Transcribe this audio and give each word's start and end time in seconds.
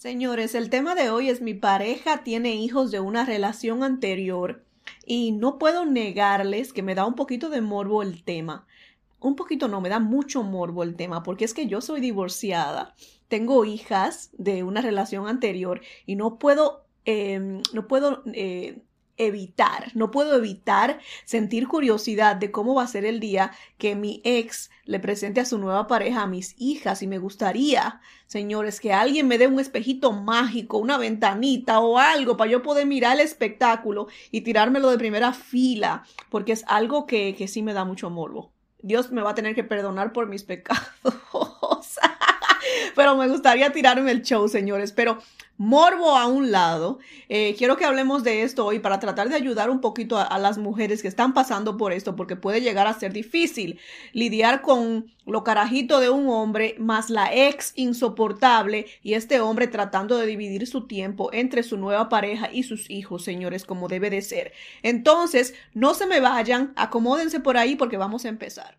Señores, 0.00 0.54
el 0.54 0.70
tema 0.70 0.94
de 0.94 1.10
hoy 1.10 1.28
es 1.28 1.42
mi 1.42 1.52
pareja 1.52 2.24
tiene 2.24 2.54
hijos 2.54 2.90
de 2.90 3.00
una 3.00 3.26
relación 3.26 3.82
anterior 3.82 4.64
y 5.04 5.32
no 5.32 5.58
puedo 5.58 5.84
negarles 5.84 6.72
que 6.72 6.82
me 6.82 6.94
da 6.94 7.04
un 7.04 7.14
poquito 7.16 7.50
de 7.50 7.60
morbo 7.60 8.00
el 8.02 8.22
tema. 8.22 8.66
Un 9.20 9.36
poquito 9.36 9.68
no, 9.68 9.82
me 9.82 9.90
da 9.90 9.98
mucho 9.98 10.42
morbo 10.42 10.84
el 10.84 10.96
tema 10.96 11.22
porque 11.22 11.44
es 11.44 11.52
que 11.52 11.66
yo 11.66 11.82
soy 11.82 12.00
divorciada, 12.00 12.94
tengo 13.28 13.66
hijas 13.66 14.30
de 14.38 14.62
una 14.62 14.80
relación 14.80 15.28
anterior 15.28 15.82
y 16.06 16.16
no 16.16 16.38
puedo, 16.38 16.86
eh, 17.04 17.60
no 17.74 17.86
puedo 17.86 18.22
eh, 18.32 18.80
evitar, 19.26 19.90
no 19.94 20.10
puedo 20.10 20.36
evitar 20.36 20.98
sentir 21.24 21.68
curiosidad 21.68 22.36
de 22.36 22.50
cómo 22.50 22.74
va 22.74 22.84
a 22.84 22.88
ser 22.88 23.04
el 23.04 23.20
día 23.20 23.52
que 23.78 23.94
mi 23.94 24.20
ex 24.24 24.70
le 24.84 24.98
presente 24.98 25.40
a 25.40 25.44
su 25.44 25.58
nueva 25.58 25.86
pareja 25.86 26.22
a 26.22 26.26
mis 26.26 26.54
hijas 26.58 27.02
y 27.02 27.06
me 27.06 27.18
gustaría, 27.18 28.00
señores, 28.26 28.80
que 28.80 28.92
alguien 28.92 29.28
me 29.28 29.38
dé 29.38 29.46
un 29.46 29.60
espejito 29.60 30.12
mágico, 30.12 30.78
una 30.78 30.98
ventanita 30.98 31.80
o 31.80 31.98
algo 31.98 32.36
para 32.36 32.50
yo 32.50 32.62
poder 32.62 32.86
mirar 32.86 33.14
el 33.14 33.20
espectáculo 33.20 34.08
y 34.30 34.40
tirármelo 34.40 34.90
de 34.90 34.98
primera 34.98 35.32
fila, 35.32 36.04
porque 36.28 36.52
es 36.52 36.64
algo 36.66 37.06
que, 37.06 37.34
que 37.36 37.48
sí 37.48 37.62
me 37.62 37.74
da 37.74 37.84
mucho 37.84 38.10
morbo. 38.10 38.52
Dios 38.82 39.12
me 39.12 39.22
va 39.22 39.30
a 39.30 39.34
tener 39.34 39.54
que 39.54 39.64
perdonar 39.64 40.12
por 40.12 40.26
mis 40.26 40.44
pecados. 40.44 40.88
pero 42.94 43.16
me 43.16 43.28
gustaría 43.28 43.72
tirarme 43.72 44.10
el 44.10 44.22
show, 44.22 44.48
señores. 44.48 44.92
Pero 44.92 45.18
morbo 45.60 46.16
a 46.16 46.26
un 46.26 46.50
lado, 46.50 47.00
eh, 47.28 47.54
quiero 47.58 47.76
que 47.76 47.84
hablemos 47.84 48.24
de 48.24 48.44
esto 48.44 48.64
hoy 48.64 48.78
para 48.78 48.98
tratar 48.98 49.28
de 49.28 49.34
ayudar 49.34 49.68
un 49.68 49.82
poquito 49.82 50.16
a, 50.16 50.38
las 50.38 50.56
mujeres 50.56 51.02
que 51.02 51.08
están 51.08 51.34
pasando 51.34 51.76
por 51.76 51.92
esto, 51.92 52.16
porque 52.16 52.34
puede 52.34 52.62
llegar 52.62 52.86
a 52.86 52.98
ser 52.98 53.12
difícil 53.12 53.78
lidiar 54.14 54.62
con 54.62 55.12
lo 55.26 55.44
carajito 55.44 56.00
de 56.00 56.08
un 56.08 56.30
hombre 56.30 56.76
más 56.78 57.10
la 57.10 57.34
ex 57.34 57.74
insoportable 57.76 58.86
y 59.02 59.12
este 59.12 59.42
hombre 59.42 59.66
tratando 59.66 60.16
de 60.16 60.24
dividir 60.24 60.66
su 60.66 60.86
tiempo 60.86 61.28
entre 61.30 61.62
su 61.62 61.76
nueva 61.76 62.08
pareja 62.08 62.48
y 62.50 62.62
sus 62.62 62.88
hijos, 62.88 63.22
señores, 63.22 63.66
como 63.66 63.88
debe 63.88 64.08
de 64.08 64.22
ser. 64.22 64.54
Entonces, 64.82 65.52
no 65.74 65.92
se 65.92 66.06
me 66.06 66.20
vayan, 66.20 66.72
acomódense 66.74 67.38
por 67.38 67.58
ahí 67.58 67.76
porque 67.76 67.98
vamos 67.98 68.24
a 68.24 68.30
empezar. 68.30 68.78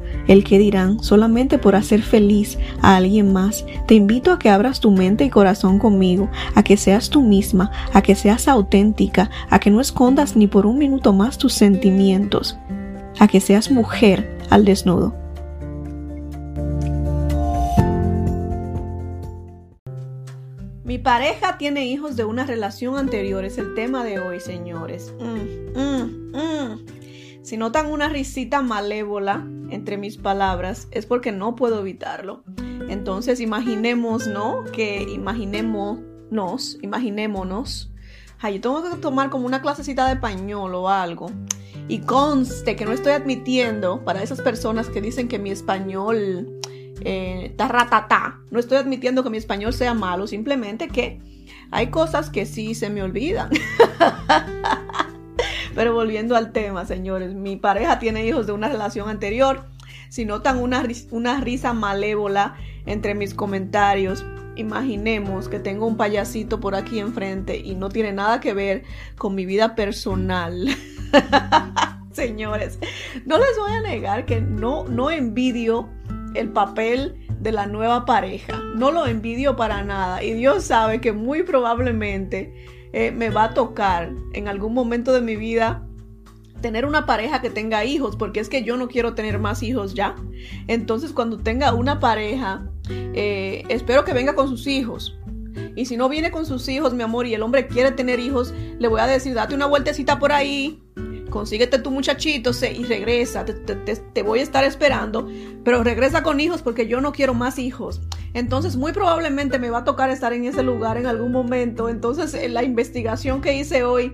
el 0.31 0.45
que 0.45 0.57
dirán 0.57 1.03
solamente 1.03 1.57
por 1.57 1.75
hacer 1.75 2.01
feliz 2.01 2.57
a 2.81 2.95
alguien 2.95 3.33
más. 3.33 3.65
Te 3.85 3.95
invito 3.95 4.31
a 4.31 4.39
que 4.39 4.49
abras 4.49 4.79
tu 4.79 4.89
mente 4.89 5.25
y 5.25 5.29
corazón 5.29 5.77
conmigo, 5.77 6.29
a 6.55 6.63
que 6.63 6.77
seas 6.77 7.09
tú 7.09 7.21
misma, 7.21 7.69
a 7.93 8.01
que 8.01 8.15
seas 8.15 8.47
auténtica, 8.47 9.29
a 9.49 9.59
que 9.59 9.69
no 9.69 9.81
escondas 9.81 10.37
ni 10.37 10.47
por 10.47 10.65
un 10.65 10.77
minuto 10.77 11.11
más 11.11 11.37
tus 11.37 11.51
sentimientos, 11.51 12.57
a 13.19 13.27
que 13.27 13.41
seas 13.41 13.71
mujer 13.71 14.37
al 14.49 14.63
desnudo. 14.63 15.13
Mi 20.85 20.97
pareja 20.97 21.57
tiene 21.57 21.85
hijos 21.87 22.15
de 22.15 22.23
una 22.23 22.45
relación 22.45 22.95
anterior, 22.95 23.43
es 23.43 23.57
el 23.57 23.75
tema 23.75 24.05
de 24.05 24.19
hoy, 24.19 24.39
señores. 24.39 25.13
Mm, 25.19 25.77
mm, 25.77 26.37
mm. 26.37 27.00
Si 27.43 27.57
notan 27.57 27.87
una 27.87 28.07
risita 28.07 28.61
malévola 28.61 29.45
entre 29.69 29.97
mis 29.97 30.17
palabras, 30.17 30.87
es 30.91 31.05
porque 31.05 31.31
no 31.31 31.55
puedo 31.55 31.79
evitarlo. 31.79 32.43
Entonces 32.87 33.39
imaginemos, 33.39 34.27
¿no? 34.27 34.63
Que 34.65 35.01
imaginémonos, 35.03 36.77
imaginémonos. 36.81 37.91
Ay, 38.39 38.55
yo 38.55 38.61
tengo 38.61 38.83
que 38.83 38.95
tomar 38.97 39.29
como 39.29 39.45
una 39.45 39.61
clasecita 39.61 40.05
de 40.07 40.13
español 40.13 40.75
o 40.75 40.89
algo. 40.89 41.31
Y 41.87 41.99
conste 41.99 42.75
que 42.75 42.85
no 42.85 42.91
estoy 42.91 43.13
admitiendo 43.13 44.03
para 44.03 44.21
esas 44.21 44.41
personas 44.41 44.89
que 44.89 45.01
dicen 45.01 45.27
que 45.27 45.39
mi 45.39 45.51
español 45.51 46.59
eh, 47.01 47.53
ta 47.57 48.39
No 48.51 48.59
estoy 48.59 48.77
admitiendo 48.77 49.23
que 49.23 49.29
mi 49.29 49.37
español 49.37 49.73
sea 49.73 49.93
malo, 49.93 50.27
simplemente 50.27 50.87
que 50.87 51.19
hay 51.71 51.89
cosas 51.89 52.29
que 52.29 52.45
sí 52.45 52.75
se 52.75 52.89
me 52.89 53.01
olvidan. 53.01 53.49
Pero 55.75 55.93
volviendo 55.93 56.35
al 56.35 56.51
tema, 56.51 56.85
señores, 56.85 57.33
mi 57.33 57.55
pareja 57.55 57.99
tiene 57.99 58.25
hijos 58.25 58.47
de 58.47 58.53
una 58.53 58.69
relación 58.69 59.09
anterior. 59.09 59.65
Si 60.09 60.25
notan 60.25 60.57
una, 60.57 60.83
una 61.11 61.39
risa 61.39 61.73
malévola 61.73 62.55
entre 62.85 63.15
mis 63.15 63.33
comentarios, 63.33 64.25
imaginemos 64.55 65.47
que 65.47 65.59
tengo 65.59 65.87
un 65.87 65.97
payasito 65.97 66.59
por 66.59 66.75
aquí 66.75 66.99
enfrente 66.99 67.57
y 67.57 67.75
no 67.75 67.89
tiene 67.89 68.11
nada 68.11 68.39
que 68.39 68.53
ver 68.53 68.83
con 69.17 69.35
mi 69.35 69.45
vida 69.45 69.75
personal. 69.75 70.67
Señores, 72.11 72.77
no 73.25 73.37
les 73.37 73.57
voy 73.57 73.71
a 73.71 73.81
negar 73.81 74.25
que 74.25 74.41
no, 74.41 74.83
no 74.85 75.09
envidio 75.09 75.89
el 76.33 76.49
papel 76.49 77.25
de 77.39 77.51
la 77.51 77.65
nueva 77.65 78.05
pareja. 78.05 78.59
No 78.75 78.91
lo 78.91 79.07
envidio 79.07 79.55
para 79.55 79.83
nada. 79.83 80.23
Y 80.23 80.33
Dios 80.33 80.65
sabe 80.65 81.01
que 81.01 81.11
muy 81.11 81.43
probablemente 81.43 82.53
eh, 82.93 83.11
me 83.11 83.29
va 83.29 83.45
a 83.45 83.53
tocar 83.53 84.11
en 84.33 84.47
algún 84.47 84.73
momento 84.73 85.13
de 85.13 85.21
mi 85.21 85.35
vida 85.35 85.87
tener 86.61 86.85
una 86.85 87.05
pareja 87.05 87.41
que 87.41 87.49
tenga 87.49 87.83
hijos, 87.85 88.15
porque 88.15 88.39
es 88.39 88.47
que 88.47 88.63
yo 88.63 88.77
no 88.77 88.87
quiero 88.87 89.13
tener 89.15 89.39
más 89.39 89.63
hijos 89.63 89.93
ya. 89.93 90.15
Entonces 90.67 91.11
cuando 91.11 91.39
tenga 91.39 91.73
una 91.73 91.99
pareja, 91.99 92.67
eh, 92.89 93.63
espero 93.69 94.05
que 94.05 94.13
venga 94.13 94.35
con 94.35 94.47
sus 94.47 94.67
hijos. 94.67 95.17
Y 95.75 95.85
si 95.85 95.97
no 95.97 96.07
viene 96.07 96.31
con 96.31 96.45
sus 96.45 96.67
hijos, 96.69 96.93
mi 96.93 97.03
amor, 97.03 97.25
y 97.25 97.33
el 97.33 97.41
hombre 97.41 97.67
quiere 97.67 97.91
tener 97.91 98.19
hijos, 98.19 98.53
le 98.79 98.87
voy 98.87 99.01
a 99.01 99.07
decir, 99.07 99.33
date 99.33 99.55
una 99.55 99.65
vueltecita 99.65 100.19
por 100.19 100.31
ahí, 100.31 100.81
consíguete 101.31 101.79
tu 101.79 101.89
muchachito 101.89 102.51
y 102.61 102.83
regresa, 102.83 103.43
te, 103.43 104.21
voy 104.21 104.39
a 104.39 104.43
estar 104.43 104.63
esperando, 104.63 105.27
pero 105.63 105.83
regresa 105.83 106.21
con 106.21 106.39
hijos 106.39 106.61
porque 106.61 106.85
yo 106.85 107.01
no 107.01 107.11
quiero 107.11 107.33
más 107.33 107.57
hijos. 107.57 108.01
Entonces 108.35 108.75
muy 108.75 108.91
probablemente 108.91 109.57
me 109.57 109.71
va 109.71 109.79
a 109.79 109.83
tocar 109.83 110.11
estar 110.11 110.33
en 110.33 110.45
ese 110.45 110.61
lugar 110.61 110.97
en 110.97 111.07
algún 111.07 111.31
momento. 111.31 111.89
Entonces 111.89 112.35
eh, 112.35 112.49
la 112.49 112.63
investigación 112.63 113.41
que 113.41 113.55
hice 113.55 113.83
hoy 113.83 114.13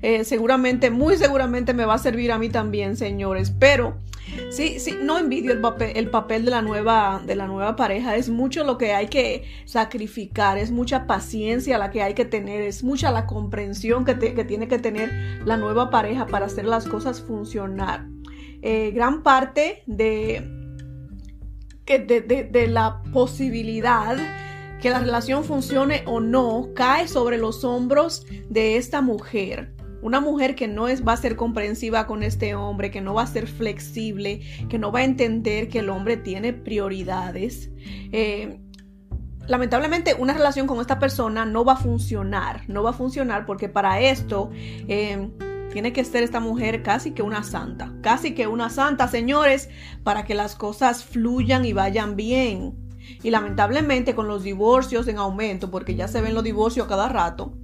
eh, 0.00 0.24
seguramente, 0.24 0.90
muy 0.90 1.16
seguramente 1.16 1.74
me 1.74 1.84
va 1.84 1.94
a 1.94 1.98
servir 1.98 2.32
a 2.32 2.38
mí 2.38 2.48
también, 2.48 2.96
señores. 2.96 3.52
Pero 3.58 3.98
sí, 4.50 4.78
sí, 4.78 4.94
no 5.00 5.18
envidio 5.18 5.52
el 5.52 5.60
papel, 5.60 5.92
el 5.96 6.10
papel 6.10 6.44
de, 6.44 6.50
la 6.50 6.62
nueva, 6.62 7.22
de 7.24 7.34
la 7.34 7.46
nueva 7.46 7.76
pareja. 7.76 8.16
Es 8.16 8.28
mucho 8.28 8.64
lo 8.64 8.78
que 8.78 8.92
hay 8.92 9.08
que 9.08 9.44
sacrificar, 9.64 10.58
es 10.58 10.70
mucha 10.70 11.06
paciencia 11.06 11.78
la 11.78 11.90
que 11.90 12.02
hay 12.02 12.14
que 12.14 12.24
tener, 12.24 12.62
es 12.62 12.82
mucha 12.84 13.10
la 13.10 13.26
comprensión 13.26 14.04
que, 14.04 14.14
tiene 14.14 14.68
que 14.68 14.78
tener 14.78 15.40
la 15.44 15.56
nueva 15.56 15.90
pareja 15.90 16.26
para 16.26 16.46
hacer 16.46 16.64
las 16.64 16.86
cosas 16.86 17.20
funcionar. 17.20 18.06
Eh, 18.62 18.92
gran 18.92 19.22
parte 19.22 19.82
de, 19.86 20.48
de, 21.86 22.48
de 22.50 22.66
la 22.68 23.02
posibilidad 23.12 24.16
que 24.80 24.90
la 24.90 24.98
relación 24.98 25.44
funcione 25.44 26.02
o 26.06 26.20
no 26.20 26.70
cae 26.74 27.06
sobre 27.06 27.38
los 27.38 27.64
hombros 27.64 28.26
de 28.50 28.76
esta 28.76 29.00
mujer. 29.00 29.72
Una 30.02 30.20
mujer 30.20 30.56
que 30.56 30.68
no 30.68 30.88
es, 30.88 31.06
va 31.06 31.12
a 31.12 31.16
ser 31.16 31.36
comprensiva 31.36 32.06
con 32.06 32.22
este 32.24 32.54
hombre, 32.56 32.90
que 32.90 33.00
no 33.00 33.14
va 33.14 33.22
a 33.22 33.26
ser 33.26 33.46
flexible, 33.46 34.40
que 34.68 34.78
no 34.78 34.90
va 34.90 35.00
a 35.00 35.04
entender 35.04 35.68
que 35.68 35.78
el 35.78 35.88
hombre 35.88 36.16
tiene 36.16 36.52
prioridades. 36.52 37.70
Eh, 38.10 38.58
lamentablemente 39.46 40.14
una 40.14 40.32
relación 40.32 40.66
con 40.66 40.80
esta 40.80 40.98
persona 40.98 41.44
no 41.44 41.64
va 41.64 41.74
a 41.74 41.76
funcionar, 41.76 42.68
no 42.68 42.82
va 42.82 42.90
a 42.90 42.94
funcionar 42.94 43.46
porque 43.46 43.68
para 43.68 44.00
esto 44.00 44.50
eh, 44.88 45.30
tiene 45.72 45.92
que 45.92 46.04
ser 46.04 46.22
esta 46.22 46.40
mujer 46.40 46.82
casi 46.82 47.12
que 47.12 47.22
una 47.22 47.42
santa, 47.42 47.92
casi 48.02 48.34
que 48.34 48.46
una 48.46 48.70
santa, 48.70 49.08
señores, 49.08 49.70
para 50.02 50.24
que 50.24 50.34
las 50.34 50.54
cosas 50.54 51.04
fluyan 51.04 51.64
y 51.64 51.72
vayan 51.72 52.16
bien. 52.16 52.74
Y 53.22 53.30
lamentablemente 53.30 54.14
con 54.14 54.28
los 54.28 54.42
divorcios 54.42 55.08
en 55.08 55.18
aumento, 55.18 55.70
porque 55.70 55.94
ya 55.94 56.08
se 56.08 56.20
ven 56.20 56.34
los 56.34 56.44
divorcios 56.44 56.86
cada 56.86 57.08
rato, 57.08 57.54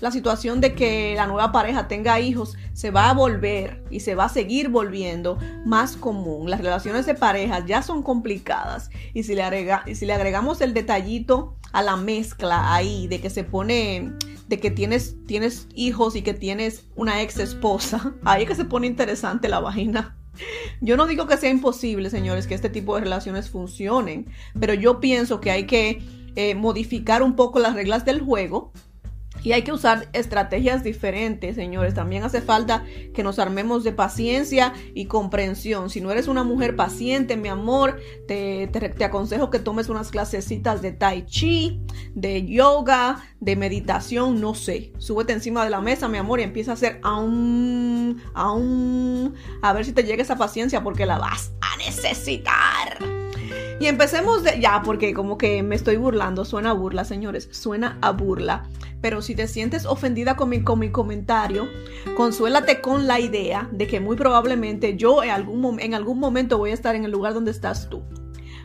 la 0.00 0.10
situación 0.10 0.60
de 0.60 0.74
que 0.74 1.14
la 1.16 1.26
nueva 1.26 1.52
pareja 1.52 1.88
tenga 1.88 2.20
hijos 2.20 2.56
se 2.72 2.90
va 2.90 3.10
a 3.10 3.14
volver 3.14 3.84
y 3.90 4.00
se 4.00 4.14
va 4.14 4.24
a 4.24 4.28
seguir 4.28 4.68
volviendo 4.68 5.38
más 5.64 5.96
común. 5.96 6.50
Las 6.50 6.60
relaciones 6.60 7.06
de 7.06 7.14
pareja 7.14 7.64
ya 7.66 7.82
son 7.82 8.02
complicadas 8.02 8.90
y 9.14 9.22
si 9.22 9.34
le, 9.34 9.94
si 9.94 10.06
le 10.06 10.12
agregamos 10.12 10.60
el 10.60 10.74
detallito 10.74 11.56
a 11.72 11.82
la 11.82 11.96
mezcla 11.96 12.74
ahí 12.74 13.06
de 13.08 13.20
que 13.20 13.30
se 13.30 13.44
pone 13.44 14.12
de 14.48 14.58
que 14.58 14.70
tienes, 14.70 15.16
tienes 15.26 15.68
hijos 15.74 16.16
y 16.16 16.22
que 16.22 16.34
tienes 16.34 16.86
una 16.96 17.22
ex 17.22 17.38
esposa, 17.38 18.14
ahí 18.24 18.42
es 18.42 18.48
que 18.48 18.54
se 18.54 18.64
pone 18.64 18.86
interesante 18.86 19.48
la 19.48 19.60
vagina. 19.60 20.16
Yo 20.80 20.96
no 20.96 21.06
digo 21.06 21.26
que 21.26 21.36
sea 21.36 21.50
imposible, 21.50 22.10
señores, 22.10 22.46
que 22.46 22.54
este 22.54 22.70
tipo 22.70 22.94
de 22.94 23.02
relaciones 23.02 23.50
funcionen, 23.50 24.26
pero 24.58 24.72
yo 24.72 25.00
pienso 25.00 25.40
que 25.40 25.50
hay 25.50 25.66
que 25.66 26.00
eh, 26.36 26.54
modificar 26.54 27.22
un 27.22 27.34
poco 27.34 27.58
las 27.58 27.74
reglas 27.74 28.04
del 28.04 28.20
juego 28.20 28.72
Y 29.42 29.52
hay 29.52 29.62
que 29.62 29.72
usar 29.72 30.08
estrategias 30.12 30.82
diferentes, 30.82 31.56
señores. 31.56 31.94
También 31.94 32.24
hace 32.24 32.40
falta 32.40 32.84
que 33.14 33.22
nos 33.22 33.38
armemos 33.38 33.84
de 33.84 33.92
paciencia 33.92 34.72
y 34.94 35.06
comprensión. 35.06 35.90
Si 35.90 36.00
no 36.00 36.10
eres 36.10 36.28
una 36.28 36.44
mujer 36.44 36.76
paciente, 36.76 37.36
mi 37.36 37.48
amor, 37.48 38.00
te, 38.26 38.66
te, 38.68 39.04
aconsejo 39.04 39.50
que 39.50 39.58
tomes 39.58 39.88
unas 39.88 40.10
clasecitas 40.10 40.82
de 40.82 40.92
tai 40.92 41.24
chi, 41.26 41.80
de 42.14 42.44
yoga, 42.46 43.24
de 43.40 43.56
meditación, 43.56 44.40
no 44.40 44.54
sé. 44.54 44.92
Súbete 44.98 45.32
encima 45.32 45.64
de 45.64 45.70
la 45.70 45.80
mesa, 45.80 46.08
mi 46.08 46.18
amor, 46.18 46.40
y 46.40 46.42
empieza 46.42 46.72
a 46.72 46.74
hacer 46.74 47.00
aún, 47.02 48.22
aún, 48.34 49.34
a 49.62 49.72
ver 49.72 49.84
si 49.84 49.92
te 49.92 50.02
llega 50.02 50.22
esa 50.22 50.36
paciencia 50.36 50.82
porque 50.82 51.06
la 51.06 51.18
vas 51.18 51.52
a 51.60 51.76
necesitar. 51.78 53.17
Y 53.80 53.86
empecemos 53.86 54.42
de 54.42 54.60
ya, 54.60 54.82
porque 54.82 55.14
como 55.14 55.38
que 55.38 55.62
me 55.62 55.76
estoy 55.76 55.96
burlando, 55.96 56.44
suena 56.44 56.70
a 56.70 56.72
burla, 56.72 57.04
señores, 57.04 57.48
suena 57.52 57.98
a 58.02 58.10
burla. 58.10 58.68
Pero 59.00 59.22
si 59.22 59.36
te 59.36 59.46
sientes 59.46 59.86
ofendida 59.86 60.34
con 60.36 60.48
mi, 60.48 60.62
con 60.62 60.80
mi 60.80 60.90
comentario, 60.90 61.68
consuélate 62.16 62.80
con 62.80 63.06
la 63.06 63.20
idea 63.20 63.68
de 63.70 63.86
que 63.86 64.00
muy 64.00 64.16
probablemente 64.16 64.96
yo 64.96 65.22
en 65.22 65.30
algún, 65.30 65.78
en 65.80 65.94
algún 65.94 66.18
momento 66.18 66.58
voy 66.58 66.70
a 66.70 66.74
estar 66.74 66.96
en 66.96 67.04
el 67.04 67.12
lugar 67.12 67.34
donde 67.34 67.52
estás 67.52 67.88
tú 67.88 68.02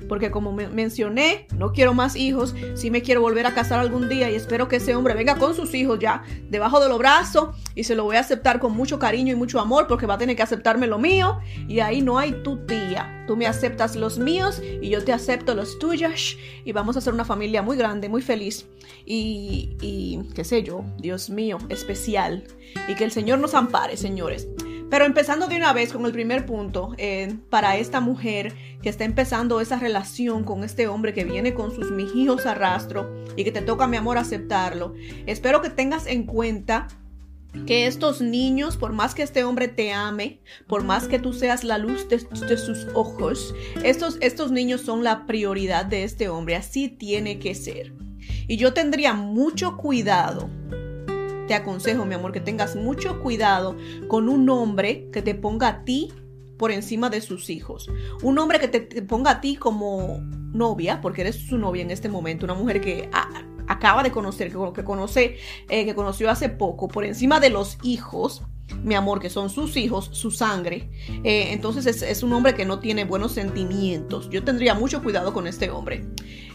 porque 0.07 0.31
como 0.31 0.51
mencioné, 0.51 1.47
no 1.57 1.71
quiero 1.71 1.93
más 1.93 2.15
hijos, 2.15 2.55
sí 2.75 2.91
me 2.91 3.01
quiero 3.01 3.21
volver 3.21 3.45
a 3.45 3.53
casar 3.53 3.79
algún 3.79 4.09
día 4.09 4.29
y 4.29 4.35
espero 4.35 4.67
que 4.67 4.77
ese 4.77 4.95
hombre 4.95 5.13
venga 5.13 5.35
con 5.35 5.55
sus 5.55 5.73
hijos 5.73 5.99
ya 5.99 6.23
debajo 6.49 6.79
de 6.79 6.89
los 6.89 6.97
brazos 6.97 7.55
y 7.75 7.83
se 7.83 7.95
lo 7.95 8.03
voy 8.03 8.17
a 8.17 8.19
aceptar 8.19 8.59
con 8.59 8.73
mucho 8.73 8.99
cariño 8.99 9.33
y 9.33 9.35
mucho 9.35 9.59
amor 9.59 9.87
porque 9.87 10.05
va 10.05 10.15
a 10.15 10.17
tener 10.17 10.35
que 10.35 10.43
aceptarme 10.43 10.87
lo 10.87 10.99
mío 10.99 11.39
y 11.67 11.79
ahí 11.79 12.01
no 12.01 12.17
hay 12.17 12.31
tu 12.43 12.65
tía. 12.65 13.23
Tú 13.27 13.37
me 13.37 13.47
aceptas 13.47 13.95
los 13.95 14.19
míos 14.19 14.61
y 14.81 14.89
yo 14.89 15.03
te 15.03 15.13
acepto 15.13 15.55
los 15.55 15.79
tuyos 15.79 16.37
y 16.65 16.71
vamos 16.71 16.97
a 16.97 17.01
ser 17.01 17.13
una 17.13 17.25
familia 17.25 17.61
muy 17.61 17.77
grande, 17.77 18.09
muy 18.09 18.21
feliz 18.21 18.67
y, 19.05 19.75
y 19.81 20.19
qué 20.35 20.43
sé 20.43 20.63
yo, 20.63 20.83
Dios 20.99 21.29
mío, 21.29 21.57
especial 21.69 22.43
y 22.87 22.95
que 22.95 23.03
el 23.03 23.11
Señor 23.11 23.39
nos 23.39 23.53
ampare, 23.53 23.97
señores. 23.97 24.47
Pero 24.93 25.05
empezando 25.05 25.47
de 25.47 25.57
una 25.57 25.73
vez 25.73 25.91
con 25.91 26.05
el 26.05 26.11
primer 26.11 26.45
punto, 26.45 26.93
eh, 26.99 27.35
para 27.49 27.77
esta 27.77 27.99
mujer 27.99 28.53
que 28.83 28.89
está 28.89 29.05
empezando 29.05 29.59
esa 29.59 29.79
relación 29.79 30.43
con 30.43 30.63
este 30.63 30.87
hombre 30.87 31.15
que 31.15 31.23
viene 31.23 31.55
con 31.55 31.73
sus 31.73 31.89
mijijos 31.89 32.45
a 32.45 32.53
rastro 32.53 33.11
y 33.35 33.43
que 33.43 33.51
te 33.51 33.63
toca, 33.63 33.87
mi 33.87 33.97
amor, 33.97 34.19
aceptarlo, 34.19 34.93
espero 35.25 35.63
que 35.63 35.71
tengas 35.71 36.05
en 36.05 36.27
cuenta 36.27 36.89
que 37.65 37.87
estos 37.87 38.21
niños, 38.21 38.77
por 38.77 38.93
más 38.93 39.15
que 39.15 39.23
este 39.23 39.43
hombre 39.43 39.67
te 39.67 39.91
ame, 39.91 40.41
por 40.67 40.83
más 40.83 41.07
que 41.07 41.17
tú 41.17 41.33
seas 41.33 41.63
la 41.63 41.79
luz 41.79 42.07
de, 42.07 42.19
sus 42.55 42.85
ojos, 42.93 43.55
estos, 43.83 44.19
estos 44.21 44.51
niños 44.51 44.81
son 44.81 45.03
la 45.03 45.25
prioridad 45.25 45.87
de 45.87 46.03
este 46.03 46.29
hombre, 46.29 46.55
así 46.55 46.87
tiene 46.87 47.39
que 47.39 47.55
ser. 47.55 47.93
Y 48.47 48.57
yo 48.57 48.75
tendría 48.75 49.13
mucho 49.13 49.75
cuidado 49.75 50.51
te 51.47 51.53
aconsejo, 51.53 52.05
mi 52.05 52.15
amor, 52.15 52.31
que 52.31 52.39
tengas 52.39 52.75
mucho 52.75 53.19
cuidado 53.21 53.75
con 54.07 54.29
un 54.29 54.49
hombre 54.49 55.09
que 55.11 55.21
te 55.21 55.35
ponga 55.35 55.67
a 55.67 55.83
ti 55.83 56.11
por 56.57 56.71
encima 56.71 57.09
de 57.09 57.21
sus 57.21 57.49
hijos. 57.49 57.89
Un 58.21 58.39
hombre 58.39 58.59
que 58.59 58.67
te, 58.67 59.01
ponga 59.01 59.31
a 59.31 59.41
ti 59.41 59.55
como 59.55 60.19
novia, 60.53 61.01
porque 61.01 61.21
eres 61.21 61.35
su 61.35 61.57
novia 61.57 61.81
en 61.81 61.91
este 61.91 62.09
momento, 62.09 62.45
una 62.45 62.53
mujer 62.53 62.79
que 62.79 63.09
acaba 63.67 64.03
de 64.03 64.11
conocer, 64.11 64.53
que, 64.73 64.83
conoce, 64.83 65.37
eh, 65.69 65.85
que 65.85 65.95
conoció 65.95 66.29
hace 66.29 66.49
poco, 66.49 66.87
por 66.87 67.05
encima 67.05 67.39
de 67.39 67.49
los 67.49 67.77
hijos, 67.83 68.43
mi 68.83 68.95
amor, 68.95 69.19
que 69.19 69.29
son 69.29 69.49
sus 69.49 69.77
hijos, 69.77 70.09
su 70.11 70.31
sangre. 70.31 70.89
Eh, 71.23 71.49
entonces 71.51 72.01
es, 72.01 72.23
un 72.23 72.33
hombre 72.33 72.53
que 72.53 72.65
no 72.65 72.79
tiene 72.79 73.05
buenos 73.05 73.31
sentimientos. 73.31 74.29
Yo 74.29 74.43
tendría 74.43 74.73
mucho 74.73 75.01
cuidado 75.01 75.33
con 75.33 75.47
este 75.47 75.69
hombre. 75.69 76.05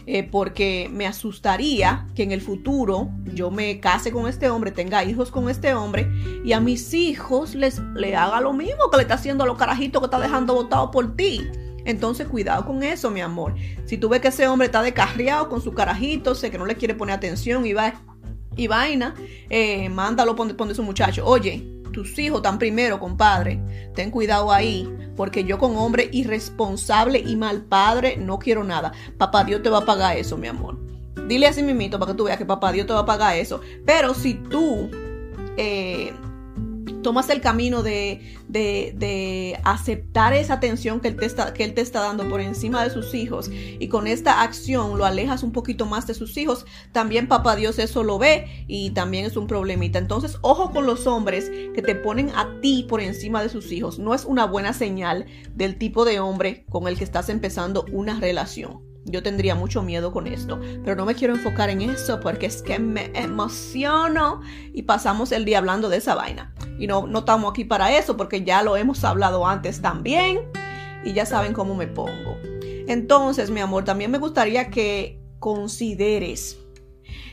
Eh, 0.05 0.23
porque 0.23 0.89
me 0.91 1.05
asustaría 1.05 2.07
que 2.15 2.23
en 2.23 2.31
el 2.31 2.41
futuro 2.41 3.09
yo 3.33 3.51
me 3.51 3.79
case 3.79 4.11
con 4.11 4.27
este 4.27 4.49
hombre, 4.49 4.71
tenga 4.71 5.03
hijos 5.03 5.29
con 5.29 5.49
este 5.49 5.75
hombre 5.75 6.09
y 6.43 6.53
a 6.53 6.59
mis 6.59 6.95
hijos 6.95 7.53
les 7.53 7.79
le 7.93 8.15
haga 8.15 8.41
lo 8.41 8.51
mismo 8.51 8.89
que 8.89 8.97
le 8.97 9.03
está 9.03 9.15
haciendo 9.15 9.43
a 9.43 9.47
los 9.47 9.57
carajitos 9.57 10.01
que 10.01 10.05
está 10.05 10.19
dejando 10.19 10.55
votado 10.55 10.89
por 10.89 11.15
ti. 11.15 11.47
Entonces, 11.85 12.27
cuidado 12.27 12.65
con 12.65 12.83
eso, 12.83 13.09
mi 13.11 13.21
amor. 13.21 13.55
Si 13.85 13.97
tú 13.97 14.09
ves 14.09 14.21
que 14.21 14.29
ese 14.29 14.47
hombre 14.47 14.65
está 14.65 14.81
descarriado 14.81 15.47
con 15.47 15.61
su 15.61 15.73
carajito, 15.73 16.33
sé 16.35 16.49
que 16.49 16.57
no 16.57 16.65
le 16.65 16.75
quiere 16.75 16.95
poner 16.95 17.15
atención 17.15 17.65
y 17.65 17.73
va 17.73 17.93
y 18.55 18.67
vaina, 18.67 19.15
eh, 19.49 19.89
mándalo, 19.89 20.35
ponte, 20.35 20.53
ponte 20.53 20.75
su 20.75 20.83
muchacho. 20.83 21.25
Oye, 21.25 21.78
tus 21.91 22.17
hijos 22.19 22.39
están 22.39 22.59
primero, 22.59 22.99
compadre. 22.99 23.59
Ten 23.95 24.11
cuidado 24.11 24.51
ahí, 24.51 24.89
porque 25.15 25.43
yo 25.43 25.57
con 25.57 25.75
hombre 25.77 26.09
irresponsable 26.11 27.19
y 27.19 27.35
mal 27.35 27.63
padre 27.63 28.17
no 28.17 28.39
quiero 28.39 28.63
nada. 28.63 28.91
Papá 29.17 29.43
Dios 29.43 29.61
te 29.61 29.69
va 29.69 29.79
a 29.79 29.85
pagar 29.85 30.17
eso, 30.17 30.37
mi 30.37 30.47
amor. 30.47 30.77
Dile 31.27 31.47
así 31.47 31.61
mimito 31.61 31.99
para 31.99 32.11
que 32.11 32.17
tú 32.17 32.23
veas 32.25 32.37
que 32.37 32.45
papá 32.45 32.71
Dios 32.71 32.87
te 32.87 32.93
va 32.93 32.99
a 32.99 33.05
pagar 33.05 33.35
eso. 33.35 33.61
Pero 33.85 34.13
si 34.13 34.33
tú 34.33 34.89
eh, 35.57 36.13
tomas 37.01 37.29
el 37.29 37.41
camino 37.41 37.83
de, 37.83 38.35
de, 38.47 39.59
aceptar 39.63 40.33
esa 40.33 40.55
atención 40.55 40.99
que 40.99 41.09
él, 41.09 41.15
te 41.15 41.25
está, 41.25 41.53
que 41.53 41.63
él 41.63 41.73
te 41.73 41.81
está 41.81 42.01
dando 42.01 42.27
por 42.29 42.41
encima 42.41 42.83
de 42.83 42.89
sus 42.89 43.13
hijos 43.13 43.49
y 43.51 43.87
con 43.87 44.07
esta 44.07 44.41
acción 44.41 44.97
lo 44.97 45.05
alejas 45.05 45.43
un 45.43 45.51
poquito 45.51 45.85
más 45.85 46.07
de 46.07 46.13
sus 46.13 46.37
hijos, 46.37 46.65
también 46.91 47.27
papá 47.27 47.55
Dios 47.55 47.79
eso 47.79 48.03
lo 48.03 48.17
ve 48.19 48.65
y 48.67 48.91
también 48.91 49.25
es 49.25 49.37
un 49.37 49.47
problemita. 49.47 49.99
Entonces, 49.99 50.37
ojo 50.41 50.71
con 50.71 50.85
los 50.85 51.07
hombres 51.07 51.49
que 51.73 51.81
te 51.81 51.95
ponen 51.95 52.29
a 52.35 52.59
ti 52.61 52.85
por 52.87 53.01
encima 53.01 53.41
de 53.41 53.49
sus 53.49 53.71
hijos. 53.71 53.99
No 53.99 54.13
es 54.13 54.25
una 54.25 54.45
buena 54.45 54.73
señal 54.73 55.25
del 55.55 55.77
tipo 55.77 56.05
de 56.05 56.19
hombre 56.19 56.65
con 56.69 56.87
el 56.87 56.97
que 56.97 57.03
estás 57.03 57.29
empezando 57.29 57.85
una 57.91 58.19
relación. 58.19 58.88
Yo 59.09 59.23
tendría 59.23 59.55
mucho 59.55 59.81
miedo 59.81 60.11
con 60.11 60.27
esto, 60.27 60.59
pero 60.83 60.95
no 60.95 61.05
me 61.05 61.15
quiero 61.15 61.33
enfocar 61.33 61.69
en 61.69 61.81
eso 61.81 62.19
porque 62.19 62.45
es 62.45 62.61
que 62.61 62.77
me 62.77 63.11
emociono 63.15 64.41
y 64.73 64.83
pasamos 64.83 65.31
el 65.31 65.45
día 65.45 65.57
hablando 65.57 65.89
de 65.89 65.97
esa 65.97 66.15
vaina. 66.15 66.53
Y 66.77 66.87
no, 66.87 67.07
no 67.07 67.19
estamos 67.19 67.51
aquí 67.51 67.65
para 67.65 67.97
eso 67.97 68.15
porque 68.15 68.43
ya 68.43 68.61
lo 68.61 68.77
hemos 68.77 69.03
hablado 69.03 69.47
antes 69.47 69.81
también 69.81 70.41
y 71.03 71.13
ya 71.13 71.25
saben 71.25 71.53
cómo 71.53 71.75
me 71.75 71.87
pongo. 71.87 72.37
Entonces, 72.87 73.49
mi 73.49 73.59
amor, 73.59 73.83
también 73.83 74.11
me 74.11 74.17
gustaría 74.17 74.69
que 74.69 75.19
consideres, 75.39 76.59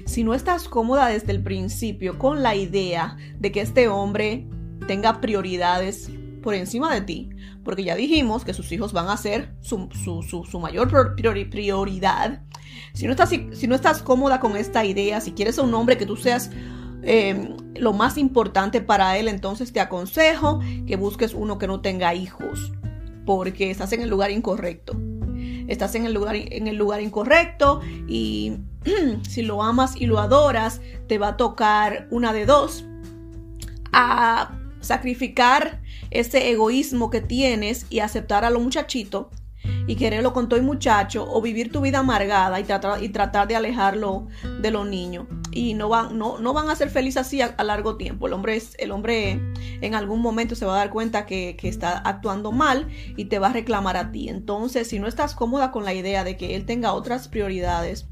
si 0.04 0.22
no 0.22 0.34
estás 0.34 0.68
cómoda 0.68 1.08
desde 1.08 1.32
el 1.32 1.42
principio 1.42 2.18
con 2.18 2.42
la 2.42 2.54
idea 2.54 3.16
de 3.38 3.52
que 3.52 3.60
este 3.60 3.88
hombre 3.88 4.46
tenga 4.86 5.20
prioridades 5.20 6.10
por 6.46 6.54
encima 6.54 6.94
de 6.94 7.00
ti, 7.00 7.30
porque 7.64 7.82
ya 7.82 7.96
dijimos 7.96 8.44
que 8.44 8.54
sus 8.54 8.70
hijos 8.70 8.92
van 8.92 9.08
a 9.08 9.16
ser 9.16 9.52
su, 9.62 9.88
mayor 10.60 11.16
prioridad. 11.16 12.40
Si 12.94 13.04
no, 13.04 13.10
estás, 13.10 13.30
si 13.30 13.66
no 13.66 13.74
estás 13.74 14.00
cómoda 14.00 14.38
con 14.38 14.56
esta 14.56 14.84
idea, 14.84 15.20
si 15.20 15.32
quieres 15.32 15.58
a 15.58 15.62
un 15.62 15.74
hombre 15.74 15.98
que 15.98 16.06
tú 16.06 16.14
seas 16.14 16.52
em, 17.02 17.56
lo 17.74 17.92
más 17.92 18.16
importante 18.16 18.80
para 18.80 19.18
él, 19.18 19.26
entonces 19.26 19.72
te 19.72 19.80
aconsejo 19.80 20.60
que 20.86 20.94
busques 20.94 21.34
uno 21.34 21.58
que 21.58 21.66
no 21.66 21.80
tenga 21.80 22.14
hijos, 22.14 22.72
porque 23.24 23.72
estás 23.72 23.92
en 23.92 24.02
el 24.02 24.08
lugar 24.08 24.30
incorrecto. 24.30 24.96
Estás 25.66 25.96
en 25.96 26.06
el 26.06 26.12
lugar, 26.12 26.36
en 26.36 26.68
el 26.68 26.76
lugar 26.76 27.00
incorrecto 27.00 27.80
y 28.06 28.58
si 29.28 29.42
lo 29.42 29.64
amas 29.64 30.00
y 30.00 30.06
lo 30.06 30.20
adoras, 30.20 30.80
te 31.08 31.18
va 31.18 31.30
a 31.30 31.36
tocar 31.36 32.06
una 32.12 32.32
de 32.32 32.46
dos. 32.46 32.84
Sacrificar 34.86 35.80
ese 36.10 36.50
egoísmo 36.50 37.10
que 37.10 37.20
tienes 37.20 37.86
y 37.90 38.00
aceptar 38.00 38.44
a 38.44 38.50
lo 38.50 38.60
muchachito 38.60 39.30
y 39.86 39.96
quererlo 39.96 40.32
con 40.32 40.48
todo 40.48 40.58
el 40.58 40.66
muchacho 40.66 41.26
o 41.28 41.40
vivir 41.42 41.70
tu 41.72 41.80
vida 41.80 41.98
amargada 41.98 42.58
y 42.60 42.64
tratar, 42.64 43.02
y 43.02 43.08
tratar 43.08 43.48
de 43.48 43.56
alejarlo 43.56 44.28
de 44.60 44.70
los 44.70 44.86
niños 44.86 45.26
y 45.56 45.74
no 45.74 45.88
van, 45.88 46.18
no, 46.18 46.38
no 46.38 46.52
van 46.52 46.68
a 46.68 46.76
ser 46.76 46.90
felices 46.90 47.26
así 47.26 47.40
a, 47.40 47.54
largo 47.64 47.96
tiempo. 47.96 48.26
El 48.26 48.34
hombre, 48.34 48.56
es, 48.56 48.74
el 48.78 48.90
hombre 48.90 49.40
en 49.80 49.94
algún 49.94 50.20
momento 50.20 50.54
se 50.54 50.66
va 50.66 50.74
a 50.74 50.78
dar 50.78 50.90
cuenta 50.90 51.24
que, 51.24 51.56
está 51.62 51.98
actuando 51.98 52.52
mal 52.52 52.86
y 53.16 53.24
te 53.24 53.38
va 53.40 53.48
a 53.48 53.52
reclamar 53.52 53.96
a 53.96 54.12
ti. 54.12 54.28
Entonces, 54.28 54.86
si 54.88 55.00
no 55.00 55.08
estás 55.08 55.34
cómoda 55.34 55.72
con 55.72 55.84
la 55.84 55.94
idea 55.94 56.22
de 56.22 56.36
que 56.36 56.54
él 56.54 56.64
tenga 56.64 56.92
otras 56.92 57.26
prioridades, 57.28 58.06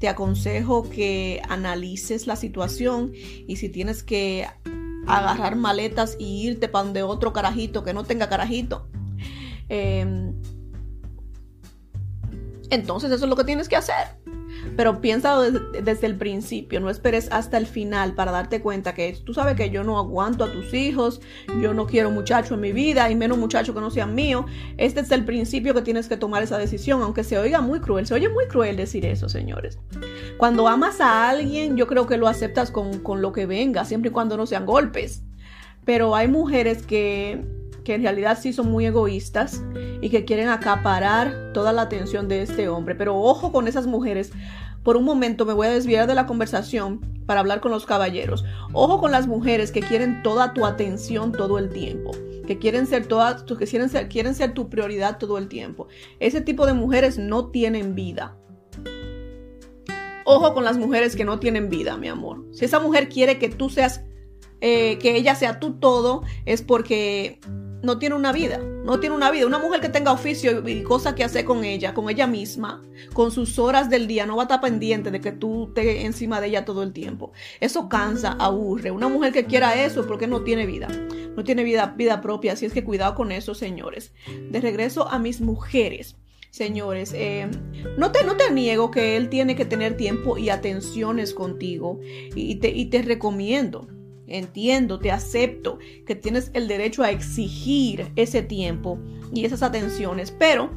te 0.00 0.08
aconsejo 0.08 0.88
que 0.88 1.40
analices 1.48 2.26
la 2.26 2.36
situación 2.36 3.12
y 3.14 3.56
si 3.56 3.68
tienes 3.68 4.02
que 4.02 4.46
agarrar 5.06 5.56
maletas 5.56 6.16
y 6.18 6.46
irte 6.46 6.68
para 6.68 6.84
donde 6.84 7.02
otro 7.02 7.32
carajito 7.32 7.84
que 7.84 7.94
no 7.94 8.04
tenga 8.04 8.28
carajito. 8.28 8.88
Em, 9.68 10.34
entonces 12.70 13.10
eso 13.10 13.24
es 13.24 13.30
lo 13.30 13.36
que 13.36 13.44
tienes 13.44 13.68
que 13.68 13.76
hacer. 13.76 14.08
Pero 14.76 15.00
piensa 15.00 15.38
desde, 15.40 16.06
el 16.06 16.16
principio, 16.16 16.80
no 16.80 16.90
esperes 16.90 17.28
hasta 17.30 17.58
el 17.58 17.66
final 17.66 18.14
para 18.14 18.32
darte 18.32 18.60
cuenta 18.60 18.94
que 18.94 19.16
tú 19.24 19.34
sabes 19.34 19.56
que 19.56 19.70
yo 19.70 19.84
no 19.84 19.98
aguanto 19.98 20.44
a 20.44 20.52
tus 20.52 20.74
hijos, 20.74 21.20
yo 21.60 21.74
no 21.74 21.86
quiero 21.86 22.10
muchacho 22.10 22.54
en 22.54 22.60
mi 22.60 22.72
vida 22.72 23.10
y 23.10 23.14
menos 23.14 23.38
muchachos 23.38 23.74
que 23.74 23.80
no 23.80 23.90
sean 23.90 24.14
míos. 24.14 24.46
Este 24.76 25.00
es 25.00 25.10
el 25.10 25.24
principio 25.24 25.74
que 25.74 25.82
tienes 25.82 26.08
que 26.08 26.16
tomar 26.16 26.42
esa 26.42 26.58
decisión, 26.58 27.02
aunque 27.02 27.24
se 27.24 27.38
oiga 27.38 27.60
muy 27.60 27.80
cruel. 27.80 28.06
Se 28.06 28.14
oye 28.14 28.28
muy 28.28 28.46
cruel 28.46 28.76
decir 28.76 29.06
eso, 29.06 29.28
señores. 29.28 29.78
Cuando 30.38 30.68
amas 30.68 31.00
a 31.00 31.28
alguien, 31.28 31.76
yo 31.76 31.86
creo 31.86 32.06
que 32.06 32.16
lo 32.16 32.28
aceptas 32.28 32.70
con, 32.70 33.00
con 33.00 33.22
lo 33.22 33.32
que 33.32 33.46
venga, 33.46 33.84
siempre 33.84 34.10
y 34.10 34.12
cuando 34.12 34.36
no 34.36 34.46
sean 34.46 34.66
golpes. 34.66 35.22
Pero 35.84 36.16
hay 36.16 36.28
mujeres 36.28 36.84
que 36.84 37.44
que 37.86 37.94
en 37.94 38.02
realidad 38.02 38.36
sí 38.40 38.52
son 38.52 38.68
muy 38.68 38.84
egoístas 38.84 39.62
y 40.00 40.10
que 40.10 40.24
quieren 40.24 40.48
acaparar 40.48 41.52
toda 41.54 41.72
la 41.72 41.82
atención 41.82 42.26
de 42.26 42.42
este 42.42 42.68
hombre. 42.68 42.96
Pero 42.96 43.16
ojo 43.16 43.52
con 43.52 43.68
esas 43.68 43.86
mujeres. 43.86 44.32
Por 44.82 44.96
un 44.96 45.04
momento 45.04 45.46
me 45.46 45.52
voy 45.52 45.68
a 45.68 45.70
desviar 45.70 46.08
de 46.08 46.16
la 46.16 46.26
conversación, 46.26 47.00
para 47.26 47.40
hablar 47.40 47.60
con 47.60 47.70
los 47.70 47.86
caballeros. 47.86 48.44
Ojo 48.72 49.00
con 49.00 49.12
las 49.12 49.28
mujeres 49.28 49.70
que 49.70 49.82
quieren 49.82 50.22
toda 50.24 50.52
tu 50.52 50.64
atención 50.64 51.30
todo 51.30 51.58
el 51.58 51.68
tiempo, 51.68 52.10
que 52.46 52.58
quieren 52.58 52.88
ser 52.88 53.06
todas, 53.06 53.44
que 53.44 53.66
quieren 53.66 53.88
ser, 53.88 54.08
quieren 54.08 54.34
ser 54.34 54.52
tu 54.52 54.68
prioridad 54.68 55.18
todo 55.18 55.38
el 55.38 55.46
tiempo. 55.46 55.86
Ese 56.18 56.40
tipo 56.40 56.66
de 56.66 56.72
mujeres 56.72 57.18
no 57.18 57.50
tienen 57.50 57.94
vida. 57.94 58.36
Ojo 60.24 60.54
con 60.54 60.64
las 60.64 60.76
mujeres 60.76 61.14
que 61.14 61.24
no 61.24 61.38
tienen 61.38 61.68
vida, 61.68 61.96
mi 61.96 62.08
amor. 62.08 62.44
Si 62.52 62.64
esa 62.64 62.80
mujer 62.80 63.08
quiere 63.08 63.38
que 63.38 63.48
tú 63.48 63.70
seas, 63.70 64.02
eh, 64.60 64.98
que 64.98 65.16
ella 65.16 65.36
sea 65.36 65.60
tú 65.60 65.74
todo, 65.78 66.22
es 66.46 66.62
porque 66.62 67.38
no 67.86 67.98
tiene 67.98 68.16
una 68.16 68.32
vida, 68.32 68.58
no 68.58 68.98
tiene 68.98 69.14
una 69.14 69.30
vida. 69.30 69.46
Una 69.46 69.60
mujer 69.60 69.80
que 69.80 69.88
tenga 69.88 70.12
oficio 70.12 70.68
y 70.68 70.82
cosas 70.82 71.14
que 71.14 71.22
hacer 71.22 71.44
con 71.44 71.64
ella, 71.64 71.94
con 71.94 72.10
ella 72.10 72.26
misma, 72.26 72.82
con 73.14 73.30
sus 73.30 73.60
horas 73.60 73.88
del 73.88 74.08
día, 74.08 74.26
no 74.26 74.36
va 74.36 74.42
a 74.42 74.46
estar 74.46 74.60
pendiente 74.60 75.12
de 75.12 75.20
que 75.20 75.30
tú 75.30 75.68
estés 75.68 76.04
encima 76.04 76.40
de 76.40 76.48
ella 76.48 76.64
todo 76.64 76.82
el 76.82 76.92
tiempo. 76.92 77.32
Eso 77.60 77.88
cansa, 77.88 78.32
aburre. 78.40 78.90
Una 78.90 79.08
mujer 79.08 79.32
que 79.32 79.46
quiera 79.46 79.84
eso 79.84 80.00
es 80.00 80.06
porque 80.06 80.26
no 80.26 80.42
tiene 80.42 80.66
vida, 80.66 80.88
no 81.36 81.44
tiene 81.44 81.62
vida, 81.62 81.94
vida 81.96 82.20
propia. 82.20 82.54
Así 82.54 82.66
es 82.66 82.72
que 82.72 82.84
cuidado 82.84 83.14
con 83.14 83.30
eso, 83.30 83.54
señores. 83.54 84.12
De 84.50 84.60
regreso 84.60 85.08
a 85.08 85.20
mis 85.20 85.40
mujeres. 85.40 86.16
Señores, 86.50 87.12
eh, 87.14 87.48
no, 87.98 88.10
te, 88.10 88.24
no 88.24 88.36
te 88.36 88.50
niego 88.50 88.90
que 88.90 89.16
él 89.16 89.28
tiene 89.28 89.54
que 89.54 89.64
tener 89.64 89.96
tiempo 89.96 90.38
y 90.38 90.48
atenciones 90.48 91.34
contigo 91.34 92.00
y 92.34 92.56
te, 92.56 92.70
y 92.70 92.86
te 92.86 93.02
recomiendo 93.02 93.86
Entiendo, 94.26 94.98
te 94.98 95.10
acepto 95.10 95.78
que 96.06 96.14
tienes 96.14 96.50
el 96.54 96.68
derecho 96.68 97.02
a 97.02 97.10
exigir 97.10 98.10
ese 98.16 98.42
tiempo 98.42 98.98
y 99.32 99.44
esas 99.44 99.62
atenciones, 99.62 100.30
pero 100.30 100.70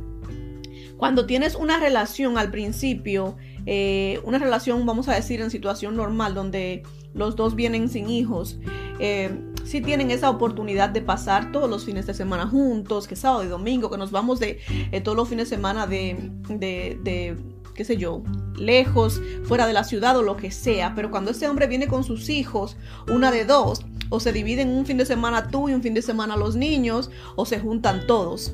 cuando 0.97 1.25
tienes 1.25 1.55
una 1.55 1.79
relación 1.79 2.37
al 2.37 2.51
principio, 2.51 3.37
eh, 3.65 4.19
una 4.25 4.37
relación, 4.37 4.85
vamos 4.85 5.07
a 5.07 5.15
decir, 5.15 5.39
en 5.39 5.49
situación 5.49 5.95
normal, 5.95 6.35
donde 6.35 6.83
los 7.13 7.35
dos 7.37 7.55
vienen 7.55 7.87
sin 7.87 8.09
hijos, 8.09 8.59
eh, 8.99 9.31
si 9.63 9.81
tienen 9.81 10.11
esa 10.11 10.29
oportunidad 10.29 10.89
de 10.89 11.01
pasar 11.01 11.51
todos 11.51 11.69
los 11.69 11.85
fines 11.85 12.05
de 12.05 12.13
semana 12.13 12.47
juntos, 12.47 13.07
que 13.07 13.15
sábado 13.15 13.45
y 13.45 13.47
domingo, 13.47 13.89
que 13.89 13.97
nos 13.97 14.11
vamos 14.11 14.39
de 14.39 14.59
eh, 14.91 14.99
todos 14.99 15.15
los 15.15 15.29
fines 15.29 15.49
de 15.49 15.55
semana 15.55 15.87
de, 15.87 16.31
de 16.49 17.37
qué 17.79 17.85
sé 17.85 17.95
yo, 17.95 18.23
lejos, 18.57 19.21
fuera 19.45 19.65
de 19.65 19.71
la 19.71 19.85
ciudad 19.85 20.17
o 20.17 20.21
lo 20.21 20.35
que 20.35 20.51
sea, 20.51 20.95
pero 20.95 21.09
cuando 21.09 21.31
este 21.31 21.47
hombre 21.47 21.65
viene 21.65 21.87
con 21.87 22.03
sus 22.03 22.27
hijos, 22.27 22.75
una 23.09 23.31
de 23.31 23.45
dos, 23.45 23.85
o 24.09 24.19
se 24.19 24.33
dividen 24.33 24.67
un 24.67 24.85
fin 24.85 24.97
de 24.97 25.05
semana 25.05 25.47
tú 25.47 25.69
y 25.69 25.73
un 25.73 25.81
fin 25.81 25.93
de 25.93 26.01
semana 26.01 26.35
los 26.35 26.57
niños, 26.57 27.09
o 27.37 27.45
se 27.45 27.57
juntan 27.57 28.05
todos 28.05 28.53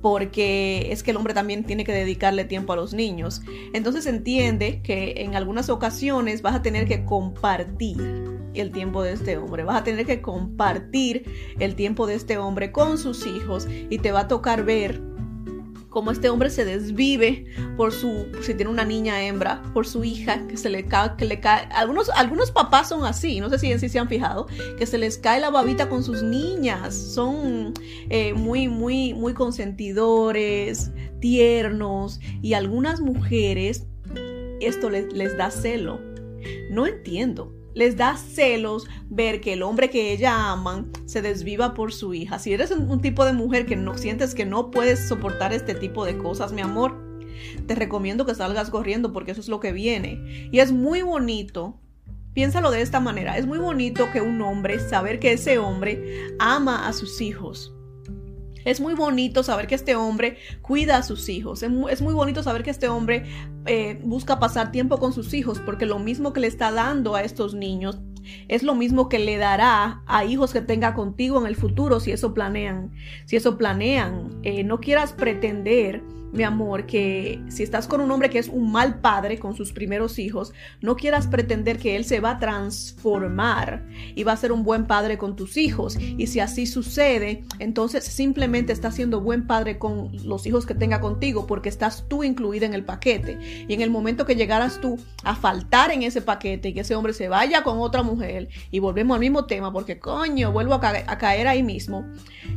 porque 0.00 0.92
es 0.92 1.02
que 1.02 1.10
el 1.10 1.16
hombre 1.16 1.34
también 1.34 1.64
tiene 1.64 1.84
que 1.84 1.92
dedicarle 1.92 2.44
tiempo 2.44 2.72
a 2.72 2.76
los 2.76 2.94
niños. 2.94 3.42
Entonces 3.74 4.06
entiende 4.06 4.80
que 4.82 5.14
en 5.18 5.34
algunas 5.34 5.68
ocasiones 5.68 6.40
vas 6.40 6.54
a 6.54 6.62
tener 6.62 6.86
que 6.86 7.04
compartir 7.04 7.98
el 8.54 8.70
tiempo 8.70 9.02
de 9.02 9.12
este 9.12 9.36
hombre, 9.38 9.64
vas 9.64 9.80
a 9.80 9.84
tener 9.84 10.06
que 10.06 10.22
compartir 10.22 11.54
el 11.58 11.74
tiempo 11.74 12.06
de 12.06 12.14
este 12.14 12.38
hombre 12.38 12.70
con 12.70 12.96
sus 12.96 13.26
hijos 13.26 13.66
y 13.68 13.98
te 13.98 14.12
va 14.12 14.20
a 14.20 14.28
tocar 14.28 14.64
ver 14.64 15.02
cómo 15.90 16.12
este 16.12 16.30
hombre 16.30 16.48
se 16.50 16.64
desvive 16.64 17.44
por 17.76 17.92
su, 17.92 18.26
si 18.40 18.54
tiene 18.54 18.70
una 18.70 18.84
niña 18.84 19.22
hembra, 19.22 19.62
por 19.74 19.86
su 19.86 20.04
hija, 20.04 20.46
que 20.46 20.56
se 20.56 20.70
le 20.70 20.86
cae, 20.86 21.16
que 21.18 21.24
le 21.24 21.40
cae. 21.40 21.68
Algunos, 21.72 22.08
algunos 22.10 22.50
papás 22.50 22.88
son 22.88 23.04
así, 23.04 23.40
no 23.40 23.50
sé 23.50 23.58
si 23.58 23.70
en 23.70 23.80
se 23.80 23.98
han 23.98 24.08
fijado, 24.08 24.46
que 24.78 24.86
se 24.86 24.98
les 24.98 25.18
cae 25.18 25.40
la 25.40 25.50
babita 25.50 25.88
con 25.88 26.02
sus 26.02 26.22
niñas. 26.22 26.94
Son 26.94 27.74
eh, 28.08 28.32
muy, 28.32 28.68
muy, 28.68 29.12
muy 29.14 29.34
consentidores, 29.34 30.92
tiernos, 31.20 32.20
y 32.40 32.54
algunas 32.54 33.00
mujeres 33.00 33.86
esto 34.60 34.90
les, 34.90 35.12
les 35.12 35.36
da 35.36 35.50
celo. 35.50 36.00
No 36.70 36.86
entiendo 36.86 37.59
les 37.74 37.96
da 37.96 38.16
celos 38.16 38.86
ver 39.08 39.40
que 39.40 39.52
el 39.52 39.62
hombre 39.62 39.90
que 39.90 40.12
ella 40.12 40.50
aman 40.50 40.90
se 41.06 41.22
desviva 41.22 41.74
por 41.74 41.92
su 41.92 42.14
hija. 42.14 42.38
Si 42.38 42.52
eres 42.52 42.70
un, 42.70 43.00
tipo 43.00 43.24
de 43.24 43.32
mujer 43.32 43.66
que 43.66 43.76
no 43.76 43.96
sientes 43.96 44.34
que 44.34 44.46
no 44.46 44.70
puedes 44.70 45.08
soportar 45.08 45.52
este 45.52 45.74
tipo 45.74 46.04
de 46.04 46.18
cosas, 46.18 46.52
mi 46.52 46.60
amor, 46.60 46.98
te 47.66 47.74
recomiendo 47.74 48.26
que 48.26 48.34
salgas 48.34 48.70
corriendo 48.70 49.12
porque 49.12 49.32
eso 49.32 49.40
es 49.40 49.48
lo 49.48 49.60
que 49.60 49.72
viene. 49.72 50.48
Y 50.52 50.58
es 50.58 50.72
muy 50.72 51.02
bonito. 51.02 51.78
Piénsalo 52.34 52.70
de 52.70 52.80
esta 52.80 53.00
manera, 53.00 53.36
es 53.38 53.46
muy 53.46 53.58
bonito 53.58 54.08
que 54.12 54.20
un 54.20 54.40
hombre, 54.40 54.78
saber 54.78 55.18
que 55.18 55.32
ese 55.32 55.58
hombre 55.58 56.28
ama 56.38 56.86
a 56.86 56.92
sus 56.92 57.20
hijos, 57.20 57.74
es 58.64 58.80
muy 58.80 58.94
bonito 58.94 59.42
saber 59.42 59.66
que 59.66 59.74
este 59.74 59.96
hombre 59.96 60.36
cuida 60.62 60.96
a 60.96 61.02
sus 61.02 61.28
hijos. 61.28 61.62
Es 61.62 62.00
muy, 62.02 62.14
bonito 62.14 62.42
saber 62.42 62.62
que 62.62 62.70
este 62.70 62.88
hombre 62.88 63.24
eh, 63.66 64.00
busca 64.04 64.38
pasar 64.38 64.72
tiempo 64.72 64.98
con 64.98 65.12
sus 65.12 65.32
hijos 65.34 65.60
porque 65.60 65.86
lo 65.86 65.98
mismo 65.98 66.32
que 66.32 66.40
le 66.40 66.46
está 66.46 66.70
dando 66.70 67.14
a 67.14 67.22
estos 67.22 67.54
niños 67.54 68.00
es 68.48 68.62
lo 68.62 68.74
mismo 68.74 69.08
que 69.08 69.18
le 69.18 69.36
dará 69.38 70.02
a 70.06 70.24
hijos 70.24 70.52
que 70.52 70.60
tenga 70.60 70.94
contigo 70.94 71.40
en 71.40 71.46
el 71.46 71.56
futuro 71.56 72.00
si 72.00 72.12
eso 72.12 72.34
planean. 72.34 72.92
Si 73.24 73.36
eso 73.36 73.56
planean, 73.56 74.40
eh, 74.42 74.64
no 74.64 74.80
quieras 74.80 75.12
pretender 75.12 76.02
mi 76.32 76.44
amor, 76.44 76.86
que 76.86 77.42
si 77.48 77.62
estás 77.62 77.86
con 77.86 78.00
un 78.00 78.10
hombre 78.10 78.30
que 78.30 78.38
es 78.38 78.48
un 78.48 78.70
mal 78.70 79.00
padre 79.00 79.38
con 79.38 79.56
sus 79.56 79.72
primeros 79.72 80.18
hijos, 80.18 80.52
no 80.80 80.96
quieras 80.96 81.26
pretender 81.26 81.78
que 81.78 81.96
él 81.96 82.04
se 82.04 82.20
va 82.20 82.32
a 82.32 82.38
transformar 82.38 83.84
y 84.14 84.24
va 84.24 84.32
a 84.32 84.36
ser 84.36 84.52
un 84.52 84.62
buen 84.62 84.86
padre 84.86 85.18
con 85.18 85.36
tus 85.36 85.56
hijos. 85.56 85.98
Y 86.00 86.26
si 86.28 86.40
así 86.40 86.66
sucede, 86.66 87.44
entonces 87.58 88.04
simplemente 88.04 88.72
está 88.72 88.90
siendo 88.90 89.20
buen 89.20 89.46
padre 89.46 89.78
con 89.78 90.10
los 90.24 90.46
hijos 90.46 90.66
que 90.66 90.74
tenga 90.74 91.00
contigo 91.00 91.46
porque 91.46 91.68
estás 91.68 92.04
tú 92.08 92.22
incluida 92.22 92.66
en 92.66 92.74
el 92.74 92.84
paquete. 92.84 93.38
Y 93.68 93.74
en 93.74 93.80
el 93.80 93.90
momento 93.90 94.26
que 94.26 94.36
llegaras 94.36 94.80
tú 94.80 94.98
a 95.24 95.34
faltar 95.34 95.90
en 95.90 96.02
ese 96.02 96.22
paquete 96.22 96.68
y 96.68 96.74
que 96.74 96.80
ese 96.80 96.94
hombre 96.94 97.12
se 97.12 97.28
vaya 97.28 97.62
con 97.62 97.78
otra 97.80 98.02
mujer, 98.02 98.48
y 98.70 98.78
volvemos 98.78 99.14
al 99.14 99.20
mismo 99.20 99.46
tema 99.46 99.72
porque 99.72 99.98
coño, 99.98 100.52
vuelvo 100.52 100.74
a, 100.74 100.80
a 101.06 101.18
caer 101.18 101.48
ahí 101.48 101.62
mismo, 101.62 102.06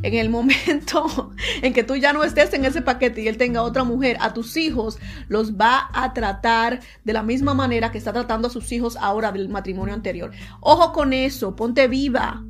en 0.02 0.14
el 0.14 0.30
momento 0.30 1.32
en 1.62 1.74
que 1.74 1.84
tú 1.84 1.96
ya 1.96 2.14
no 2.14 2.24
estés 2.24 2.54
en 2.54 2.66
ese 2.66 2.82
paquete 2.82 3.22
y 3.22 3.28
él 3.28 3.38
tenga 3.38 3.63
otra 3.64 3.84
mujer, 3.84 4.18
a 4.20 4.34
tus 4.34 4.58
hijos 4.58 5.00
los 5.28 5.54
va 5.54 5.90
a 5.94 6.14
tratar 6.14 6.80
de 7.04 7.14
la 7.14 7.24
misma 7.24 7.54
manera 7.54 7.92
que 7.92 7.98
está 7.98 8.14
tratando 8.14 8.48
a 8.48 8.52
sus 8.52 8.72
hijos 8.72 8.98
ahora 8.98 9.32
del 9.32 9.50
matrimonio 9.50 9.94
anterior. 9.94 10.32
Ojo 10.60 10.92
con 10.94 11.14
eso, 11.14 11.56
ponte 11.56 11.88
viva. 11.88 12.44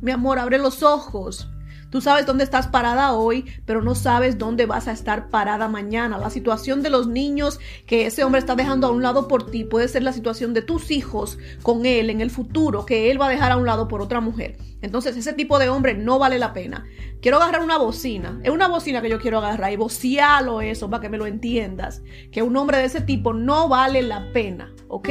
Mi 0.00 0.10
amor, 0.10 0.38
abre 0.38 0.58
los 0.58 0.82
ojos. 0.82 1.48
Tú 1.92 2.00
sabes 2.00 2.24
dónde 2.24 2.42
estás 2.42 2.68
parada 2.68 3.12
hoy, 3.12 3.44
pero 3.66 3.82
no 3.82 3.94
sabes 3.94 4.38
dónde 4.38 4.64
vas 4.64 4.88
a 4.88 4.92
estar 4.92 5.28
parada 5.28 5.68
mañana. 5.68 6.16
La 6.16 6.30
situación 6.30 6.82
de 6.82 6.88
los 6.88 7.06
niños 7.06 7.60
que 7.86 8.06
ese 8.06 8.24
hombre 8.24 8.38
está 8.38 8.56
dejando 8.56 8.86
a 8.86 8.90
un 8.90 9.02
lado 9.02 9.28
por 9.28 9.50
ti 9.50 9.64
puede 9.64 9.88
ser 9.88 10.02
la 10.02 10.14
situación 10.14 10.54
de 10.54 10.62
tus 10.62 10.90
hijos 10.90 11.38
con 11.62 11.84
él 11.84 12.08
en 12.08 12.22
el 12.22 12.30
futuro, 12.30 12.86
que 12.86 13.10
él 13.10 13.20
va 13.20 13.26
a 13.26 13.28
dejar 13.28 13.52
a 13.52 13.58
un 13.58 13.66
lado 13.66 13.88
por 13.88 14.00
otra 14.00 14.22
mujer. 14.22 14.56
Entonces 14.80 15.18
ese 15.18 15.34
tipo 15.34 15.58
de 15.58 15.68
hombre 15.68 15.92
no 15.92 16.18
vale 16.18 16.38
la 16.38 16.54
pena. 16.54 16.86
Quiero 17.20 17.36
agarrar 17.36 17.62
una 17.62 17.76
bocina. 17.76 18.40
Es 18.42 18.50
una 18.50 18.68
bocina 18.68 19.02
que 19.02 19.10
yo 19.10 19.20
quiero 19.20 19.36
agarrar 19.36 19.70
y 19.70 19.76
vocialo 19.76 20.62
eso 20.62 20.88
para 20.88 21.02
que 21.02 21.10
me 21.10 21.18
lo 21.18 21.26
entiendas. 21.26 22.02
Que 22.30 22.40
un 22.42 22.56
hombre 22.56 22.78
de 22.78 22.84
ese 22.84 23.02
tipo 23.02 23.34
no 23.34 23.68
vale 23.68 24.00
la 24.00 24.32
pena. 24.32 24.74
¿Ok? 24.88 25.10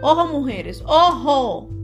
Ojo 0.00 0.26
mujeres. 0.28 0.80
Ojo. 0.86 1.83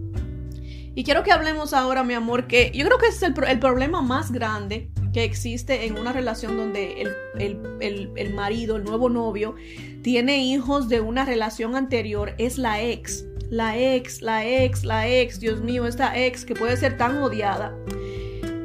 Y 0.94 1.04
quiero 1.04 1.22
que 1.22 1.32
hablemos 1.32 1.72
ahora, 1.72 2.02
mi 2.02 2.14
amor, 2.14 2.46
que 2.46 2.72
yo 2.74 2.84
creo 2.84 2.98
que 2.98 3.06
es 3.06 3.22
el, 3.22 3.32
problema 3.60 4.02
más 4.02 4.32
grande 4.32 4.90
que 5.12 5.24
existe 5.24 5.86
en 5.86 5.98
una 5.98 6.12
relación 6.12 6.56
donde 6.56 7.02
el, 7.38 8.34
marido, 8.34 8.76
el 8.76 8.84
nuevo 8.84 9.08
novio, 9.08 9.54
tiene 10.02 10.44
hijos 10.44 10.88
de 10.88 11.00
una 11.00 11.24
relación 11.24 11.76
anterior, 11.76 12.34
es 12.38 12.58
la 12.58 12.82
ex. 12.82 13.24
La 13.50 13.76
ex, 13.76 14.22
la 14.22 14.46
ex, 14.46 14.84
la 14.84 15.08
ex, 15.08 15.40
Dios 15.40 15.60
mío, 15.60 15.86
esta 15.86 16.16
ex 16.16 16.44
que 16.44 16.54
puede 16.54 16.76
ser 16.76 16.96
tan 16.96 17.18
odiada. 17.18 17.74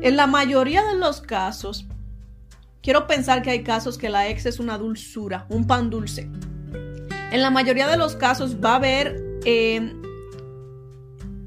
En 0.01 0.15
la 0.15 0.27
mayoría 0.27 0.83
de 0.83 0.95
los 0.95 1.21
casos, 1.21 1.87
quiero 2.83 3.07
pensar 3.07 3.41
que 3.41 3.49
hay 3.49 3.63
casos 3.63 3.97
que 3.97 4.09
la 4.09 4.27
ex 4.27 4.45
es 4.45 4.59
una 4.59 4.77
dulzura, 4.77 5.47
un 5.49 5.65
pan 5.65 5.89
dulce. 5.89 6.29
En 7.31 7.41
la 7.41 7.49
mayoría 7.49 7.87
de 7.87 7.97
los 7.97 8.15
casos 8.15 8.57
va 8.63 8.73
a 8.73 8.75
haber 8.75 9.19
eh, 9.45 9.91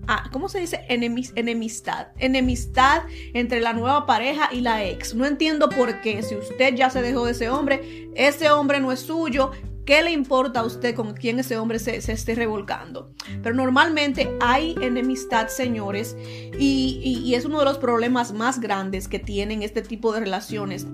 ah, 0.08 0.28
¿cómo 0.32 0.48
se 0.48 0.58
dice? 0.60 0.84
enemistad. 0.88 2.08
Enemistad 2.18 3.02
entre 3.34 3.60
la 3.60 3.72
nueva 3.72 4.06
pareja 4.06 4.48
y 4.52 4.60
la 4.60 4.84
ex. 4.84 5.14
No 5.14 5.26
entiendo 5.26 5.68
por 5.68 6.00
qué. 6.00 6.22
Si 6.22 6.34
usted 6.34 6.74
ya 6.74 6.90
se 6.90 7.02
dejó 7.02 7.26
de 7.26 7.32
ese 7.32 7.50
hombre, 7.50 8.08
ese 8.14 8.50
hombre 8.50 8.80
no 8.80 8.90
es 8.90 9.00
suyo. 9.00 9.52
¿Qué 9.88 10.02
le 10.02 10.10
importa 10.10 10.60
a 10.60 10.64
usted 10.64 10.94
con 10.94 11.14
quién 11.14 11.38
ese 11.38 11.56
hombre 11.56 11.78
se, 11.78 11.96
esté 11.96 12.34
revolcando? 12.34 13.14
Pero 13.42 13.54
normalmente 13.54 14.28
hay 14.38 14.74
enemistad, 14.82 15.48
señores, 15.48 16.14
y, 16.58 17.32
es 17.34 17.46
uno 17.46 17.60
de 17.60 17.64
los 17.64 17.78
problemas 17.78 18.34
más 18.34 18.60
grandes 18.60 19.08
que 19.08 19.18
tienen 19.18 19.62
este 19.62 19.80
tipo 19.80 20.12
de 20.12 20.20
relaciones, 20.20 20.86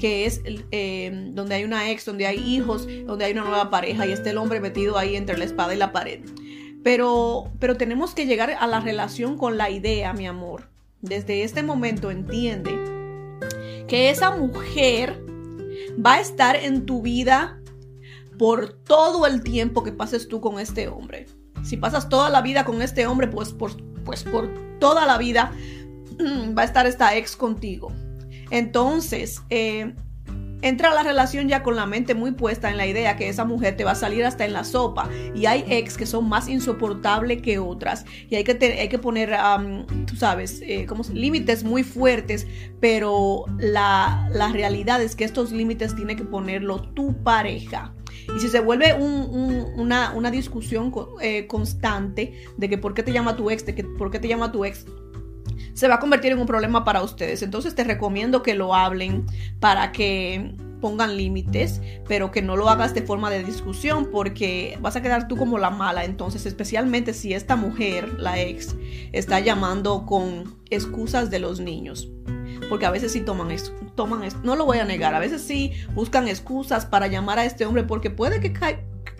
que 0.00 0.26
es 0.26 0.40
eh, 0.44 1.28
donde 1.30 1.54
hay 1.54 1.62
una 1.62 1.92
ex, 1.92 2.04
donde 2.04 2.26
hay 2.26 2.38
hijos, 2.38 2.88
donde 3.06 3.26
hay 3.26 3.32
una 3.34 3.44
nueva 3.44 3.70
pareja 3.70 4.04
y 4.08 4.10
está 4.10 4.30
el 4.30 4.38
hombre 4.38 4.58
metido 4.58 4.98
ahí 4.98 5.14
entre 5.14 5.38
la 5.38 5.44
espada 5.44 5.72
y 5.72 5.78
la 5.78 5.92
pared. 5.92 6.20
Pero, 6.82 7.50
pero 7.58 7.76
tenemos 7.76 8.14
que 8.14 8.26
llegar 8.26 8.50
a 8.58 8.66
la 8.66 8.80
relación 8.80 9.36
con 9.36 9.58
la 9.58 9.70
idea, 9.70 10.12
mi 10.12 10.26
amor. 10.26 10.68
Desde 11.02 11.42
este 11.44 11.62
momento 11.62 12.10
entiende 12.10 12.70
que 13.88 14.10
esa 14.10 14.30
mujer 14.30 15.22
va 16.04 16.14
a 16.14 16.20
estar 16.20 16.56
en 16.56 16.86
tu 16.86 17.02
vida 17.02 17.60
por 18.38 18.72
todo 18.72 19.26
el 19.26 19.42
tiempo 19.42 19.82
que 19.82 19.92
pases 19.92 20.28
tú 20.28 20.40
con 20.40 20.58
este 20.58 20.88
hombre. 20.88 21.26
Si 21.62 21.76
pasas 21.76 22.08
toda 22.08 22.30
la 22.30 22.40
vida 22.40 22.64
con 22.64 22.80
este 22.80 23.06
hombre, 23.06 23.28
pues 23.28 23.52
por, 23.52 23.76
pues 24.04 24.24
por 24.24 24.48
toda 24.78 25.06
la 25.06 25.18
vida 25.18 25.52
va 26.56 26.62
a 26.62 26.64
estar 26.64 26.86
esta 26.86 27.16
ex 27.16 27.36
contigo. 27.36 27.92
Entonces, 28.50 29.42
eh, 29.50 29.94
entra 30.62 30.94
la 30.94 31.02
relación 31.02 31.48
ya 31.48 31.62
con 31.62 31.76
la 31.76 31.86
mente 31.86 32.14
muy 32.14 32.32
puesta 32.32 32.70
en 32.70 32.76
la 32.76 32.86
idea 32.86 33.16
que 33.16 33.28
esa 33.28 33.44
mujer 33.44 33.76
te 33.76 33.84
va 33.84 33.92
a 33.92 33.94
salir 33.96 34.24
hasta 34.24 34.44
en 34.44 34.52
la 34.52 34.64
sopa. 34.64 35.08
Y 35.34 35.46
hay 35.46 35.64
ex 35.68 35.96
que 35.96 36.06
son 36.06 36.28
más 36.28 36.48
insoportables 36.48 37.42
que 37.42 37.58
otras. 37.58 38.04
Y 38.28 38.36
hay 38.36 38.44
que, 38.44 38.58
hay 38.80 38.88
que 38.88 38.98
poner, 38.98 39.36
tú 40.06 40.16
sabes, 40.16 40.60
eh, 40.62 40.86
como 40.86 41.04
límites 41.12 41.64
muy 41.64 41.82
fuertes. 41.82 42.46
Pero 42.80 43.44
la, 43.58 44.28
realidad 44.52 45.02
es 45.02 45.14
que 45.16 45.24
estos 45.24 45.52
límites 45.52 45.94
tiene 45.94 46.16
que 46.16 46.24
ponerlo 46.24 46.80
tu 46.80 47.22
pareja. 47.22 47.94
Y 48.36 48.40
si 48.40 48.48
se 48.48 48.60
vuelve 48.60 48.94
una, 48.94 50.12
una, 50.12 50.30
discusión 50.30 50.92
eh, 51.20 51.46
constante 51.46 52.34
de 52.56 52.68
que 52.68 52.78
por 52.78 52.94
qué 52.94 53.02
te 53.02 53.12
llama 53.12 53.36
tu 53.36 53.50
ex, 53.50 53.64
de 53.66 53.74
que 53.74 53.84
por 53.84 54.10
qué 54.10 54.18
te 54.18 54.28
llama 54.28 54.52
tu 54.52 54.64
ex, 54.64 54.84
se 55.74 55.88
va 55.88 55.96
a 55.96 56.00
convertir 56.00 56.32
en 56.32 56.38
un 56.38 56.46
problema 56.46 56.84
para 56.84 57.02
ustedes. 57.02 57.42
Entonces 57.42 57.74
te 57.74 57.84
recomiendo 57.84 58.42
que 58.42 58.54
lo 58.54 58.74
hablen 58.74 59.26
para 59.60 59.92
que 59.92 60.54
pongan 60.80 61.16
límites, 61.16 61.80
pero 62.08 62.30
que 62.30 62.42
no 62.42 62.56
lo 62.56 62.68
hagas 62.68 62.94
de 62.94 63.02
forma 63.02 63.30
de 63.30 63.44
discusión 63.44 64.08
porque 64.10 64.78
vas 64.80 64.96
a 64.96 65.02
quedar 65.02 65.28
tú 65.28 65.36
como 65.36 65.58
la 65.58 65.70
mala. 65.70 66.04
Entonces, 66.04 66.46
especialmente 66.46 67.12
si 67.12 67.34
esta 67.34 67.54
mujer, 67.56 68.18
la 68.18 68.40
ex, 68.40 68.74
está 69.12 69.40
llamando 69.40 70.06
con 70.06 70.56
excusas 70.70 71.30
de 71.30 71.38
los 71.38 71.60
niños. 71.60 72.08
Porque 72.68 72.86
a 72.86 72.90
veces 72.90 73.12
sí 73.12 73.20
toman, 73.20 73.48
toman, 73.94 74.22
no 74.42 74.56
lo 74.56 74.64
voy 74.64 74.78
a 74.78 74.84
negar, 74.84 75.14
a 75.14 75.18
veces 75.18 75.42
sí 75.42 75.72
buscan 75.94 76.28
excusas 76.28 76.86
para 76.86 77.06
llamar 77.06 77.38
a 77.38 77.44
este 77.44 77.64
hombre 77.64 77.84
porque 77.84 78.10
puede 78.10 78.40
que 78.40 78.52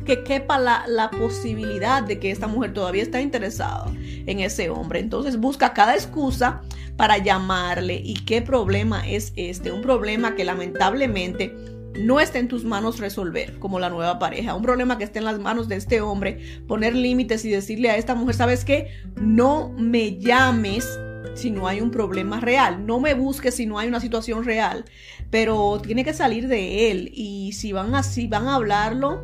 que 0.05 0.23
quepa 0.25 0.59
la, 0.59 0.85
la, 0.87 1.11
posibilidad 1.11 2.03
de 2.03 2.19
que 2.19 2.31
esta 2.31 2.47
mujer 2.47 2.73
todavía 2.73 3.03
está 3.03 3.21
interesada 3.21 3.87
en 4.27 4.41
ese 4.41 4.71
hombre. 4.71 5.01
Entonces 5.01 5.39
busca 5.39 5.73
cada 5.73 5.95
excusa 5.95 6.63
para 6.97 7.19
llamarle. 7.19 8.01
¿Y 8.05 8.15
qué 8.15 8.43
problema 8.43 9.09
es 9.09 9.33
este? 9.37 9.73
Un 9.73 9.83
problema 9.83 10.35
que 10.35 10.45
lamentablemente 10.45 11.55
no 11.99 12.21
está 12.21 12.39
en 12.39 12.49
tus 12.49 12.65
manos 12.65 12.99
resolver 12.99 13.59
como 13.59 13.79
la 13.79 13.91
nueva 13.91 14.19
pareja. 14.19 14.55
Un 14.55 14.63
problema 14.63 14.99
que 14.99 15.05
esté 15.05 15.19
en 15.19 15.25
las 15.25 15.39
manos 15.39 15.69
de 15.69 15.77
este 15.77 16.01
hombre. 16.01 16.61
Poner 16.67 16.95
límites 16.95 17.45
y 17.45 17.51
decirle 17.51 17.91
a 17.91 17.97
esta 17.97 18.15
mujer, 18.15 18.35
¿sabes 18.35 18.65
qué? 18.65 18.89
No 19.17 19.73
me 19.77 20.19
llames 20.19 20.87
si 21.35 21.51
no 21.51 21.67
hay 21.67 21.81
un 21.81 21.91
problema 21.91 22.41
real. 22.41 22.87
No 22.87 23.01
me 23.01 23.15
busques 23.15 23.55
si 23.55 23.67
no 23.67 23.79
hay 23.79 23.89
una 23.89 24.01
situación 24.01 24.45
real. 24.45 24.85
Pero 25.31 25.81
tiene 25.81 26.05
que 26.05 26.13
salir 26.13 26.49
de 26.49 26.91
él. 26.91 27.11
Y 27.15 27.53
si 27.53 27.73
van 27.73 27.95
así, 27.95 28.27
van 28.27 28.47
a 28.47 28.57
hablarlo 28.57 29.23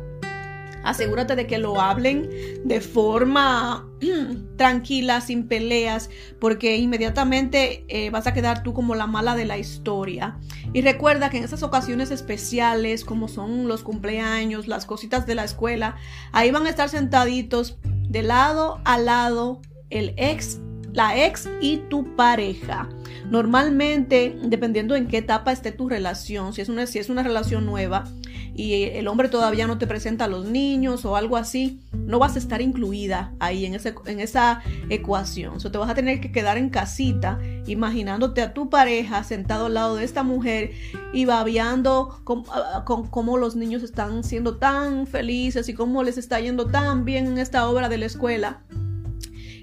asegúrate 0.83 1.35
de 1.35 1.47
que 1.47 1.57
lo 1.57 1.79
hablen 1.81 2.29
de 2.63 2.81
forma 2.81 3.87
tranquila, 4.57 5.21
sin 5.21 5.47
peleas, 5.47 6.09
porque 6.39 6.77
inmediatamente 6.77 7.85
eh, 7.87 8.09
vas 8.09 8.27
a 8.27 8.33
quedar 8.33 8.63
tú 8.63 8.73
como 8.73 8.95
la 8.95 9.07
mala 9.07 9.35
de 9.35 9.45
la 9.45 9.57
historia. 9.57 10.37
Y 10.73 10.81
recuerda 10.81 11.29
que 11.29 11.37
en 11.37 11.43
esas 11.43 11.63
ocasiones 11.63 12.11
especiales, 12.11 13.05
como 13.05 13.27
son 13.27 13.67
los 13.67 13.83
cumpleaños, 13.83 14.67
las 14.67 14.85
cositas 14.85 15.25
de 15.25 15.35
la 15.35 15.43
escuela, 15.43 15.95
ahí 16.31 16.51
van 16.51 16.65
a 16.65 16.69
estar 16.69 16.89
sentaditos 16.89 17.77
de 17.83 18.23
lado 18.23 18.79
a 18.85 18.97
lado 18.97 19.61
el 19.89 20.13
ex 20.17 20.59
la 20.93 21.25
ex 21.25 21.49
y 21.61 21.77
tu 21.89 22.15
pareja. 22.15 22.89
Normalmente, 23.29 24.37
dependiendo 24.43 24.95
en 24.95 25.07
qué 25.07 25.17
etapa 25.17 25.51
esté 25.51 25.71
tu 25.71 25.89
relación, 25.89 26.53
si 26.53 26.61
es 26.61 26.69
una, 26.69 26.87
si 26.87 26.99
es 26.99 27.09
una 27.09 27.23
relación 27.23 27.65
nueva, 27.65 28.05
y 28.57 28.85
el 28.85 29.07
hombre 29.07 29.29
todavía 29.29 29.67
no 29.67 29.77
te 29.77 29.85
presenta 29.85 30.25
a 30.25 30.27
los 30.27 30.45
niños 30.45 31.05
o 31.05 31.15
algo 31.15 31.37
así, 31.37 31.79
no 31.93 32.17
vas 32.17 32.35
a 32.35 32.39
estar 32.39 32.59
incluida 32.59 33.31
ahí 33.39 33.65
en, 33.65 33.75
ese, 33.75 33.93
en 34.07 34.19
esa 34.19 34.63
ecuación. 34.89 35.57
O 35.63 35.71
te 35.71 35.77
vas 35.77 35.91
a 35.91 35.93
tener 35.93 36.19
que 36.19 36.31
quedar 36.31 36.57
en 36.57 36.69
casita 36.69 37.39
imaginándote 37.67 38.41
a 38.41 38.53
tu 38.55 38.69
pareja 38.71 39.23
sentado 39.23 39.67
al 39.67 39.75
lado 39.75 39.95
de 39.97 40.05
esta 40.05 40.23
mujer 40.23 40.71
y 41.13 41.25
babeando 41.25 42.19
con, 42.23 42.45
ah, 42.49 42.83
con 42.83 43.05
cómo 43.05 43.37
los 43.37 43.55
niños 43.55 43.83
están 43.83 44.23
siendo 44.23 44.57
tan 44.57 45.05
felices 45.05 45.69
y 45.69 45.75
cómo 45.75 46.01
les 46.01 46.17
está 46.17 46.39
yendo 46.39 46.65
tan 46.65 47.05
bien 47.05 47.27
en 47.27 47.37
esta 47.37 47.69
obra 47.69 47.89
de 47.89 47.99
la 47.99 48.07
escuela. 48.07 48.63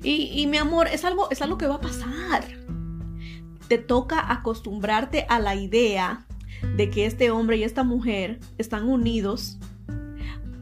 Y, 0.04 0.46
mi 0.46 0.58
amor, 0.58 0.88
es 0.88 1.04
algo, 1.04 1.30
es 1.30 1.40
algo 1.40 1.56
que 1.56 1.66
va 1.66 1.76
a 1.76 1.80
pasar. 1.80 2.44
Te 3.68 3.78
toca 3.78 4.30
acostumbrarte 4.30 5.24
a 5.30 5.38
la 5.38 5.54
idea 5.54 6.26
de 6.76 6.90
que 6.90 7.06
este 7.06 7.30
hombre 7.30 7.56
y 7.56 7.64
esta 7.64 7.84
mujer 7.84 8.38
están 8.58 8.88
unidos 8.88 9.58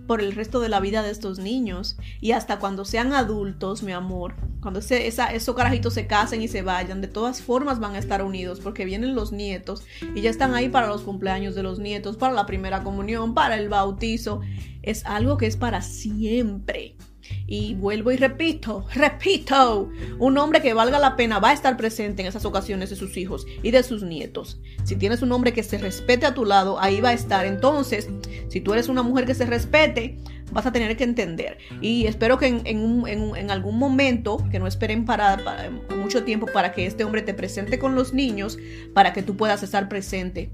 por 0.07 0.21
el 0.21 0.33
resto 0.33 0.61
de 0.61 0.69
la 0.69 0.81
vida 0.81 1.03
de 1.03 1.11
estos 1.11 1.39
niños 1.39 1.97
y 2.21 2.33
hasta 2.33 2.59
cuando 2.59 2.85
sean 2.85 3.13
adultos, 3.13 3.83
mi 3.83 3.93
amor, 3.93 4.35
cuando 4.61 4.81
ese, 4.81 5.07
esos 5.07 5.57
carajitos 5.57 5.95
se 5.95 6.07
casen 6.07 6.43
y 6.43 6.49
se 6.49 6.63
vayan, 6.63 7.01
de 7.01 7.09
todas 7.09 7.43
formas 7.43 7.81
van 7.81 7.95
a 7.95 7.99
estar 7.99 8.23
unidos 8.23 8.61
porque 8.61 8.85
vienen 8.85 9.15
los 9.15 9.33
nietos 9.33 9.85
y 10.15 10.21
ya 10.21 10.31
están 10.31 10.55
ahí 10.55 10.69
para 10.69 10.87
los 10.87 11.03
cumpleaños 11.03 11.55
de 11.55 11.63
los 11.63 11.79
nietos, 11.79 12.17
para 12.17 12.33
la 12.33 12.47
primera 12.47 12.83
comunión, 12.85 13.35
para 13.35 13.57
el 13.57 13.69
bautizo. 13.69 14.41
Es 14.83 15.05
algo 15.07 15.37
que 15.37 15.47
es 15.47 15.57
para 15.57 15.83
siempre. 15.83 16.97
Y 17.47 17.75
vuelvo 17.75 18.13
y 18.13 18.17
repito, 18.17 18.87
repito, 18.95 19.91
un 20.19 20.39
hombre 20.39 20.63
que 20.63 20.75
valga 20.75 20.99
la 20.99 21.17
pena 21.17 21.39
va 21.39 21.51
a 21.51 21.53
estar 21.53 21.77
presente 21.77 22.23
en 22.23 22.29
esas 22.29 22.45
ocasiones 22.45 22.91
de 22.91 22.97
sus 22.97 23.17
hijos 23.17 23.47
y 23.63 23.71
de 23.71 23.83
sus 23.83 24.03
nietos. 24.03 24.61
Si 24.85 24.97
tienes 24.97 25.23
un 25.23 25.33
hombre 25.33 25.53
que 25.53 25.63
se 25.63 25.79
respete 25.79 26.27
a 26.27 26.35
tu 26.35 26.45
lado, 26.45 26.81
ahí 26.81 27.01
va 27.01 27.11
a 27.11 27.15
estar. 27.15 27.45
Entonces, 27.47 28.09
si 28.49 28.61
tú 28.61 28.73
eres 28.73 28.89
una 28.89 29.03
mujer 29.03 29.27
que 29.27 29.35
se 29.35 29.47
respete, 29.47 30.19
vas 30.53 30.67
a 30.67 30.73
tener 30.73 30.97
que 30.97 31.05
entender. 31.05 31.59
Y 31.81 32.07
espero 32.07 32.39
que 32.39 32.47
en, 32.47 33.51
algún 33.51 33.79
momento, 33.79 34.39
que 34.51 34.59
no 34.59 34.67
esperen 34.67 35.05
para, 35.05 35.71
mucho 35.97 36.25
tiempo 36.25 36.47
para 36.53 36.73
que 36.73 36.87
este 36.87 37.05
hombre 37.05 37.23
te 37.23 37.35
presente 37.35 37.79
con 37.79 37.95
los 37.95 38.13
niños, 38.13 38.59
para 38.95 39.13
que 39.13 39.23
tú 39.23 39.37
puedas 39.37 39.63
estar 39.63 39.89
presente 39.89 40.51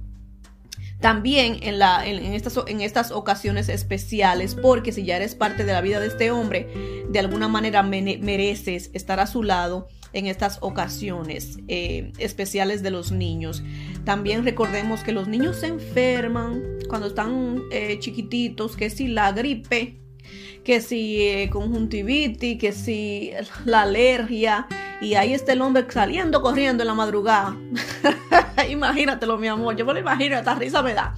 también 1.00 1.58
en, 1.62 2.82
estas 2.82 3.11
ocasiones 3.12 3.68
especiales, 3.68 4.56
porque 4.56 4.92
si 4.92 5.04
ya 5.04 5.16
eres 5.16 5.34
parte 5.34 5.64
de 5.64 5.72
la 5.72 5.80
vida 5.80 6.00
de 6.00 6.08
este 6.08 6.30
hombre, 6.30 6.68
de 7.08 7.18
alguna 7.18 7.46
manera 7.46 7.82
mereces 7.82 8.90
estar 8.94 9.20
a 9.20 9.26
su 9.26 9.42
lado 9.44 9.88
en 10.12 10.26
estas 10.26 10.58
ocasiones 10.61 11.58
eh, 11.68 12.12
especiales 12.18 12.82
de 12.82 12.90
los 12.90 13.12
niños. 13.12 13.62
También 14.04 14.44
recordemos 14.44 15.02
que 15.02 15.12
los 15.12 15.28
niños 15.28 15.56
se 15.56 15.68
enferman 15.68 16.62
cuando 16.88 17.08
están 17.08 17.62
eh, 17.70 17.98
chiquititos, 18.00 18.76
que 18.76 18.90
si 18.90 19.06
la 19.06 19.32
gripe, 19.32 20.00
que 20.64 20.80
si 20.80 21.22
eh, 21.22 21.48
conjuntivitis, 21.50 22.58
que 22.58 22.72
si 22.72 23.30
la 23.64 23.82
alergia, 23.82 24.66
y 25.00 25.14
ahí 25.14 25.32
está 25.32 25.52
el 25.52 25.62
hombre 25.62 25.87
saliendo 25.88 26.42
corriendo 26.42 26.82
en 26.82 26.88
la 26.88 26.94
madrugada. 26.94 27.56
Imagínatelo, 28.68 29.38
mi 29.38 29.49
amor. 29.49 29.77
Yo 29.77 29.85
me 29.85 29.94
lo 29.94 30.01
imagino, 30.01 30.37
esta 30.37 30.55
risa 30.55 30.83
me 30.83 30.94
da. 30.94 31.14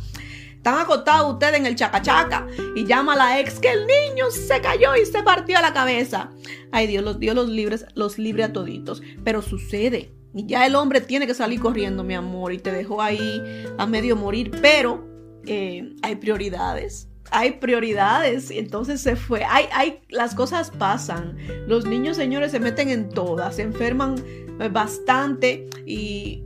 Están 0.57 0.79
acostados 0.79 1.33
ustedes 1.33 1.55
en 1.55 1.65
el 1.65 1.75
chacachaca 1.75 2.47
y 2.77 2.85
llama 2.85 3.15
a 3.15 3.17
la 3.17 3.41
ex 3.41 3.61
que 3.61 3.73
el 3.73 3.87
niño 3.87 4.31
se 4.31 4.61
cayó 4.61 4.95
y 4.95 5.07
se 5.07 5.23
partió 5.23 5.59
la 5.61 5.73
cabeza. 5.73 6.31
Ay, 6.71 6.87
Dios, 6.87 7.03
los, 7.03 7.19
Dios 7.19 7.35
los, 7.35 7.49
libres, 7.49 7.87
los 7.95 8.19
libre 8.19 8.45
a 8.45 8.53
toditos. 8.53 9.03
Pero 9.25 9.41
sucede. 9.41 10.13
Y 10.35 10.47
ya 10.47 10.67
el 10.67 10.75
hombre 10.75 11.01
tiene 11.01 11.27
que 11.27 11.35
salir 11.35 11.61
corriendo, 11.61 12.05
mi 12.05 12.15
amor, 12.15 12.53
y 12.53 12.59
te 12.59 12.73
dejó 12.73 13.01
ahí 13.01 13.43
a 13.79 13.87
medio 13.87 14.17
morir. 14.17 14.51
Pero 14.61 15.09
eh, 15.47 15.95
hay 16.03 16.17
prioridades 16.17 17.07
hay 17.33 17.53
prioridades, 17.53 18.51
entonces 18.51 19.01
se 19.01 19.15
fue. 19.15 19.45
Hay, 19.45 19.67
hay, 19.73 20.01
las 20.09 20.35
cosas 20.35 20.71
pasan. 20.71 21.37
Los 21.69 21.87
niños, 21.87 22.17
señores, 22.17 22.51
se 22.51 22.59
meten 22.59 22.89
en 22.89 23.09
todas, 23.09 23.57
se 23.57 23.63
enferman 23.63 24.17
eh, 24.61 24.69
bastante 24.69 25.69
y 25.87 26.43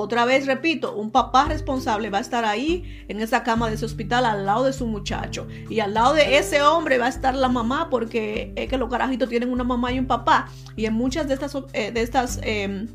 otra 0.00 0.24
vez 0.24 0.46
repito, 0.46 0.94
un 0.94 1.10
papá 1.10 1.46
responsable 1.46 2.10
va 2.10 2.18
a 2.18 2.20
estar 2.20 2.44
ahí 2.44 3.04
en 3.08 3.20
esa 3.20 3.42
cama 3.42 3.68
de 3.68 3.74
ese 3.74 3.84
hospital 3.84 4.24
al 4.24 4.46
lado 4.46 4.64
de 4.64 4.72
su 4.72 4.86
muchacho. 4.86 5.46
Y 5.68 5.80
al 5.80 5.94
lado 5.94 6.14
de 6.14 6.38
ese 6.38 6.62
hombre 6.62 6.98
va 6.98 7.06
a 7.06 7.10
estar 7.10 7.34
la 7.34 7.48
mamá 7.48 7.88
porque 7.90 8.52
es 8.56 8.68
que 8.68 8.76
los 8.76 8.90
carajitos 8.90 9.28
tienen 9.28 9.50
una 9.50 9.64
mamá 9.64 9.92
y 9.92 9.98
un 9.98 10.06
papá. 10.06 10.48
Y 10.76 10.86
en 10.86 10.94
muchas 10.94 11.28
de 11.28 11.34
estas, 11.34 11.56
eh, 11.72 11.92
de 11.92 12.02
estas 12.02 12.40
em, 12.42 12.88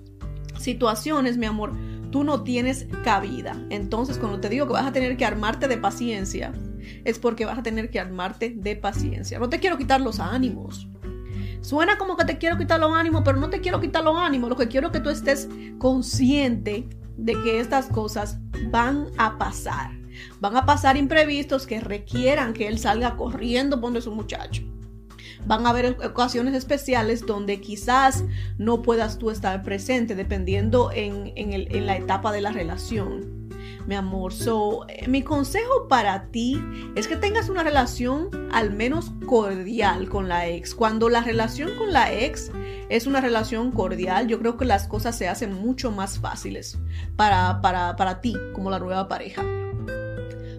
situaciones, 0.57 1.37
mi 1.37 1.45
amor, 1.45 1.73
tú 2.11 2.23
no 2.23 2.43
tienes 2.43 2.87
cabida. 3.03 3.55
Entonces, 3.69 4.17
cuando 4.17 4.39
te 4.39 4.49
digo 4.49 4.67
que 4.67 4.73
vas 4.73 4.85
a 4.85 4.91
tener 4.91 5.17
que 5.17 5.25
armarte 5.25 5.67
de 5.67 5.77
paciencia, 5.77 6.53
es 7.03 7.19
porque 7.19 7.45
vas 7.45 7.57
a 7.57 7.63
tener 7.63 7.89
que 7.89 7.99
armarte 7.99 8.53
de 8.55 8.75
paciencia. 8.75 9.39
No 9.39 9.49
te 9.49 9.59
quiero 9.59 9.77
quitar 9.77 10.01
los 10.01 10.19
ánimos. 10.19 10.87
Suena 11.65 11.97
como 11.97 12.15
que 12.15 12.25
te 12.25 12.37
quiero 12.37 12.59
quitar 12.59 12.79
los 12.79 12.93
ánimos, 12.93 13.23
pero 13.25 13.39
no 13.39 13.49
te 13.49 13.59
quiero 13.59 13.81
quitar 13.81 14.03
los 14.03 14.15
ánimos. 14.15 14.51
Lo 14.51 14.55
que 14.55 14.67
quiero 14.67 14.87
es 14.87 14.93
que 14.93 14.99
tú 14.99 15.09
estés 15.09 15.49
consciente 15.79 16.87
de 17.17 17.33
que 17.41 17.59
estas 17.59 17.87
cosas 17.87 18.37
van 18.69 19.07
a 19.17 19.39
pasar. 19.39 19.89
Van 20.39 20.55
a 20.55 20.67
pasar 20.67 20.95
imprevistos 20.95 21.65
que 21.65 21.79
requieran 21.79 22.53
que 22.53 22.67
él 22.67 22.77
salga 22.77 23.15
corriendo 23.15 23.81
por 23.81 23.99
su 23.99 24.11
muchacho. 24.11 24.61
Van 25.47 25.65
a 25.65 25.71
haber 25.71 25.97
ocasiones 26.05 26.53
especiales 26.53 27.25
donde 27.25 27.59
quizás 27.59 28.23
no 28.59 28.83
puedas 28.83 29.17
tú 29.17 29.31
estar 29.31 29.63
presente 29.63 30.13
dependiendo 30.13 30.91
en, 30.93 31.33
en 31.35 31.85
la 31.87 31.97
etapa 31.97 32.31
de 32.31 32.41
la 32.41 32.51
relación 32.51 33.34
mi 33.87 33.95
amor. 33.95 34.33
So, 34.33 34.85
eh, 34.87 35.07
mi 35.07 35.21
consejo 35.21 35.87
para 35.87 36.27
ti 36.27 36.61
es 36.95 37.07
que 37.07 37.15
tengas 37.15 37.49
una 37.49 37.63
relación 37.63 38.29
al 38.51 38.71
menos 38.71 39.11
cordial 39.25 40.09
con 40.09 40.27
la 40.27 40.47
ex. 40.47 40.75
Cuando 40.75 41.09
la 41.09 41.21
relación 41.21 41.75
con 41.77 41.93
la 41.93 42.13
ex 42.13 42.51
es 42.89 43.07
una 43.07 43.21
relación 43.21 43.71
cordial, 43.71 44.27
yo 44.27 44.39
creo 44.39 44.57
que 44.57 44.65
las 44.65 44.87
cosas 44.87 45.17
se 45.17 45.27
hacen 45.27 45.53
mucho 45.53 45.91
más 45.91 46.19
fáciles 46.19 46.77
para, 47.15 47.61
para, 47.61 47.95
para 47.95 48.21
ti 48.21 48.35
como 48.53 48.69
la 48.69 48.79
nueva 48.79 49.07
pareja. 49.07 49.43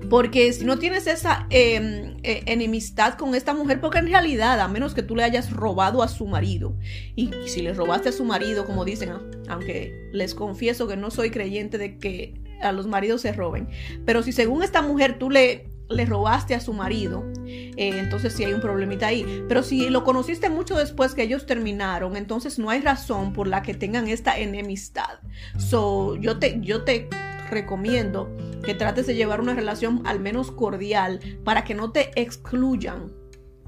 Porque 0.08 0.52
si 0.52 0.64
no 0.64 0.78
tienes 0.78 1.06
esa 1.06 1.46
em, 1.50 2.16
e, 2.22 2.42
enemistad 2.46 3.14
con 3.14 3.34
esta 3.34 3.54
mujer, 3.54 3.80
porque 3.80 3.98
en 3.98 4.06
realidad, 4.06 4.60
a 4.60 4.68
menos 4.68 4.94
que 4.94 5.02
tú 5.02 5.16
le 5.16 5.24
hayas 5.24 5.50
robado 5.52 6.02
a 6.02 6.08
su 6.08 6.26
marido, 6.26 6.76
y, 7.16 7.30
si 7.46 7.62
le 7.62 7.72
robaste 7.72 8.10
a 8.10 8.12
su 8.12 8.24
marido, 8.24 8.66
como 8.66 8.84
dicen, 8.84 9.12
aunque 9.48 10.08
les 10.12 10.34
confieso 10.34 10.86
que 10.86 10.96
no 10.96 11.10
soy 11.10 11.30
creyente 11.30 11.78
de 11.78 11.98
que 11.98 12.45
a 12.62 12.72
los 12.72 12.86
maridos 12.86 13.22
se 13.22 13.32
roben, 13.32 13.68
pero 14.04 14.22
si 14.22 14.32
según 14.32 14.62
esta 14.62 14.82
mujer 14.82 15.18
tú 15.18 15.30
le, 15.30 15.68
le 15.88 16.04
robaste 16.04 16.54
a 16.54 16.60
su 16.60 16.72
marido, 16.72 17.24
eh, 17.46 17.98
entonces 17.98 18.32
sí 18.32 18.44
hay 18.44 18.52
un 18.52 18.60
problemita 18.60 19.08
ahí. 19.08 19.44
Pero 19.48 19.62
si 19.62 19.88
lo 19.88 20.04
conociste 20.04 20.50
mucho 20.50 20.76
después 20.76 21.14
que 21.14 21.22
ellos 21.22 21.46
terminaron, 21.46 22.16
entonces 22.16 22.58
no 22.58 22.70
hay 22.70 22.80
razón 22.80 23.32
por 23.32 23.46
la 23.46 23.62
que 23.62 23.74
tengan 23.74 24.08
esta 24.08 24.38
enemistad. 24.38 25.20
So, 25.58 26.16
yo 26.16 26.38
te, 26.38 26.58
yo 26.60 26.82
te 26.82 27.08
recomiendo 27.50 28.28
que 28.64 28.74
trates 28.74 29.06
de 29.06 29.14
llevar 29.14 29.40
una 29.40 29.54
relación 29.54 30.02
al 30.04 30.20
menos 30.20 30.50
cordial 30.50 31.20
para 31.44 31.64
que 31.64 31.74
no 31.74 31.92
te 31.92 32.10
excluyan, 32.20 33.12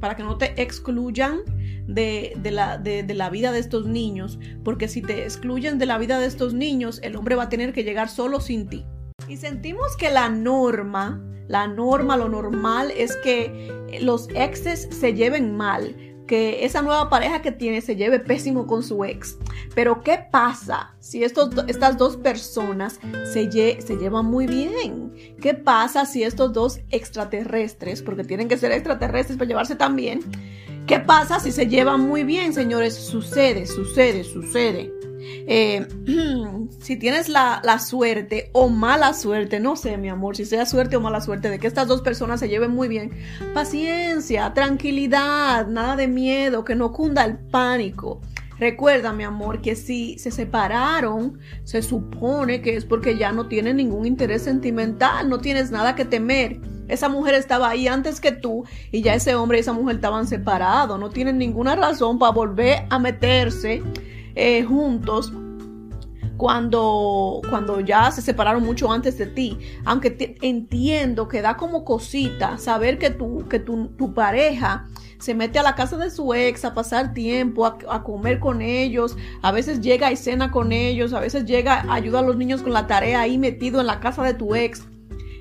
para 0.00 0.16
que 0.16 0.22
no 0.22 0.38
te 0.38 0.60
excluyan 0.60 1.40
de, 1.86 2.38
la, 2.44 2.78
de, 2.78 3.02
la, 3.14 3.30
vida 3.30 3.52
de 3.52 3.58
estos 3.58 3.86
niños, 3.86 4.38
porque 4.64 4.88
si 4.88 5.02
te 5.02 5.24
excluyen 5.24 5.78
de 5.78 5.86
la 5.86 5.98
vida 5.98 6.18
de 6.18 6.26
estos 6.26 6.54
niños, 6.54 7.00
el 7.02 7.16
hombre 7.16 7.34
va 7.34 7.44
a 7.44 7.48
tener 7.48 7.72
que 7.72 7.84
llegar 7.84 8.08
solo 8.08 8.40
sin 8.40 8.68
ti. 8.68 8.84
Y 9.28 9.36
sentimos 9.36 9.96
que 9.96 10.10
la 10.10 10.28
norma, 10.28 11.22
la 11.48 11.66
norma, 11.66 12.16
lo 12.16 12.28
normal 12.28 12.92
es 12.96 13.16
que 13.16 13.72
los 14.00 14.28
exes 14.34 14.88
se 14.90 15.14
lleven 15.14 15.56
mal, 15.56 15.96
que 16.28 16.64
esa 16.64 16.82
nueva 16.82 17.10
pareja 17.10 17.42
que 17.42 17.50
tiene 17.50 17.80
se 17.80 17.96
lleve 17.96 18.20
pésimo 18.20 18.68
con 18.68 18.84
su 18.84 19.04
ex. 19.04 19.36
Pero 19.74 20.02
¿qué 20.02 20.20
pasa 20.30 20.94
si 21.00 21.24
estos, 21.24 21.50
estas 21.66 21.98
dos 21.98 22.16
personas 22.16 23.00
se, 23.32 23.50
se 23.50 23.96
llevan 23.96 24.26
muy 24.26 24.46
bien? 24.46 25.12
¿Qué 25.40 25.54
pasa 25.54 26.06
si 26.06 26.22
estos 26.22 26.52
dos 26.52 26.78
extraterrestres, 26.90 28.02
porque 28.02 28.22
tienen 28.22 28.46
que 28.46 28.58
ser 28.58 28.70
extraterrestres 28.70 29.36
para 29.36 29.48
llevarse 29.48 29.74
tan 29.74 29.96
bien, 29.96 30.20
¿qué 30.86 31.00
pasa 31.00 31.40
si 31.40 31.50
se 31.50 31.66
llevan 31.66 32.02
muy 32.02 32.22
bien, 32.22 32.52
señores? 32.52 32.94
Sucede, 32.94 33.66
sucede, 33.66 34.22
sucede. 34.22 34.97
Eh, 35.20 35.86
si 36.80 36.96
tienes 36.96 37.28
la, 37.28 37.78
suerte 37.78 38.50
o 38.52 38.68
mala 38.68 39.14
suerte, 39.14 39.60
no 39.60 39.76
sé, 39.76 39.96
mi 39.96 40.08
amor, 40.08 40.36
si 40.36 40.44
sea 40.44 40.66
suerte 40.66 40.96
o 40.96 41.00
mala 41.00 41.20
suerte 41.20 41.50
de 41.50 41.58
que 41.58 41.66
estas 41.66 41.88
dos 41.88 42.02
personas 42.02 42.40
se 42.40 42.48
lleven 42.48 42.72
muy 42.72 42.88
bien, 42.88 43.10
paciencia, 43.54 44.52
tranquilidad, 44.54 45.66
nada 45.66 45.96
de 45.96 46.08
miedo, 46.08 46.64
que 46.64 46.74
no 46.74 46.92
cunda 46.92 47.24
el 47.24 47.38
pánico. 47.38 48.20
Recuerda, 48.58 49.12
mi 49.12 49.22
amor, 49.22 49.60
que 49.62 49.76
si 49.76 50.18
se 50.18 50.32
separaron, 50.32 51.38
se 51.62 51.80
supone 51.80 52.60
que 52.60 52.76
es 52.76 52.84
porque 52.84 53.16
ya 53.16 53.30
no 53.30 53.46
tienen 53.46 53.76
ningún 53.76 54.04
interés 54.04 54.42
sentimental, 54.42 55.28
no 55.28 55.38
tienes 55.38 55.70
nada 55.70 55.94
que 55.94 56.04
temer. 56.04 56.60
Esa 56.88 57.08
mujer 57.08 57.34
estaba 57.34 57.68
ahí 57.68 57.86
antes 57.86 58.20
que 58.20 58.32
tú 58.32 58.64
y 58.90 59.02
ya 59.02 59.14
ese 59.14 59.34
hombre 59.36 59.58
y 59.58 59.60
esa 59.60 59.72
mujer 59.72 59.96
estaban 59.96 60.26
separados. 60.26 60.98
No 60.98 61.10
tienen 61.10 61.38
ninguna 61.38 61.76
razón 61.76 62.18
para 62.18 62.32
volver 62.32 62.86
a 62.90 62.98
meterse 62.98 63.82
eh, 64.38 64.62
juntos 64.62 65.32
cuando, 66.36 67.42
cuando 67.50 67.80
ya 67.80 68.12
se 68.12 68.22
separaron 68.22 68.62
mucho 68.62 68.90
antes 68.90 69.18
de 69.18 69.26
ti. 69.26 69.58
Aunque 69.84 70.36
entiendo 70.40 71.26
que 71.26 71.42
da 71.42 71.56
como 71.56 71.84
cosita 71.84 72.56
saber 72.56 72.98
que, 72.98 73.10
tu, 73.10 73.46
que 73.48 73.58
tu, 73.58 73.88
tu, 73.88 74.14
pareja 74.14 74.86
se 75.18 75.34
mete 75.34 75.58
a 75.58 75.64
la 75.64 75.74
casa 75.74 75.96
de 75.96 76.10
su 76.10 76.32
ex 76.32 76.64
a 76.64 76.72
pasar 76.72 77.12
tiempo, 77.12 77.66
a, 77.66 78.02
comer 78.04 78.38
con 78.38 78.62
ellos, 78.62 79.16
a 79.42 79.50
veces 79.50 79.80
llega 79.80 80.12
y 80.12 80.16
cena 80.16 80.52
con 80.52 80.70
ellos, 80.70 81.12
a 81.12 81.20
veces 81.20 81.44
llega, 81.44 81.84
ayuda 81.92 82.20
a 82.20 82.22
los 82.22 82.36
niños 82.36 82.62
con 82.62 82.72
la 82.72 82.86
tarea 82.86 83.22
ahí 83.22 83.36
metido 83.36 83.80
en 83.80 83.88
la 83.88 83.98
casa 83.98 84.22
de 84.22 84.34
tu 84.34 84.54
ex. 84.54 84.86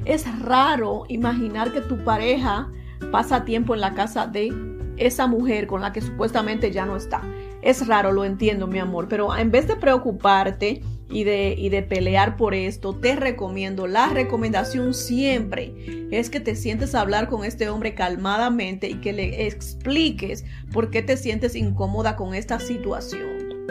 Es 0.06 0.26
raro 0.40 1.04
imaginar 1.08 1.72
que 1.72 1.82
tu 1.82 2.04
pareja 2.04 2.72
pasa 3.12 3.46
tiempo 3.46 3.76
en 3.76 3.82
la 3.82 3.94
casa 3.94 4.26
de 4.26 4.52
esa 4.98 5.28
mujer 5.28 5.68
con 5.68 5.82
la 5.82 5.94
que 5.94 6.02
supuestamente 6.02 6.72
ya 6.72 6.88
no 6.88 6.96
está. 6.96 7.22
Es 7.68 7.86
raro, 7.86 8.14
lo 8.14 8.24
entiendo, 8.24 8.66
mi 8.66 8.80
amor, 8.80 9.10
pero 9.10 9.36
en 9.36 9.52
vez 9.52 9.68
de 9.68 9.76
preocuparte 9.76 10.84
y 11.10 11.26
de, 11.26 11.54
y 11.58 11.68
de 11.68 11.84
pelear 11.84 12.38
por 12.38 12.54
esto, 12.54 12.96
te 12.96 13.18
recomiendo, 13.18 13.88
la 13.88 14.08
recomendación 14.08 14.94
siempre 14.94 15.74
es 16.10 16.30
que 16.30 16.40
te 16.40 16.56
sientes 16.56 16.96
a 16.96 17.02
hablar 17.02 17.28
con 17.28 17.44
este 17.44 17.68
hombre 17.68 17.94
calmadamente 17.94 18.88
y 18.88 19.02
que 19.02 19.12
le 19.12 19.48
expliques 19.48 20.46
por 20.72 20.92
qué 20.92 21.02
te 21.02 21.18
sientes 21.18 21.58
incómoda 21.58 22.16
con 22.16 22.34
esta 22.34 22.58
situación. 22.62 23.68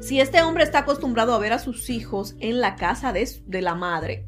Si 0.00 0.20
este 0.20 0.42
hombre 0.42 0.64
está 0.64 0.80
acostumbrado 0.80 1.32
a 1.32 1.38
ver 1.38 1.54
a 1.54 1.58
sus 1.58 1.88
hijos 1.88 2.36
en 2.40 2.60
la 2.60 2.76
casa 2.76 3.14
de, 3.14 3.26
de 3.46 3.62
la 3.62 3.74
madre, 3.74 4.26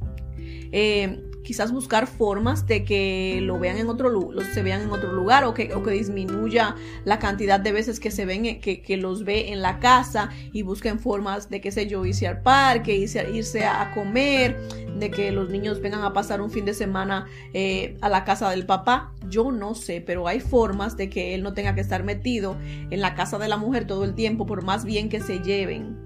eh, 0.72 1.27
quizás 1.48 1.72
buscar 1.72 2.06
formas 2.06 2.66
de 2.66 2.84
que 2.84 3.38
lo 3.40 3.58
vean 3.58 3.78
en 3.78 3.88
otro 3.88 4.10
lugar, 4.10 4.44
se 4.52 4.62
vean 4.62 4.82
en 4.82 4.90
otro 4.90 5.14
lugar 5.14 5.44
o 5.44 5.54
que, 5.54 5.68
que 5.68 5.90
disminuya 5.92 6.76
la 7.06 7.18
cantidad 7.18 7.58
de 7.58 7.72
veces 7.72 8.00
que 8.00 8.10
se 8.10 8.26
ven, 8.26 8.44
eh, 8.44 8.60
que, 8.60 8.96
los 8.98 9.24
ve 9.24 9.50
en 9.50 9.62
la 9.62 9.78
casa 9.78 10.28
y 10.52 10.60
busquen 10.60 10.98
formas 10.98 11.48
de, 11.48 11.62
qué 11.62 11.72
sé 11.72 11.86
yo, 11.86 12.04
irse 12.04 12.26
al 12.26 12.42
parque, 12.42 12.94
irse, 12.94 13.26
irse 13.32 13.64
a 13.64 13.94
comer, 13.94 14.60
de 14.98 15.10
que 15.10 15.32
los 15.32 15.48
niños 15.48 15.80
vengan 15.80 16.02
a 16.02 16.12
pasar 16.12 16.42
un 16.42 16.50
fin 16.50 16.66
de 16.66 16.74
semana 16.74 17.26
eh, 17.54 17.96
a 18.02 18.10
la 18.10 18.26
casa 18.26 18.50
del 18.50 18.66
papá. 18.66 19.14
Yo 19.30 19.50
no 19.50 19.74
sé, 19.74 20.02
pero 20.02 20.28
hay 20.28 20.40
formas 20.40 20.98
de 20.98 21.08
que 21.08 21.34
él 21.34 21.42
no 21.42 21.54
tenga 21.54 21.74
que 21.74 21.80
estar 21.80 22.04
metido 22.04 22.58
en 22.90 23.00
la 23.00 23.14
casa 23.14 23.38
de 23.38 23.48
la 23.48 23.56
mujer 23.56 23.86
todo 23.86 24.04
el 24.04 24.14
tiempo, 24.14 24.44
por 24.44 24.64
más 24.64 24.84
bien 24.84 25.08
que 25.08 25.20
se 25.22 25.38
lleven. 25.38 25.96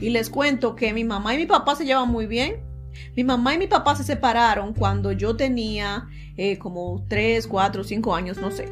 Y 0.00 0.10
les 0.10 0.30
cuento 0.30 0.76
que 0.76 0.92
mi 0.92 1.02
mamá 1.02 1.34
y 1.34 1.38
mi 1.38 1.46
papá 1.46 1.74
se 1.74 1.84
llevan 1.84 2.08
muy 2.08 2.26
bien 2.26 2.70
mi 3.16 3.24
mamá 3.24 3.54
y 3.54 3.58
mi 3.58 3.66
papá 3.66 3.94
se 3.96 4.04
separaron 4.04 4.72
cuando 4.74 5.12
yo 5.12 5.36
tenía 5.36 6.08
eh, 6.36 6.58
como 6.58 7.04
3, 7.08 7.46
4, 7.46 7.84
5 7.84 8.14
años, 8.14 8.38
no 8.38 8.50
sé. 8.50 8.68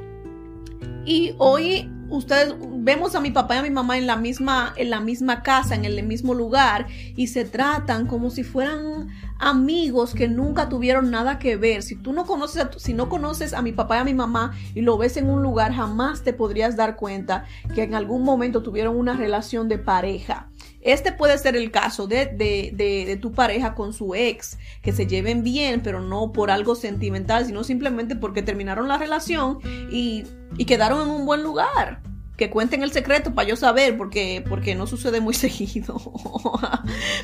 Y 1.05 1.35
hoy 1.39 1.91
ustedes 2.11 2.55
vemos 2.61 3.15
a 3.15 3.21
mi 3.21 3.31
papá 3.31 3.55
y 3.55 3.59
a 3.59 3.63
mi 3.63 3.71
mamá 3.71 3.97
en 3.97 4.07
la 4.07 4.17
misma 4.17 4.75
en 4.77 4.91
la 4.91 5.01
misma 5.01 5.43
casa, 5.43 5.75
en 5.75 5.85
el 5.85 6.03
mismo 6.03 6.35
lugar 6.35 6.87
y 7.17 7.29
se 7.29 7.45
tratan 7.45 8.07
como 8.07 8.31
si 8.31 8.43
fueran 8.43 9.09
amigos 9.39 10.15
que 10.15 10.29
nunca 10.29 10.69
tuvieron 10.69 11.11
nada 11.11 11.39
que 11.39 11.57
ver. 11.57 11.83
Si 11.83 11.97
tú 11.97 12.13
no 12.13 12.27
conoces 12.27 12.63
a, 12.63 12.71
si 12.77 12.93
no 12.93 13.09
conoces 13.09 13.55
a 13.55 13.63
mi 13.63 13.73
papá 13.73 13.97
y 13.97 14.01
a 14.01 14.05
mi 14.05 14.15
mamá 14.15 14.53
y 14.75 14.83
lo 14.83 14.99
ves 14.99 15.17
en 15.17 15.31
un 15.31 15.43
lugar, 15.43 15.73
jamás 15.73 16.23
te 16.23 16.33
podrías 16.33 16.77
dar 16.77 16.97
cuenta 16.97 17.45
que 17.75 17.83
en 17.83 17.95
algún 17.95 18.23
momento 18.23 18.63
tuvieron 18.63 18.97
una 18.97 19.17
relación 19.17 19.69
de 19.69 19.79
pareja. 19.79 20.49
Este 20.83 21.13
puede 21.13 21.37
ser 21.39 21.57
el 21.57 21.71
caso 21.71 22.07
de, 22.07 22.27
de, 22.27 23.19
tu 23.21 23.33
pareja 23.33 23.75
con 23.75 23.93
su 23.93 24.15
ex, 24.15 24.59
que 24.83 24.93
se 24.93 25.07
lleven 25.07 25.43
bien, 25.43 25.83
pero 25.83 26.01
no 26.01 26.33
por 26.33 26.51
algo 26.51 26.75
sentimental, 26.75 27.45
sino 27.47 27.65
simplemente 27.65 28.17
porque 28.17 28.43
terminaron 28.43 28.89
la 28.89 28.97
relación 28.97 29.59
y, 29.91 30.25
y 30.57 30.65
quedaron 30.65 31.03
en 31.03 31.09
un 31.09 31.27
buen 31.27 31.43
lugar 31.43 32.01
que 32.41 32.49
cuenten 32.49 32.83
el 32.83 32.91
secreto 32.91 33.35
para 33.35 33.47
yo 33.47 33.55
saber, 33.55 33.99
porque, 33.99 34.43
porque 34.49 34.75
no 34.75 34.87
sucede 34.87 35.21
muy 35.21 35.35
seguido. 35.45 36.01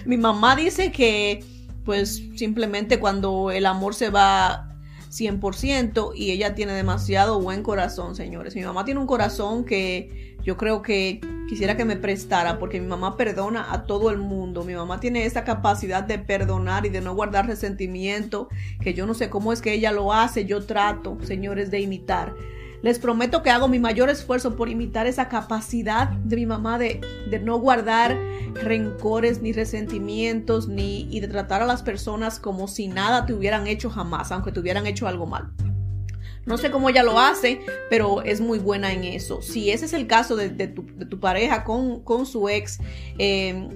Mi 0.05 0.19
mamá 0.19 0.55
dice 0.55 0.93
que, 0.93 1.43
pues, 1.87 2.23
simplemente 2.37 3.01
cuando 3.01 3.51
el 3.51 3.65
amor 3.65 3.95
se 3.95 4.11
va 4.11 4.69
100% 5.11 6.13
y 6.15 6.33
ella 6.33 6.55
tiene 6.55 6.75
demasiado 6.75 7.41
buen 7.41 7.63
corazón, 7.63 8.15
señores. 8.15 8.55
Mi 8.55 8.63
mamá 8.63 8.85
tiene 8.85 9.01
un 9.01 9.07
corazón 9.07 9.65
que 9.65 10.36
yo 10.47 10.57
creo 10.57 10.81
que 10.81 11.21
quisiera 11.49 11.77
que 11.77 11.85
me 11.85 11.97
prestara 11.97 12.61
porque 12.61 12.81
mi 12.81 12.87
mamá 12.87 13.17
perdona 13.17 13.73
a 13.73 13.83
todo 13.83 14.11
el 14.11 14.19
mundo. 14.19 14.63
Mi 14.63 14.77
mamá 14.77 15.01
tiene 15.01 15.27
esa 15.27 15.43
capacidad 15.43 16.05
de 16.05 16.21
perdonar 16.21 16.87
y 16.87 16.89
de 16.89 17.01
no 17.01 17.17
guardar 17.17 17.49
resentimiento, 17.49 18.49
que 18.81 18.95
yo 18.95 19.07
no 19.07 19.15
sé 19.15 19.29
cómo 19.29 19.53
es 19.53 19.61
que 19.61 19.73
ella 19.73 19.91
lo 19.91 20.13
hace. 20.13 20.45
Yo 20.45 20.65
trato, 20.65 21.19
señores, 21.23 21.73
de 21.73 21.81
imitar. 21.81 22.33
Les 22.81 23.01
prometo 23.01 23.43
que 23.43 23.51
hago 23.51 23.67
mi 23.67 23.81
mayor 23.81 24.09
esfuerzo 24.09 24.55
por 24.55 24.69
imitar 24.69 25.09
esa 25.09 25.29
capacidad 25.29 26.11
de 26.11 26.37
mi 26.37 26.47
mamá 26.47 26.79
de, 26.79 27.01
de 27.29 27.41
no 27.41 27.59
guardar 27.59 28.17
rencores 28.55 29.43
ni 29.43 29.53
resentimientos 29.53 30.69
ni 30.69 31.09
y 31.11 31.19
de 31.19 31.27
tratar 31.27 31.61
a 31.61 31.67
las 31.67 31.83
personas 31.83 32.39
como 32.39 32.69
si 32.69 32.87
nada 32.87 33.27
te 33.27 33.33
hubieran 33.33 33.67
hecho 33.67 33.91
jamás, 33.91 34.31
aunque 34.31 34.53
te 34.53 34.61
hubieran 34.61 34.87
hecho 34.87 35.09
algo 35.09 35.27
mal. 35.27 35.51
No 36.47 36.59
sé 36.59 36.71
cómo 36.71 36.89
ella 36.89 37.03
lo 37.03 37.19
hace, 37.19 37.61
pero 37.91 38.23
es 38.23 38.41
muy 38.41 38.59
buena 38.59 38.93
en 38.93 39.05
eso. 39.05 39.43
Si 39.43 39.71
ese 39.71 39.85
es 39.87 39.93
el 39.93 40.07
caso 40.07 40.37
de, 40.37 40.49
tu, 40.69 41.21
pareja 41.21 41.65
con, 41.65 42.27
su 42.27 42.49
ex, 42.49 42.79
eh, 43.19 43.69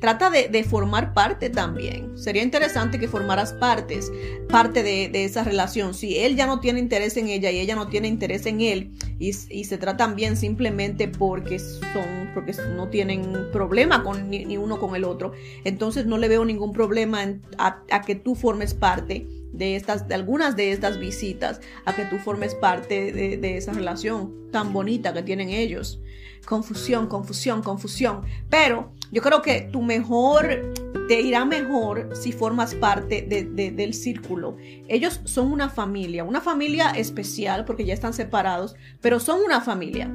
trata 0.00 0.30
de, 0.30 0.64
formar 0.64 1.12
parte 1.12 1.50
también. 1.50 2.16
Sería 2.16 2.42
interesante 2.42 2.98
que 2.98 3.06
formaras 3.06 3.52
partes, 3.52 4.10
parte 4.48 4.82
de, 4.82 5.24
esa 5.24 5.44
relación. 5.44 5.94
Si 5.94 6.18
él 6.18 6.36
ya 6.36 6.46
no 6.46 6.60
tiene 6.60 6.80
interés 6.80 7.16
en 7.16 7.28
ella 7.28 7.50
y 7.50 7.60
ella 7.60 7.76
no 7.76 7.88
tiene 7.88 8.08
interés 8.08 8.46
en 8.46 8.62
él 8.62 8.90
y, 9.18 9.32
se 9.32 9.78
tratan 9.78 10.16
bien 10.16 10.36
simplemente 10.36 11.06
porque 11.06 11.58
son, 11.58 12.30
porque 12.34 12.54
no 12.74 12.88
tienen 12.88 13.50
problema 13.52 14.02
con 14.02 14.30
ni, 14.30 14.56
uno 14.56 14.80
con 14.80 14.96
el 14.96 15.04
otro, 15.04 15.32
entonces 15.64 16.06
no 16.06 16.18
le 16.18 16.28
veo 16.28 16.44
ningún 16.44 16.72
problema 16.72 17.22
a, 17.58 18.02
que 18.02 18.14
tú 18.14 18.34
formes 18.34 18.74
parte 18.74 19.26
de 19.52 19.76
estas, 19.76 20.08
de 20.08 20.14
algunas 20.14 20.56
de 20.56 20.72
estas 20.72 20.98
visitas, 20.98 21.60
a 21.84 21.94
que 21.94 22.04
tú 22.04 22.18
formes 22.18 22.54
parte 22.54 23.12
de, 23.12 23.36
de 23.36 23.56
esa 23.56 23.72
relación 23.72 24.50
tan 24.50 24.72
bonita 24.72 25.12
que 25.12 25.22
tienen 25.22 25.50
ellos. 25.50 26.00
Confusión, 26.46 27.06
confusión, 27.06 27.62
confusión. 27.62 28.22
Pero 28.48 28.92
yo 29.12 29.22
creo 29.22 29.42
que 29.42 29.62
tu 29.72 29.82
mejor, 29.82 30.72
te 31.08 31.20
irá 31.20 31.44
mejor 31.44 32.10
si 32.14 32.32
formas 32.32 32.74
parte 32.74 33.22
del 33.22 33.94
círculo. 33.94 34.56
Ellos 34.86 35.20
son 35.24 35.50
una 35.50 35.68
familia, 35.68 36.22
una 36.24 36.40
familia 36.40 36.90
especial 36.90 37.64
porque 37.64 37.84
ya 37.84 37.94
están 37.94 38.14
separados, 38.14 38.76
pero 39.00 39.18
son 39.18 39.40
una 39.44 39.60
familia. 39.60 40.08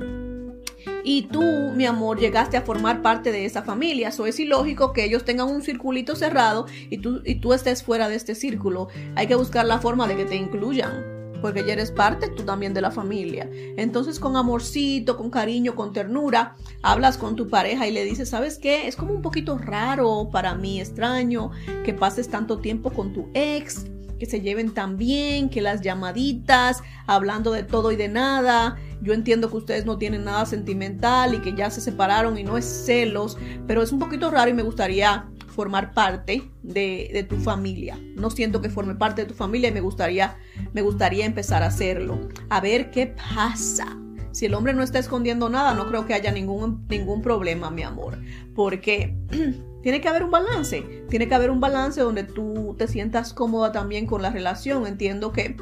Y 1.08 1.22
tú, 1.22 1.44
mi 1.76 1.86
amor, 1.86 2.20
llegaste 2.20 2.58
a 2.58 2.64
formar 2.64 3.04
parte 3.04 3.32
de 3.32 3.46
esa 3.46 3.62
familia. 3.62 4.10
Eso 4.10 4.26
es 4.26 4.40
ilógico 4.40 4.92
que 4.92 5.06
ellos 5.06 5.24
tengan 5.24 5.48
un 5.48 5.62
circulito 5.62 6.16
cerrado 6.16 6.66
y 6.90 6.98
tú, 6.98 7.22
y 7.24 7.36
tú 7.36 7.54
estés 7.54 7.84
fuera 7.84 8.10
de 8.10 8.16
este 8.16 8.34
círculo. 8.34 8.88
Hay 9.16 9.28
que 9.28 9.36
buscar 9.36 9.66
la 9.66 9.78
forma 9.78 10.08
de 10.08 10.16
que 10.16 10.26
te 10.26 10.36
incluyan 10.36 11.16
porque 11.42 11.64
ya 11.64 11.74
eres 11.74 11.92
parte 11.92 12.30
tú 12.30 12.42
también 12.42 12.74
de 12.74 12.82
la 12.82 12.90
familia. 12.90 13.48
Entonces 13.78 14.20
con 14.20 14.36
amorcito, 14.36 15.16
con 15.16 15.30
cariño, 15.30 15.76
con 15.76 15.94
ternura, 15.94 16.56
hablas 16.82 17.20
con 17.20 17.36
tu 17.36 17.50
pareja 17.50 17.88
y 17.88 17.92
le 17.92 18.04
dices, 18.04 18.30
¿sabes 18.30 18.58
qué? 18.58 18.88
Es 18.88 18.96
como 18.96 19.14
un 19.14 19.22
poquito 19.22 19.60
raro 19.60 20.30
para 20.32 20.56
mí, 20.56 20.82
extraño, 20.82 21.52
que 21.84 21.94
pases 21.94 22.30
tanto 22.30 22.58
tiempo 22.58 22.90
con 22.90 23.14
tu 23.14 23.30
ex, 23.36 23.86
que 24.20 24.26
se 24.26 24.42
lleven 24.42 24.74
tan 24.74 24.98
bien, 24.98 25.50
que 25.50 25.62
las 25.62 25.82
llamaditas, 25.82 26.84
hablando 27.08 27.52
de 27.52 27.64
todo 27.64 27.92
y 27.92 27.96
de 27.96 28.08
nada. 28.08 28.78
Yo 29.02 29.14
entiendo 29.14 29.50
que 29.50 29.58
ustedes 29.58 29.86
no 29.86 29.98
tienen 29.98 30.26
nada 30.26 30.46
sentimental 30.46 31.34
y 31.34 31.40
que 31.40 31.54
ya 31.54 31.70
se 31.70 31.82
separaron 31.82 32.38
y 32.38 32.44
no 32.44 32.58
es 32.58 32.66
celos, 32.66 33.38
pero 33.68 33.82
es 33.82 33.92
un 33.92 34.00
poquito 34.00 34.32
raro 34.32 34.50
y 34.50 34.54
me 34.54 34.64
gustaría 34.64 35.28
formar 35.56 35.94
parte 35.94 36.52
de, 36.64 37.26
tu 37.30 37.38
familia. 37.38 37.98
No 38.16 38.30
siento 38.30 38.62
que 38.62 38.70
forme 38.70 38.96
parte 38.96 39.22
de 39.22 39.28
tu 39.28 39.34
familia 39.34 39.70
y 39.70 39.72
me 39.72 39.82
gustaría, 39.82 40.38
me 40.74 40.82
gustaría 40.82 41.26
empezar 41.26 41.64
a 41.64 41.68
hacerlo. 41.68 42.20
A 42.50 42.60
ver 42.60 42.92
qué 42.92 43.08
pasa. 43.08 43.98
Si 44.32 44.46
el 44.46 44.54
hombre 44.54 44.74
no 44.74 44.84
está 44.84 45.00
escondiendo 45.00 45.48
nada, 45.48 45.74
no 45.74 45.88
creo 45.88 46.06
que 46.06 46.14
haya 46.14 46.32
ningún, 46.32 46.86
ningún 46.90 47.22
problema, 47.22 47.72
mi 47.72 47.84
amor. 47.84 48.20
Porque 48.54 49.16
tiene 49.86 50.02
que 50.02 50.10
haber 50.10 50.24
un 50.24 50.32
balance. 50.32 50.82
Tiene 51.12 51.28
que 51.28 51.36
haber 51.36 51.52
un 51.52 51.60
balance 51.60 52.02
donde 52.02 52.24
tú 52.24 52.74
te 52.76 52.88
sientas 52.88 53.36
cómoda 53.36 53.72
también 53.72 54.08
con 54.08 54.24
la 54.24 54.32
relación. 54.32 54.88
Entiendo 54.88 55.32
que 55.32 55.56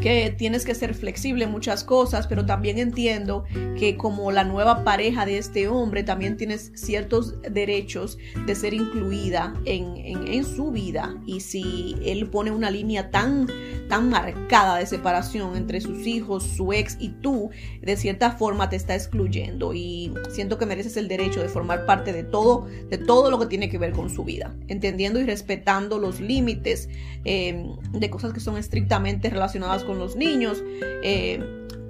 que 0.00 0.34
tienes 0.36 0.64
que 0.64 0.74
ser 0.74 0.94
flexible 0.94 1.44
en 1.44 1.50
muchas 1.50 1.84
cosas, 1.84 2.26
pero 2.26 2.46
también 2.46 2.78
entiendo 2.78 3.44
que 3.78 3.96
como 3.96 4.32
la 4.32 4.44
nueva 4.44 4.82
pareja 4.84 5.26
de 5.26 5.38
este 5.38 5.68
hombre, 5.68 6.02
también 6.02 6.36
tienes 6.36 6.72
ciertos 6.74 7.40
derechos 7.42 8.18
de 8.46 8.54
ser 8.54 8.74
incluida 8.74 9.54
en, 9.64 9.96
en, 9.96 10.44
su 10.44 10.70
vida. 10.70 11.16
Y 11.26 11.40
si 11.40 11.96
él 12.04 12.28
pone 12.28 12.50
una 12.50 12.70
línea 12.70 13.10
tan, 13.10 13.46
tan 13.88 14.08
marcada 14.08 14.76
de 14.76 14.86
separación 14.86 15.56
entre 15.56 15.80
sus 15.80 16.06
hijos, 16.06 16.44
su 16.44 16.72
ex 16.72 16.96
y 16.98 17.08
tú, 17.08 17.50
de 17.82 17.96
cierta 17.96 18.32
forma 18.32 18.70
te 18.70 18.76
está 18.76 18.94
excluyendo. 18.94 19.74
Y 19.74 20.12
siento 20.30 20.58
que 20.58 20.66
mereces 20.66 20.96
el 20.96 21.08
derecho 21.08 21.40
de 21.40 21.48
formar 21.48 21.84
parte 21.84 22.12
de 22.12 22.22
todo, 22.22 22.66
de 22.88 22.98
todo 22.98 23.30
lo 23.30 23.38
que 23.38 23.46
tiene 23.46 23.68
que 23.68 23.78
ver 23.78 23.92
con 23.92 24.08
su 24.08 24.24
vida, 24.24 24.54
entendiendo 24.68 25.20
y 25.20 25.24
respetando 25.24 25.98
los 25.98 26.20
límites 26.20 26.88
eh, 27.24 27.66
de 27.92 28.10
cosas 28.10 28.32
que 28.32 28.40
son 28.40 28.56
estrictamente 28.56 29.28
relacionadas 29.28 29.84
con 29.84 29.89
los 29.98 30.16
niños, 30.16 30.62
eh, 31.02 31.42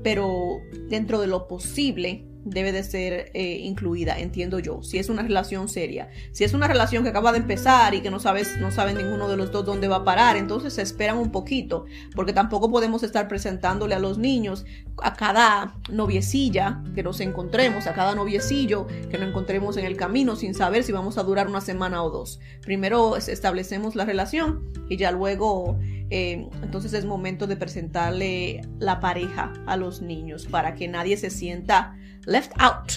pero 0.02 0.58
dentro 0.88 1.20
de 1.20 1.26
lo 1.26 1.46
posible 1.48 2.24
debe 2.44 2.72
de 2.72 2.82
ser 2.82 3.30
eh, 3.34 3.58
incluida, 3.62 4.18
entiendo 4.18 4.58
yo, 4.58 4.82
si 4.82 4.98
es 4.98 5.08
una 5.08 5.22
relación 5.22 5.68
seria. 5.68 6.08
Si 6.32 6.44
es 6.44 6.54
una 6.54 6.68
relación 6.68 7.02
que 7.02 7.10
acaba 7.10 7.32
de 7.32 7.38
empezar 7.38 7.94
y 7.94 8.00
que 8.00 8.10
no 8.10 8.20
sabes, 8.20 8.56
no 8.58 8.70
saben 8.70 8.96
ninguno 8.96 9.28
de 9.28 9.36
los 9.36 9.52
dos 9.52 9.64
dónde 9.64 9.88
va 9.88 9.96
a 9.96 10.04
parar, 10.04 10.36
entonces 10.36 10.74
se 10.74 10.82
esperan 10.82 11.18
un 11.18 11.30
poquito, 11.30 11.84
porque 12.14 12.32
tampoco 12.32 12.70
podemos 12.70 13.02
estar 13.02 13.28
presentándole 13.28 13.94
a 13.94 13.98
los 13.98 14.18
niños 14.18 14.64
a 15.02 15.14
cada 15.14 15.74
noviecilla 15.90 16.82
que 16.94 17.02
nos 17.02 17.20
encontremos, 17.20 17.86
a 17.86 17.94
cada 17.94 18.14
noviecillo 18.14 18.86
que 18.86 19.18
nos 19.18 19.28
encontremos 19.28 19.76
en 19.76 19.84
el 19.84 19.96
camino 19.96 20.36
sin 20.36 20.54
saber 20.54 20.84
si 20.84 20.92
vamos 20.92 21.18
a 21.18 21.22
durar 21.22 21.48
una 21.48 21.60
semana 21.60 22.02
o 22.02 22.10
dos. 22.10 22.40
Primero 22.62 23.16
establecemos 23.16 23.94
la 23.94 24.04
relación 24.04 24.70
y 24.88 24.96
ya 24.96 25.10
luego 25.10 25.78
eh, 26.10 26.48
entonces 26.62 26.92
es 26.92 27.04
momento 27.04 27.46
de 27.46 27.56
presentarle 27.56 28.62
la 28.78 29.00
pareja 29.00 29.52
a 29.66 29.76
los 29.76 30.02
niños 30.02 30.46
para 30.46 30.74
que 30.74 30.88
nadie 30.88 31.16
se 31.16 31.30
sienta 31.30 31.96
left 32.26 32.52
out. 32.58 32.92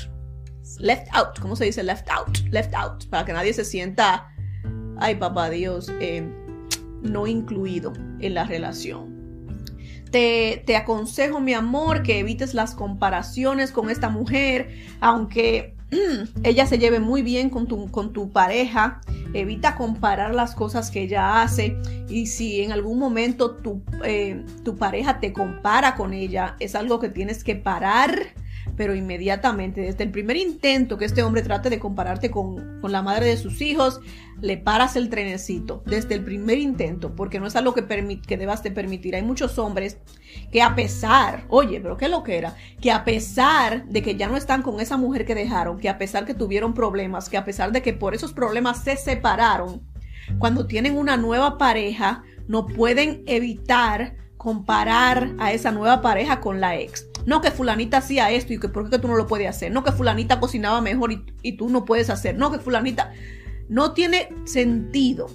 Left 0.80 1.08
out, 1.14 1.40
¿cómo 1.40 1.56
se 1.56 1.66
dice 1.66 1.84
left 1.84 2.10
out? 2.10 2.40
Left 2.52 2.74
out, 2.74 3.06
para 3.10 3.26
que 3.26 3.34
nadie 3.34 3.54
se 3.54 3.64
sienta, 3.64 4.30
ay 4.98 5.16
papá 5.16 5.50
Dios, 5.50 5.92
eh, 6.00 6.28
no 7.02 7.28
incluido 7.28 7.94
en 8.20 8.34
la 8.34 8.46
relación. 8.46 9.14
Te, 10.10 10.64
te, 10.66 10.76
aconsejo, 10.76 11.40
mi 11.40 11.54
amor, 11.54 12.04
que 12.04 12.20
evites 12.20 12.54
las 12.54 12.76
comparaciones 12.76 13.72
con 13.72 13.90
esta 13.90 14.10
mujer, 14.10 14.70
aunque 15.00 15.76
ella 16.44 16.66
se 16.66 16.78
lleve 16.78 17.00
muy 17.00 17.22
bien 17.22 17.50
con 17.50 17.68
tu, 17.68 17.90
con 17.90 18.14
tu 18.14 18.32
pareja. 18.32 19.02
Evita 19.34 19.76
comparar 19.76 20.36
las 20.36 20.54
cosas 20.54 20.92
que 20.92 21.02
ella 21.02 21.42
hace 21.42 21.76
y 22.08 22.28
si 22.28 22.62
en 22.62 22.72
algún 22.72 23.00
momento 23.00 23.56
tu, 23.56 23.82
eh, 24.04 24.46
tu 24.64 24.78
pareja 24.78 25.20
te 25.20 25.34
compara 25.34 25.96
con 25.96 26.14
ella, 26.14 26.56
es 26.60 26.76
algo 26.76 27.00
que 27.00 27.10
tienes 27.10 27.44
que 27.44 27.56
parar 27.56 28.16
pero 28.76 28.95
inmediatamente, 28.95 29.82
desde 29.82 30.04
el 30.04 30.12
primer 30.12 30.38
intento 30.38 30.97
que 30.97 31.06
este 31.06 31.23
hombre 31.23 31.41
trate 31.41 31.69
de 31.69 31.80
compararte 31.80 32.32
con, 32.32 32.82
la 32.84 33.02
madre 33.02 33.28
de 33.28 33.38
sus 33.38 33.62
hijos, 33.62 34.02
le 34.41 34.58
paras 34.58 34.95
el 34.95 35.10
trenecito, 35.10 35.84
desde 35.86 36.15
el 36.15 36.23
primer 36.23 36.58
intento, 36.58 37.15
porque 37.15 37.39
no 37.39 37.47
es 37.47 37.56
algo 37.56 37.73
que, 37.73 37.86
que 38.28 38.38
debas 38.38 38.62
de 38.62 38.71
permitir. 38.71 39.15
Hay 39.15 39.23
muchos 39.23 39.58
hombres 39.58 39.97
que 40.52 40.62
a 40.62 40.76
pesar, 40.76 41.45
oye, 41.49 41.80
pero 41.80 41.97
qué 41.97 42.10
lo 42.10 42.23
que 42.23 42.38
era, 42.38 42.56
que 42.82 42.91
a 42.91 43.06
pesar 43.06 43.86
de 43.86 44.02
que 44.02 44.15
ya 44.15 44.28
no 44.28 44.38
están 44.38 44.62
con 44.62 44.80
esa 44.80 44.97
mujer 44.97 45.26
que 45.26 45.36
dejaron, 45.36 45.80
que 45.80 45.89
a 45.89 45.97
pesar 45.97 46.26
que 46.26 46.34
tuvieron 46.34 46.73
problemas, 46.73 47.30
que 47.30 47.38
a 47.38 47.45
pesar 47.45 47.71
de 47.71 47.82
que 47.82 47.93
por 47.93 48.13
esos 48.13 48.34
problemas 48.34 48.84
se 48.84 48.97
separaron, 48.97 49.82
cuando 50.39 50.67
tienen 50.67 50.97
una 50.97 51.17
nueva 51.17 51.58
pareja, 51.58 52.23
no 52.47 52.67
pueden 52.67 53.23
evitar 53.28 54.15
comparar 54.38 55.34
a 55.39 55.54
esa 55.54 55.71
nueva 55.71 56.02
pareja 56.02 56.41
con 56.41 56.60
la 56.60 56.78
ex. 56.78 57.08
No 57.26 57.42
que 57.42 57.52
fulanita 57.52 57.98
hacía 57.98 58.32
esto 58.32 58.54
y 58.54 58.60
que 58.60 58.70
por 58.70 58.90
qué 58.90 59.00
tú 59.00 59.08
no 59.08 59.16
lo 59.16 59.28
puedes 59.28 59.48
hacer. 59.48 59.72
No 59.72 59.84
que 59.84 59.92
fulanita 59.92 60.40
cocinaba 60.40 60.82
mejor 60.82 61.12
y, 61.42 61.52
tú 61.54 61.70
no 61.70 61.86
puedes 61.86 62.10
hacer. 62.10 62.38
No 62.38 62.52
que 62.52 62.60
fulanita... 62.60 63.14
No 63.70 63.94
tiene 63.94 64.30
sentido 64.44 65.28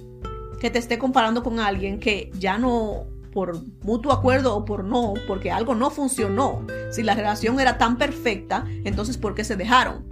que 0.61 0.69
te 0.69 0.77
esté 0.77 0.99
comparando 0.99 1.43
con 1.43 1.59
alguien 1.59 1.99
que 1.99 2.31
ya 2.37 2.57
no 2.57 3.07
por 3.33 3.63
mutuo 3.83 4.11
acuerdo 4.11 4.55
o 4.55 4.65
por 4.65 4.83
no, 4.83 5.13
porque 5.27 5.51
algo 5.51 5.75
no 5.75 5.89
funcionó. 5.89 6.65
Si 6.91 7.03
la 7.03 7.15
relación 7.15 7.59
era 7.59 7.77
tan 7.77 7.97
perfecta, 7.97 8.65
entonces 8.83 9.17
¿por 9.17 9.35
qué 9.35 9.43
se 9.43 9.55
dejaron? 9.55 10.08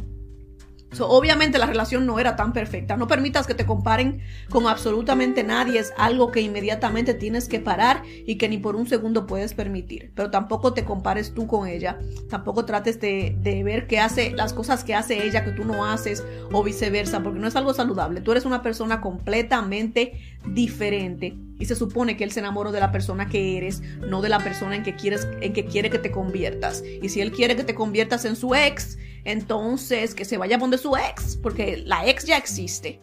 Obviamente 0.99 1.57
la 1.57 1.65
relación 1.65 2.05
no 2.05 2.19
era 2.19 2.35
tan 2.35 2.53
perfecta. 2.53 2.97
No 2.97 3.07
permitas 3.07 3.47
que 3.47 3.53
te 3.53 3.65
comparen 3.65 4.21
con 4.49 4.67
absolutamente 4.67 5.43
nadie. 5.43 5.79
Es 5.79 5.93
algo 5.97 6.31
que 6.31 6.41
inmediatamente 6.41 7.13
tienes 7.13 7.47
que 7.47 7.59
parar 7.59 8.03
y 8.25 8.35
que 8.35 8.49
ni 8.49 8.57
por 8.57 8.75
un 8.75 8.87
segundo 8.87 9.27
puedes 9.27 9.53
permitir. 9.53 10.11
Pero 10.15 10.31
tampoco 10.31 10.73
te 10.73 10.85
compares 10.85 11.33
tú 11.33 11.47
con 11.47 11.67
ella. 11.67 11.99
Tampoco 12.29 12.65
trates 12.65 12.99
de, 12.99 13.35
de 13.39 13.63
ver 13.63 13.87
qué 13.87 13.99
hace, 13.99 14.31
las 14.31 14.53
cosas 14.53 14.83
que 14.83 14.95
hace 14.95 15.25
ella 15.25 15.43
que 15.43 15.51
tú 15.51 15.65
no 15.65 15.85
haces 15.85 16.23
o 16.51 16.63
viceversa, 16.63 17.21
porque 17.21 17.39
no 17.39 17.47
es 17.47 17.55
algo 17.55 17.73
saludable. 17.73 18.21
Tú 18.21 18.31
eres 18.31 18.45
una 18.45 18.61
persona 18.61 19.01
completamente 19.01 20.36
diferente 20.53 21.35
y 21.59 21.65
se 21.65 21.75
supone 21.75 22.17
que 22.17 22.23
él 22.23 22.31
se 22.31 22.39
enamoró 22.39 22.71
de 22.71 22.79
la 22.79 22.91
persona 22.91 23.27
que 23.27 23.57
eres, 23.57 23.81
no 24.07 24.21
de 24.21 24.29
la 24.29 24.39
persona 24.39 24.75
en 24.75 24.83
que 24.83 24.95
quieres, 24.95 25.27
en 25.41 25.53
que 25.53 25.65
quiere 25.65 25.89
que 25.89 25.99
te 25.99 26.11
conviertas. 26.11 26.83
Y 27.01 27.09
si 27.09 27.21
él 27.21 27.31
quiere 27.31 27.55
que 27.55 27.63
te 27.63 27.75
conviertas 27.75 28.25
en 28.25 28.35
su 28.35 28.53
ex, 28.53 28.97
entonces 29.23 30.13
que 30.13 30.25
se 30.25 30.37
vaya 30.37 30.57
a 30.57 30.59
poner 30.59 30.79
su 30.79 30.95
ex, 30.95 31.37
porque 31.41 31.77
la 31.85 32.07
ex 32.07 32.25
ya 32.25 32.37
existe. 32.37 33.01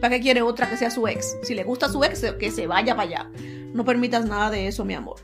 ¿Para 0.00 0.16
qué 0.16 0.22
quiere 0.22 0.42
otra 0.42 0.68
que 0.68 0.76
sea 0.76 0.90
su 0.90 1.08
ex? 1.08 1.36
Si 1.42 1.54
le 1.54 1.64
gusta 1.64 1.88
su 1.88 2.04
ex, 2.04 2.24
que 2.38 2.50
se 2.50 2.66
vaya 2.66 2.94
para 2.94 3.08
allá. 3.08 3.30
No 3.72 3.84
permitas 3.84 4.26
nada 4.26 4.50
de 4.50 4.68
eso, 4.68 4.84
mi 4.84 4.94
amor. 4.94 5.16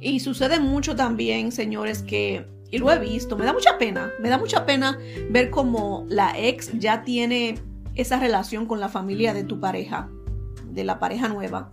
Y 0.00 0.20
sucede 0.20 0.60
mucho 0.60 0.96
también, 0.96 1.52
señores, 1.52 2.02
que, 2.02 2.46
y 2.70 2.78
lo 2.78 2.90
he 2.90 2.98
visto, 2.98 3.36
me 3.36 3.44
da 3.44 3.52
mucha 3.52 3.78
pena, 3.78 4.12
me 4.20 4.28
da 4.28 4.38
mucha 4.38 4.64
pena 4.64 4.98
ver 5.30 5.50
cómo 5.50 6.06
la 6.08 6.38
ex 6.38 6.70
ya 6.78 7.04
tiene 7.04 7.58
esa 7.94 8.18
relación 8.18 8.66
con 8.66 8.80
la 8.80 8.88
familia 8.88 9.34
de 9.34 9.44
tu 9.44 9.60
pareja, 9.60 10.10
de 10.74 10.84
la 10.84 10.98
pareja 10.98 11.28
nueva. 11.28 11.70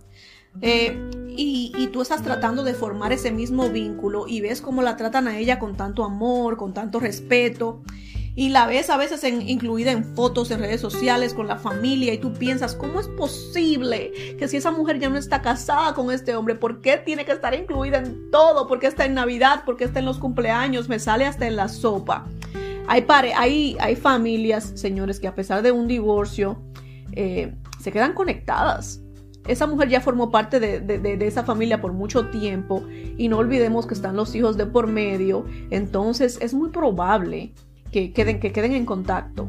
Eh, 0.60 1.10
y, 1.34 1.88
tú 1.92 2.02
estás 2.02 2.22
tratando 2.22 2.62
de 2.62 2.74
formar 2.74 3.12
ese 3.12 3.30
mismo 3.30 3.70
vínculo 3.70 4.26
y 4.28 4.40
ves 4.42 4.60
cómo 4.60 4.82
la 4.82 4.96
tratan 4.96 5.26
a 5.28 5.38
ella 5.38 5.58
con 5.58 5.76
tanto 5.76 6.04
amor, 6.04 6.56
con 6.56 6.74
tanto 6.74 7.00
respeto. 7.00 7.82
y 8.34 8.48
la 8.48 8.66
ves 8.66 8.88
a 8.88 8.96
veces 8.96 9.22
incluida 9.24 9.92
en 9.92 10.04
fotos 10.04 10.50
en 10.50 10.60
redes 10.60 10.80
sociales 10.80 11.34
con 11.34 11.46
la 11.48 11.56
familia 11.56 12.14
y 12.14 12.18
tú 12.18 12.32
piensas, 12.32 12.74
¿cómo 12.74 12.98
es 12.98 13.08
posible 13.08 14.10
que 14.38 14.48
si 14.48 14.56
esa 14.56 14.70
mujer 14.70 14.98
ya 14.98 15.10
no 15.10 15.18
está 15.18 15.42
casada 15.42 15.92
con 15.92 16.10
este 16.10 16.34
hombre, 16.34 16.54
¿por 16.54 16.80
qué 16.80 16.96
tiene 16.96 17.26
que 17.26 17.32
estar 17.32 17.52
incluida 17.54 17.98
en 17.98 18.30
todo? 18.30 18.68
¿Por 18.68 18.78
qué 18.78 18.86
está 18.86 19.04
en 19.04 19.12
Navidad? 19.14 19.64
¿Por 19.66 19.76
qué 19.76 19.84
está 19.84 19.98
en 19.98 20.06
los 20.06 20.18
cumpleaños? 20.18 20.88
Me 20.88 20.98
sale 20.98 21.26
hasta 21.26 21.46
en 21.46 21.56
la 21.56 21.68
sopa. 21.68 22.26
Hay, 22.88 23.04
hay, 23.36 23.76
hay 23.80 23.96
familias, 23.96 24.72
señores, 24.76 25.20
que 25.20 25.28
a 25.28 25.34
pesar 25.34 25.62
de 25.62 25.72
un 25.72 25.86
divorcio, 25.86 26.58
eh, 27.12 27.54
se 27.82 27.90
quedan 27.90 28.14
conectadas. 28.14 29.02
Esa 29.46 29.66
mujer 29.66 29.88
ya 29.88 30.00
formó 30.00 30.30
parte 30.30 30.60
de, 30.60 30.80
de, 30.80 31.26
esa 31.26 31.42
familia 31.42 31.80
por 31.80 31.92
mucho 31.92 32.28
tiempo 32.28 32.84
y 33.18 33.26
no 33.26 33.38
olvidemos 33.38 33.86
que 33.86 33.94
están 33.94 34.14
los 34.14 34.36
hijos 34.36 34.56
de 34.56 34.66
por 34.66 34.86
medio, 34.86 35.44
entonces 35.70 36.38
es 36.40 36.54
muy 36.54 36.70
probable 36.70 37.52
que 37.90 38.12
queden, 38.12 38.38
que 38.38 38.52
queden 38.52 38.72
en 38.72 38.86
contacto. 38.86 39.48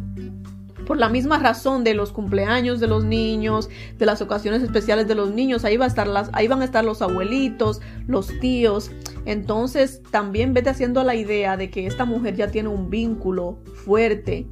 Por 0.88 0.98
la 0.98 1.10
misma 1.10 1.38
razón 1.38 1.84
de 1.84 1.94
los 1.94 2.12
cumpleaños 2.12 2.80
de 2.80 2.88
los 2.88 3.06
niños, 3.06 3.70
de 4.00 4.06
las 4.08 4.22
ocasiones 4.22 4.64
especiales 4.64 5.08
de 5.08 5.14
los 5.14 5.32
niños, 5.32 5.64
ahí, 5.64 5.78
va 5.78 5.86
a 5.86 5.88
estar 5.88 6.08
las, 6.08 6.32
ahí 6.34 6.48
van 6.48 6.64
a 6.64 6.66
estar 6.66 6.84
los 6.84 7.04
abuelitos, 7.04 7.80
los 8.08 8.28
tíos. 8.40 8.92
Entonces 9.26 10.02
también 10.10 10.56
vete 10.56 10.72
haciendo 10.72 11.04
la 11.04 11.14
idea 11.14 11.56
de 11.56 11.70
que 11.70 11.86
esta 11.86 12.04
mujer 12.04 12.36
ya 12.36 12.48
tiene 12.48 12.70
un 12.70 12.90
vínculo 12.90 13.60
fuerte 13.86 14.48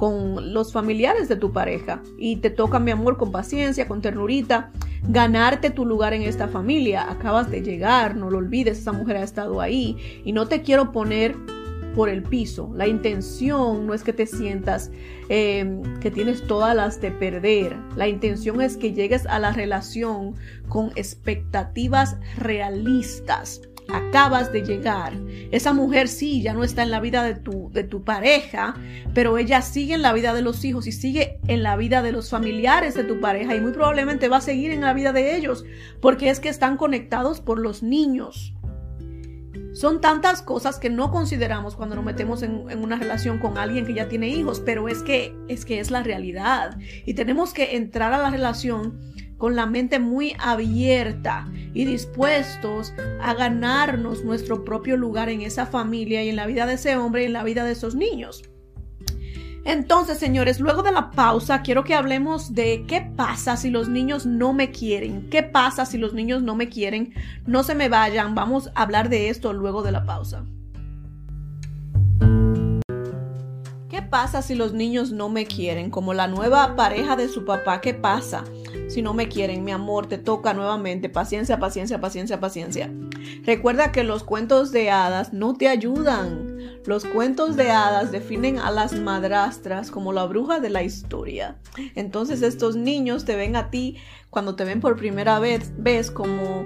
con 0.00 0.54
los 0.54 0.72
familiares 0.72 1.28
de 1.28 1.36
tu 1.36 1.52
pareja 1.52 2.00
y 2.16 2.36
te 2.36 2.48
toca, 2.48 2.78
mi 2.78 2.90
amor, 2.90 3.18
con 3.18 3.30
paciencia, 3.30 3.86
con 3.86 4.00
ternurita, 4.00 4.70
ganarte 5.02 5.68
tu 5.68 5.84
lugar 5.84 6.14
en 6.14 6.22
esta 6.22 6.48
familia. 6.48 7.10
Acabas 7.10 7.50
de 7.50 7.60
llegar, 7.60 8.16
no 8.16 8.30
lo 8.30 8.38
olvides, 8.38 8.78
esa 8.78 8.92
mujer 8.92 9.18
ha 9.18 9.22
estado 9.22 9.60
ahí 9.60 10.22
y 10.24 10.32
no 10.32 10.48
te 10.48 10.62
quiero 10.62 10.90
poner 10.90 11.36
por 11.94 12.08
el 12.08 12.22
piso. 12.22 12.72
La 12.74 12.86
intención 12.86 13.86
no 13.86 13.92
es 13.92 14.02
que 14.02 14.14
te 14.14 14.24
sientas 14.24 14.90
em, 15.28 15.82
que 16.00 16.10
tienes 16.10 16.46
todas 16.46 16.74
las 16.74 16.98
de 17.02 17.10
perder. 17.10 17.76
La 17.94 18.08
intención 18.08 18.62
es 18.62 18.78
que 18.78 18.94
llegues 18.94 19.26
a 19.26 19.38
la 19.38 19.52
relación 19.52 20.34
con 20.70 20.92
expectativas 20.96 22.16
realistas. 22.38 23.60
Acabas 23.92 24.52
de 24.52 24.62
llegar. 24.62 25.12
Esa 25.50 25.72
mujer 25.72 26.08
sí, 26.08 26.42
ya 26.42 26.54
no 26.54 26.64
está 26.64 26.82
en 26.82 26.90
la 26.90 27.00
vida 27.00 27.22
de 27.24 27.34
tu, 27.34 27.70
de 27.72 27.84
tu 27.84 28.04
pareja, 28.04 28.76
pero 29.14 29.38
ella 29.38 29.62
sigue 29.62 29.94
en 29.94 30.02
la 30.02 30.12
vida 30.12 30.32
de 30.34 30.42
los 30.42 30.64
hijos 30.64 30.86
y 30.86 30.92
sigue 30.92 31.38
en 31.48 31.62
la 31.62 31.76
vida 31.76 32.02
de 32.02 32.12
los 32.12 32.30
familiares 32.30 32.94
de 32.94 33.04
tu 33.04 33.20
pareja 33.20 33.54
y 33.54 33.60
muy 33.60 33.72
probablemente 33.72 34.28
va 34.28 34.38
a 34.38 34.42
seguir 34.42 34.70
en 34.70 34.82
la 34.82 34.92
vida 34.92 35.12
de 35.12 35.36
ellos, 35.36 35.64
porque 36.00 36.30
es 36.30 36.40
que 36.40 36.48
están 36.48 36.76
conectados 36.76 37.40
por 37.40 37.58
los 37.58 37.82
niños. 37.82 38.54
Son 39.72 40.00
tantas 40.00 40.42
cosas 40.42 40.78
que 40.78 40.90
no 40.90 41.10
consideramos 41.12 41.76
cuando 41.76 41.94
nos 41.94 42.04
metemos 42.04 42.42
en, 42.42 42.66
una 42.82 42.96
relación 42.96 43.38
con 43.38 43.56
alguien 43.56 43.86
que 43.86 43.94
ya 43.94 44.08
tiene 44.08 44.28
hijos, 44.28 44.60
pero 44.60 44.88
es 44.88 45.02
que, 45.02 45.34
es 45.48 45.64
que 45.64 45.78
es 45.78 45.90
la 45.90 46.02
realidad. 46.02 46.76
Y 47.06 47.14
tenemos 47.14 47.54
que 47.54 47.76
entrar 47.76 48.12
a 48.12 48.18
la 48.18 48.30
relación 48.30 48.98
con 49.40 49.56
la 49.56 49.64
mente 49.64 49.98
muy 49.98 50.36
abierta 50.38 51.48
y 51.72 51.86
dispuestos 51.86 52.92
a 53.22 53.32
ganarnos 53.32 54.22
nuestro 54.22 54.64
propio 54.64 54.98
lugar 54.98 55.30
en 55.30 55.40
esa 55.40 55.64
familia 55.64 56.22
y 56.22 56.28
en 56.28 56.36
la 56.36 56.46
vida 56.46 56.66
de 56.66 56.74
ese 56.74 56.96
hombre 56.98 57.22
y 57.22 57.26
en 57.26 57.32
la 57.32 57.42
vida 57.42 57.64
de 57.64 57.72
esos 57.72 57.94
niños. 57.94 58.42
Entonces, 59.64 60.18
señores, 60.18 60.60
luego 60.60 60.82
de 60.82 60.92
la 60.92 61.10
pausa, 61.10 61.62
quiero 61.62 61.84
que 61.84 61.94
hablemos 61.94 62.54
de 62.54 62.84
qué 62.86 63.00
pasa 63.00 63.56
si 63.56 63.70
los 63.70 63.88
niños 63.88 64.26
no 64.26 64.52
me 64.52 64.70
quieren. 64.70 65.30
¿Qué 65.30 65.42
pasa 65.42 65.86
si 65.86 65.96
los 65.96 66.12
niños 66.12 66.42
no 66.42 66.54
me 66.54 66.68
quieren? 66.68 67.14
No 67.46 67.62
se 67.62 67.74
me 67.74 67.88
vayan, 67.88 68.34
vamos 68.34 68.70
a 68.74 68.82
hablar 68.82 69.08
de 69.08 69.30
esto 69.30 69.54
luego 69.54 69.82
de 69.82 69.92
la 69.92 70.04
pausa. 70.04 70.44
¿Qué 73.88 74.02
pasa 74.02 74.42
si 74.42 74.54
los 74.54 74.74
niños 74.74 75.12
no 75.12 75.30
me 75.30 75.46
quieren? 75.46 75.90
Como 75.90 76.12
la 76.12 76.26
nueva 76.26 76.76
pareja 76.76 77.16
de 77.16 77.28
su 77.28 77.46
papá, 77.46 77.80
¿qué 77.80 77.94
pasa? 77.94 78.44
Si 78.90 79.02
no 79.02 79.14
me 79.14 79.28
quieren, 79.28 79.62
mi 79.62 79.70
amor, 79.70 80.08
te 80.08 80.18
toca 80.18 80.52
nuevamente. 80.52 81.08
Paciencia, 81.08 81.60
paciencia, 81.60 82.00
paciencia, 82.00 82.40
paciencia. 82.40 82.92
Recuerda 83.44 83.92
que 83.92 84.02
los 84.02 84.24
cuentos 84.24 84.72
de 84.72 84.90
hadas 84.90 85.32
no 85.32 85.54
te 85.54 85.68
ayudan. 85.68 86.58
Los 86.84 87.04
cuentos 87.04 87.54
de 87.54 87.70
hadas 87.70 88.10
definen 88.10 88.58
a 88.58 88.72
las 88.72 88.92
madrastras 88.94 89.92
como 89.92 90.12
la 90.12 90.24
bruja 90.24 90.58
de 90.58 90.70
la 90.70 90.82
historia. 90.82 91.56
Entonces 91.94 92.42
estos 92.42 92.74
niños 92.74 93.24
te 93.24 93.36
ven 93.36 93.54
a 93.54 93.70
ti 93.70 93.96
cuando 94.28 94.56
te 94.56 94.64
ven 94.64 94.80
por 94.80 94.96
primera 94.96 95.38
vez, 95.38 95.72
ves 95.78 96.10
como 96.10 96.64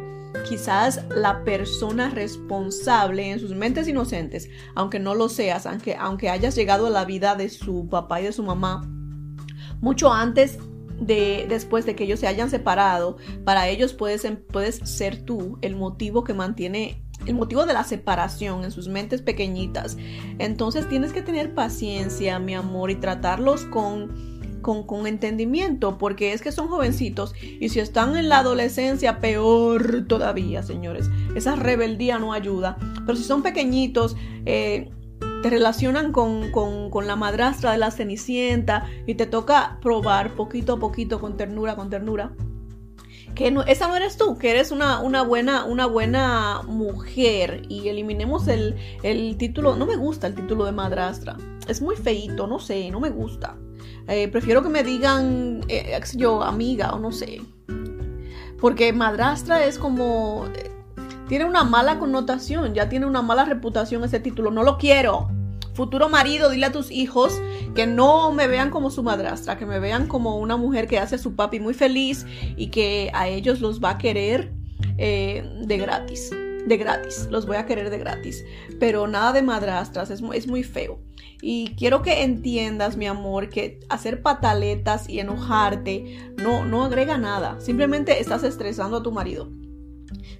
quizás 0.48 1.04
la 1.14 1.44
persona 1.44 2.08
responsable 2.08 3.32
en 3.32 3.38
sus 3.38 3.50
mentes 3.54 3.86
inocentes, 3.86 4.48
aunque 4.74 4.98
no 4.98 5.14
lo 5.14 5.28
seas, 5.28 5.66
aunque, 5.66 5.94
aunque 5.94 6.30
hayas 6.30 6.54
llegado 6.54 6.86
a 6.86 6.90
la 6.90 7.04
vida 7.04 7.34
de 7.34 7.50
su 7.50 7.86
papá 7.90 8.22
y 8.22 8.24
de 8.24 8.32
su 8.32 8.42
mamá 8.42 8.88
mucho 9.84 10.10
antes 10.10 10.58
de 11.00 11.46
después 11.48 11.86
de 11.86 11.94
que 11.94 12.04
ellos 12.04 12.20
se 12.20 12.26
hayan 12.26 12.50
separado, 12.50 13.16
para 13.44 13.68
ellos 13.68 13.92
puedes, 13.92 14.26
puedes 14.52 14.76
ser 14.76 15.22
tú 15.22 15.58
el 15.62 15.76
motivo 15.76 16.24
que 16.24 16.34
mantiene 16.34 17.04
el 17.26 17.34
motivo 17.34 17.64
de 17.64 17.72
la 17.72 17.84
separación 17.84 18.64
en 18.64 18.70
sus 18.70 18.88
mentes 18.88 19.22
pequeñitas. 19.22 19.96
Entonces 20.38 20.88
tienes 20.88 21.12
que 21.12 21.22
tener 21.22 21.54
paciencia, 21.54 22.38
mi 22.38 22.54
amor, 22.54 22.90
y 22.90 22.96
tratarlos 22.96 23.64
con, 23.64 24.60
con, 24.60 24.86
con, 24.86 25.06
entendimiento, 25.06 25.96
porque 25.96 26.32
es 26.32 26.42
que 26.42 26.52
son 26.52 26.68
jovencitos 26.68 27.34
y 27.40 27.68
si 27.68 27.80
están 27.80 28.16
en 28.16 28.28
la 28.28 28.38
adolescencia, 28.40 29.20
peor 29.20 30.04
todavía, 30.06 30.62
señores. 30.62 31.08
Esa 31.34 31.56
rebeldía 31.56 32.18
no 32.18 32.32
ayuda. 32.32 32.76
Pero 33.06 33.16
si 33.16 33.24
son 33.24 33.42
pequeñitos, 33.42 34.16
eh, 34.44 34.90
te 35.44 35.50
relacionan 35.50 36.10
con, 36.10 36.50
con, 36.50 37.06
la 37.06 37.16
madrastra 37.16 37.72
de 37.72 37.76
la 37.76 37.90
cenicienta 37.90 38.86
y 39.06 39.16
te 39.16 39.26
toca 39.26 39.78
probar 39.82 40.34
poquito 40.36 40.72
a 40.72 40.78
poquito, 40.78 41.20
con 41.20 41.36
ternura, 41.36 41.76
con 41.76 41.90
ternura. 41.90 42.32
Que 43.34 43.50
no, 43.50 43.60
esa 43.60 43.86
no 43.86 43.94
eres 43.94 44.16
tú, 44.16 44.38
que 44.38 44.52
eres 44.52 44.70
una, 44.70 45.00
una, 45.00 45.20
buena, 45.20 45.66
una 45.66 45.84
buena 45.84 46.62
mujer. 46.66 47.60
Y 47.68 47.88
eliminemos 47.88 48.48
el, 48.48 48.74
título. 49.36 49.76
No 49.76 49.84
me 49.84 49.96
gusta 49.96 50.28
el 50.28 50.34
título 50.34 50.64
de 50.64 50.72
madrastra. 50.72 51.36
Es 51.68 51.82
muy 51.82 51.96
feito, 51.96 52.46
no 52.46 52.58
sé, 52.58 52.90
no 52.90 52.98
me 52.98 53.10
gusta. 53.10 53.58
Eh, 54.08 54.28
prefiero 54.28 54.62
que 54.62 54.70
me 54.70 54.82
digan, 54.82 55.60
eh, 55.68 56.00
yo, 56.14 56.42
amiga 56.42 56.94
o 56.94 56.98
no 56.98 57.12
sé. 57.12 57.42
Porque 58.58 58.94
madrastra 58.94 59.66
es 59.66 59.78
como 59.78 60.46
tiene 61.28 61.44
una 61.44 61.64
mala 61.64 61.98
connotación, 61.98 62.74
ya 62.74 62.88
tiene 62.88 63.06
una 63.06 63.22
mala 63.22 63.44
reputación 63.44 64.04
ese 64.04 64.20
título. 64.20 64.50
No 64.50 64.62
lo 64.62 64.78
quiero. 64.78 65.28
Futuro 65.74 66.08
marido, 66.08 66.50
dile 66.50 66.66
a 66.66 66.72
tus 66.72 66.90
hijos 66.92 67.40
que 67.74 67.86
no 67.86 68.30
me 68.30 68.46
vean 68.46 68.70
como 68.70 68.90
su 68.90 69.02
madrastra, 69.02 69.58
que 69.58 69.66
me 69.66 69.80
vean 69.80 70.06
como 70.06 70.38
una 70.38 70.56
mujer 70.56 70.86
que 70.86 70.98
hace 70.98 71.16
a 71.16 71.18
su 71.18 71.34
papi 71.34 71.58
muy 71.58 71.74
feliz 71.74 72.26
y 72.56 72.68
que 72.68 73.10
a 73.12 73.26
ellos 73.26 73.60
los 73.60 73.82
va 73.82 73.90
a 73.90 73.98
querer 73.98 74.52
eh, 74.98 75.42
de 75.64 75.78
gratis. 75.78 76.30
De 76.66 76.76
gratis, 76.76 77.26
los 77.30 77.46
voy 77.46 77.56
a 77.56 77.66
querer 77.66 77.90
de 77.90 77.98
gratis. 77.98 78.44
Pero 78.78 79.08
nada 79.08 79.32
de 79.32 79.42
madrastras, 79.42 80.10
es, 80.10 80.22
muy 80.22 80.62
feo. 80.62 81.00
Y 81.42 81.74
quiero 81.76 82.02
que 82.02 82.22
entiendas, 82.22 82.96
mi 82.96 83.06
amor, 83.06 83.48
que 83.48 83.80
hacer 83.88 84.22
pataletas 84.22 85.08
y 85.08 85.18
enojarte 85.18 86.32
no, 86.36 86.64
no 86.64 86.84
agrega 86.84 87.18
nada. 87.18 87.60
Simplemente 87.60 88.20
estás 88.20 88.44
estresando 88.44 88.98
a 88.98 89.02
tu 89.02 89.10
marido. 89.10 89.50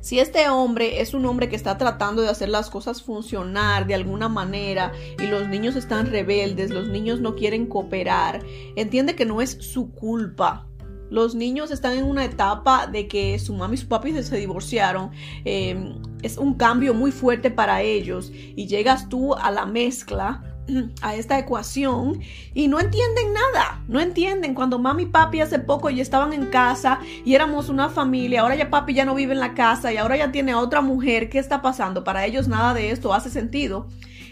Si 0.01 0.19
este 0.19 0.49
hombre 0.49 1.01
es 1.01 1.15
un 1.15 1.25
hombre 1.27 1.49
que 1.49 1.57
está 1.57 1.79
tratando 1.79 2.23
de 2.23 2.29
hacer 2.29 2.49
las 2.49 2.71
cosas 2.71 3.03
funcionar 3.03 3.87
de 3.87 3.95
alguna 3.95 4.29
manera 4.29 4.93
y 5.19 5.27
los 5.27 5.49
niños 5.49 5.77
están 5.77 6.07
rebeldes, 6.07 6.71
los 6.71 6.89
niños 6.89 7.21
no 7.21 7.35
quieren 7.35 7.67
cooperar, 7.67 8.45
entiende 8.77 9.15
que 9.15 9.25
no 9.25 9.41
es 9.41 9.51
su 9.61 9.93
culpa. 9.93 10.67
Los 11.11 11.35
niños 11.35 11.71
están 11.71 11.97
en 11.97 12.05
una 12.05 12.25
etapa 12.25 12.87
de 12.87 13.07
que 13.07 13.39
su 13.39 13.55
mamá 13.55 13.75
y 13.75 13.77
su 13.77 13.89
papi 13.89 14.23
se 14.23 14.37
divorciaron. 14.37 15.11
Em, 15.45 16.01
es 16.23 16.39
un 16.39 16.55
cambio 16.55 16.95
muy 16.95 17.13
fuerte 17.13 17.51
para 17.51 17.83
ellos 17.83 18.33
y 18.33 18.67
llegas 18.67 19.09
tú 19.09 19.35
a 19.35 19.51
la 19.51 19.67
mezcla 19.67 20.54
a 21.03 21.15
esta 21.15 21.39
ecuación 21.39 22.21
y 22.55 22.69
no 22.69 22.81
entienden 22.81 23.33
nada, 23.33 23.83
no 23.89 24.01
entienden. 24.01 24.55
Cuando 24.55 24.79
mami 24.79 25.05
y 25.05 25.07
papi 25.07 25.41
hace 25.41 25.59
poco 25.59 25.91
ya 25.91 26.03
estaban 26.03 26.33
en 26.33 26.47
casa 26.47 27.01
y 27.25 27.35
éramos 27.35 27.69
una 27.69 27.89
familia, 27.91 28.43
ahora 28.43 28.57
ya 28.57 28.71
papi 28.71 28.95
ya 28.95 29.05
no 29.05 29.15
vive 29.15 29.33
en 29.33 29.41
la 29.41 29.55
casa 29.55 29.93
y 29.93 29.97
ahora 29.97 30.17
ya 30.17 30.33
tiene 30.33 30.55
otra 30.55 30.81
mujer, 30.81 31.29
¿qué 31.29 31.39
está 31.39 31.63
pasando? 31.63 32.05
Para 32.05 32.25
ellos 32.25 32.49
nada 32.49 32.75
de 32.75 32.91
esto 32.91 33.13
hace 33.13 33.31
sentido. 33.31 33.89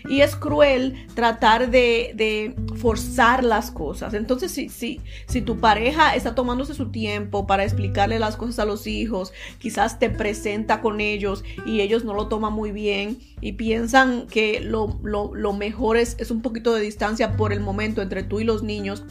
Y 0.09 0.21
es 0.21 0.37
cruel 0.37 1.07
tratar 1.15 1.71
de, 1.71 2.55
forzar 2.77 3.45
las 3.45 3.71
cosas. 3.71 4.15
Entonces, 4.15 4.53
si, 4.53 4.69
si, 4.69 5.01
si 5.27 5.43
tu 5.43 5.59
pareja 5.59 6.15
está 6.15 6.35
tomándose 6.35 6.75
su 6.75 6.91
tiempo 6.91 7.47
para 7.47 7.65
explicarle 7.65 8.19
las 8.19 8.37
cosas 8.37 8.59
a 8.59 8.65
los 8.65 8.87
hijos, 8.87 9.33
quizás 9.59 9.99
te 9.99 10.11
presenta 10.11 10.81
con 10.81 11.01
ellos 11.01 11.45
y 11.67 11.81
ellos 11.81 12.05
no 12.05 12.15
lo 12.15 12.29
toman 12.29 12.53
muy 12.53 12.73
bien 12.73 13.19
y 13.41 13.53
piensan 13.53 14.27
que 14.27 14.61
lo, 14.61 14.99
lo, 15.03 15.35
lo 15.35 15.53
mejor 15.53 15.97
es, 15.97 16.17
es 16.19 16.31
un 16.31 16.43
poquito 16.43 16.75
de 16.75 16.83
distancia 16.83 17.37
por 17.37 17.53
el 17.53 17.61
momento 17.61 18.03
entre 18.03 18.23
tú 18.23 18.41
y 18.41 18.45
los 18.45 18.63
niños 18.63 19.05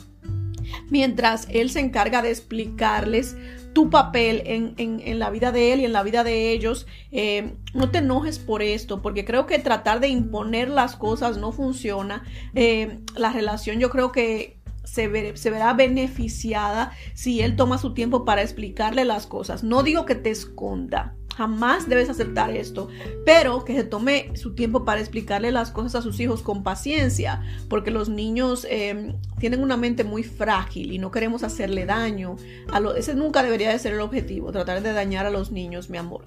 mientras 0.89 1.47
él 1.49 1.69
se 1.69 1.79
encarga 1.79 2.21
de 2.21 2.29
explicarles 2.29 3.35
tu 3.73 3.89
papel 3.89 4.43
en, 4.45 5.19
la 5.19 5.29
vida 5.29 5.51
de 5.51 5.73
él 5.73 5.79
y 5.79 5.85
en 5.85 5.93
la 5.93 6.03
vida 6.03 6.23
de 6.23 6.51
ellos. 6.51 6.87
Eh, 7.11 7.53
no 7.73 7.89
te 7.89 7.99
enojes 7.99 8.39
por 8.39 8.61
esto, 8.61 9.01
porque 9.01 9.25
creo 9.25 9.45
que 9.45 9.59
tratar 9.59 9.99
de 9.99 10.09
imponer 10.09 10.69
las 10.69 10.95
cosas 10.95 11.37
no 11.37 11.51
funciona. 11.51 12.23
Eh, 12.53 12.99
la 13.15 13.31
relación 13.31 13.79
yo 13.79 13.89
creo 13.89 14.11
que 14.11 14.61
se, 14.83 15.07
verá 15.07 15.73
beneficiada 15.73 16.91
si 17.13 17.41
él 17.41 17.55
toma 17.55 17.77
su 17.77 17.93
tiempo 17.93 18.25
para 18.25 18.41
explicarle 18.41 19.05
las 19.05 19.27
cosas. 19.27 19.63
No 19.63 19.83
digo 19.83 20.05
que 20.05 20.15
te 20.15 20.31
esconda, 20.31 21.15
Jamás 21.35 21.87
debes 21.87 22.09
aceptar 22.09 22.51
esto, 22.51 22.89
pero 23.25 23.63
que 23.63 23.73
se 23.73 23.83
tome 23.83 24.31
su 24.35 24.53
tiempo 24.53 24.85
para 24.85 24.99
explicarle 24.99 25.51
las 25.51 25.71
cosas 25.71 25.95
a 25.95 26.01
sus 26.01 26.19
hijos 26.19 26.41
con 26.41 26.63
paciencia, 26.63 27.41
porque 27.69 27.91
los 27.91 28.09
niños 28.09 28.67
em, 28.69 29.15
tienen 29.39 29.63
una 29.63 29.77
mente 29.77 30.03
muy 30.03 30.23
frágil 30.23 30.91
y 30.91 30.99
no 30.99 31.11
queremos 31.11 31.43
hacerle 31.43 31.85
daño. 31.85 32.35
A 32.71 32.81
ese 32.97 33.15
nunca 33.15 33.43
debería 33.43 33.69
de 33.69 33.79
ser 33.79 33.93
el 33.93 34.01
objetivo, 34.01 34.51
tratar 34.51 34.81
de 34.81 34.93
dañar 34.93 35.25
a 35.25 35.31
los 35.31 35.51
niños, 35.51 35.89
mi 35.89 35.97
amor. 35.97 36.25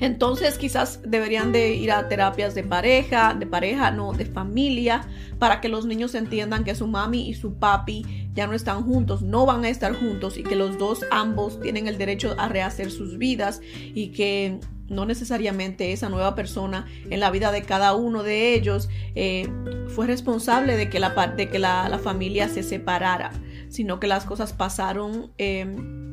Entonces 0.00 0.58
quizás 0.58 1.00
deberían 1.04 1.50
de 1.52 1.74
ir 1.74 1.90
a 1.90 2.08
terapias 2.08 2.54
de 2.54 2.62
pareja, 2.62 3.34
de 3.34 3.46
pareja, 3.46 3.90
no, 3.90 4.12
de 4.12 4.26
familia, 4.26 5.02
para 5.38 5.60
que 5.60 5.68
los 5.68 5.86
niños 5.86 6.14
entiendan 6.14 6.64
que 6.64 6.74
su 6.74 6.86
mami 6.86 7.28
y 7.28 7.34
su 7.34 7.54
papi 7.54 8.27
ya 8.38 8.46
no 8.46 8.52
están 8.52 8.84
juntos, 8.84 9.22
no 9.22 9.46
van 9.46 9.64
a 9.64 9.68
estar 9.68 9.92
juntos 9.92 10.38
y 10.38 10.44
que 10.44 10.54
los 10.54 10.78
dos 10.78 11.04
ambos 11.10 11.60
tienen 11.60 11.88
el 11.88 11.98
derecho 11.98 12.36
a 12.38 12.48
rehacer 12.48 12.92
sus 12.92 13.18
vidas 13.18 13.60
y 13.74 14.12
que 14.12 14.60
no 14.86 15.06
necesariamente 15.06 15.90
esa 15.90 16.08
nueva 16.08 16.36
persona 16.36 16.86
en 17.10 17.18
la 17.18 17.32
vida 17.32 17.50
de 17.50 17.62
cada 17.62 17.96
uno 17.96 18.22
de 18.22 18.54
ellos 18.54 18.90
eh, 19.16 19.48
fue 19.88 20.06
responsable 20.06 20.76
de 20.76 20.88
que, 20.88 21.00
la, 21.00 21.10
de 21.36 21.48
que 21.48 21.58
la, 21.58 21.98
familia 22.00 22.48
se 22.48 22.62
separara, 22.62 23.32
sino 23.70 24.00
que 24.00 24.06
las 24.06 24.24
cosas 24.24 24.52
pasaron. 24.52 25.32
Eh, 25.38 25.66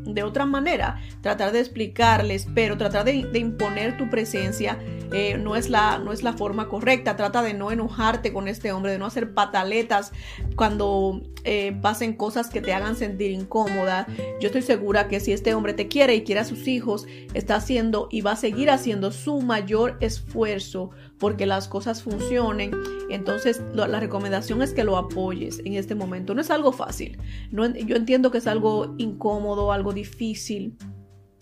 de 0.06 0.24
otra 0.24 0.46
manera, 0.46 1.02
tratar 1.22 1.52
de 1.52 1.60
explicarles, 1.60 2.48
pero 2.54 2.78
tratar 2.78 3.06
de, 3.06 3.28
imponer 3.34 3.98
tu 3.98 4.10
presencia 4.10 4.78
eh, 5.12 5.38
no, 5.38 5.56
es 5.56 5.70
la, 5.70 5.98
no 5.98 6.14
es 6.14 6.24
la 6.24 6.34
forma 6.34 6.70
correcta. 6.70 7.16
Trata 7.16 7.42
de 7.42 7.54
no 7.54 7.72
enojarte 7.72 8.32
con 8.32 8.48
este 8.48 8.72
hombre, 8.72 8.92
de 8.92 9.00
no 9.00 9.08
hacer 9.08 9.34
pataletas 9.34 10.12
cuando 10.56 11.24
eh, 11.44 11.78
pasen 11.82 12.14
cosas 12.14 12.50
que 12.50 12.62
te 12.62 12.74
hagan 12.74 12.96
sentir 12.96 13.32
incómoda. 13.32 14.08
Yo 14.40 14.48
estoy 14.48 14.62
segura 14.62 15.08
que 15.08 15.20
si 15.20 15.32
este 15.32 15.54
hombre 15.54 15.74
te 15.74 15.88
quiere 15.88 16.16
y 16.16 16.24
quiere 16.24 16.42
a 16.42 16.46
sus 16.46 16.68
hijos, 16.68 17.08
está 17.34 17.56
haciendo 17.56 18.08
y 18.12 18.22
va 18.22 18.32
a 18.32 18.38
seguir 18.38 18.70
haciendo 18.70 19.12
su 19.12 19.42
mayor 19.42 19.98
esfuerzo 20.02 20.92
porque 21.20 21.46
las 21.46 21.68
cosas 21.68 22.04
funcionen. 22.04 22.72
Entonces, 23.10 23.62
la 23.74 24.00
recomendación 24.00 24.62
es 24.62 24.74
que 24.74 24.84
lo 24.84 24.98
apoyes 24.98 25.60
en 25.60 25.74
este 25.74 25.96
momento. 25.96 26.34
No 26.34 26.42
es 26.42 26.52
algo 26.52 26.72
fácil. 26.72 27.18
No, 27.52 27.68
yo 27.68 27.96
entiendo 27.96 28.32
que 28.32 28.40
es 28.40 28.48
algo 28.48 28.96
incómodo, 28.98 29.72
algo 29.72 29.94
difícil. 29.94 30.78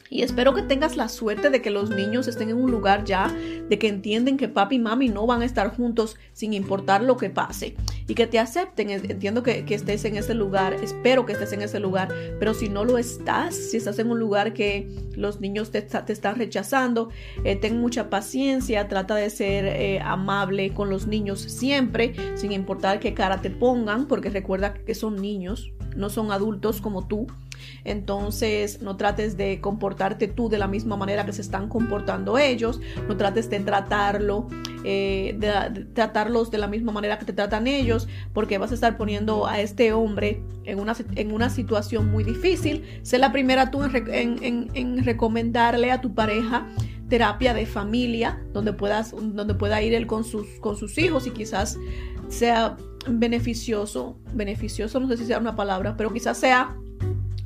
Y 0.10 0.22
espero 0.22 0.54
que 0.54 0.62
tengas 0.62 0.96
la 0.96 1.10
suerte 1.10 1.50
de 1.50 1.62
que 1.62 1.72
los 1.72 1.90
niños 1.90 2.28
estén 2.28 2.50
en 2.50 2.58
un 2.58 2.70
lugar 2.70 3.04
ya, 3.04 3.28
de 3.28 3.80
que 3.80 3.88
entienden 3.88 4.38
que 4.38 4.48
papi 4.48 4.76
y 4.76 4.80
mami 4.80 5.10
no 5.10 5.26
van 5.26 5.42
a 5.42 5.46
estar 5.46 5.76
juntos 5.76 6.18
sin 6.34 6.54
importar 6.54 7.02
lo 7.02 7.18
que 7.18 7.30
pase. 7.30 7.76
Y 8.08 8.16
que 8.16 8.28
te 8.28 8.40
acepten. 8.40 8.90
Entiendo 8.90 9.44
que, 9.44 9.66
estés 9.68 10.06
en 10.06 10.18
ese 10.18 10.36
lugar, 10.36 10.74
espero 10.76 11.26
que 11.26 11.34
estés 11.34 11.54
en 11.54 11.62
ese 11.62 11.80
lugar. 11.80 12.10
Pero 12.40 12.54
si 12.54 12.70
no 12.70 12.86
lo 12.86 12.98
estás, 12.98 13.56
si 13.56 13.78
estás 13.78 13.98
en 14.00 14.12
un 14.12 14.20
lugar 14.20 14.54
que 14.54 14.88
los 15.16 15.40
niños 15.40 15.72
te, 15.72 15.80
están 15.80 16.36
rechazando, 16.36 17.10
eh, 17.44 17.56
ten 17.56 17.80
mucha 17.80 18.10
paciencia, 18.10 18.88
trata 18.88 19.16
de 19.16 19.30
ser 19.30 19.66
eh, 19.66 20.00
amable 20.00 20.74
con 20.74 20.90
los 20.90 21.08
niños 21.08 21.42
siempre, 21.42 22.14
sin 22.36 22.52
importar 22.52 23.00
qué 23.00 23.14
cara 23.14 23.42
te 23.42 23.50
pongan, 23.50 24.08
porque 24.08 24.30
recuerda 24.30 24.74
que 24.74 24.96
son 24.96 25.22
niños, 25.22 25.72
no 25.96 26.10
son 26.10 26.32
adultos 26.32 26.82
como 26.82 27.08
tú. 27.08 27.28
Entonces, 27.84 28.82
no 28.82 28.98
trates 28.98 29.38
de 29.38 29.62
comportarte 29.62 30.28
tú 30.28 30.50
de 30.50 30.58
la 30.58 30.68
misma 30.68 30.98
manera 30.98 31.26
que 31.26 31.34
se 31.34 31.42
están 31.42 31.70
comportando 31.70 32.38
ellos. 32.38 32.82
No 33.08 33.18
trates 33.18 33.50
de 33.50 33.60
tratarlo, 33.60 34.48
eh, 34.84 35.36
de, 35.38 35.86
tratarlos 35.94 36.52
de 36.52 36.58
la 36.58 36.68
misma 36.68 36.92
manera 36.92 37.20
que 37.20 37.26
te 37.26 37.34
tratan 37.34 37.68
ellos, 37.68 38.08
porque 38.34 38.58
vas 38.58 38.72
a 38.72 38.76
estar 38.76 38.98
poniendo 38.98 39.48
a 39.48 39.60
este 39.62 39.94
hombre 39.94 40.42
en 40.66 40.80
una, 40.80 40.96
en 41.16 41.32
una 41.32 41.50
situación 41.50 42.12
muy 42.12 42.24
difícil. 42.24 42.84
Sé 43.02 43.18
la 43.18 43.32
primera 43.32 43.72
tú 43.72 43.82
en, 43.84 45.04
recomendarle 45.04 45.92
a 45.92 46.02
tu 46.02 46.14
pareja 46.14 46.68
terapia 47.10 47.54
de 47.54 47.66
familia 47.66 48.42
donde 48.54 48.74
puedas 48.74 49.12
donde 49.12 49.54
pueda 49.54 49.82
ir 49.82 49.94
él 49.94 50.08
con 50.08 50.24
sus 50.24 50.48
con 50.62 50.78
sus 50.78 50.98
hijos 50.98 51.28
y 51.28 51.32
quizás 51.32 51.78
sea 52.30 52.78
beneficioso 53.08 54.18
beneficioso 54.34 55.00
no 55.00 55.08
sé 55.08 55.18
si 55.18 55.26
sea 55.26 55.40
una 55.40 55.56
palabra 55.56 55.96
pero 55.98 56.12
quizás 56.12 56.38
sea 56.38 56.76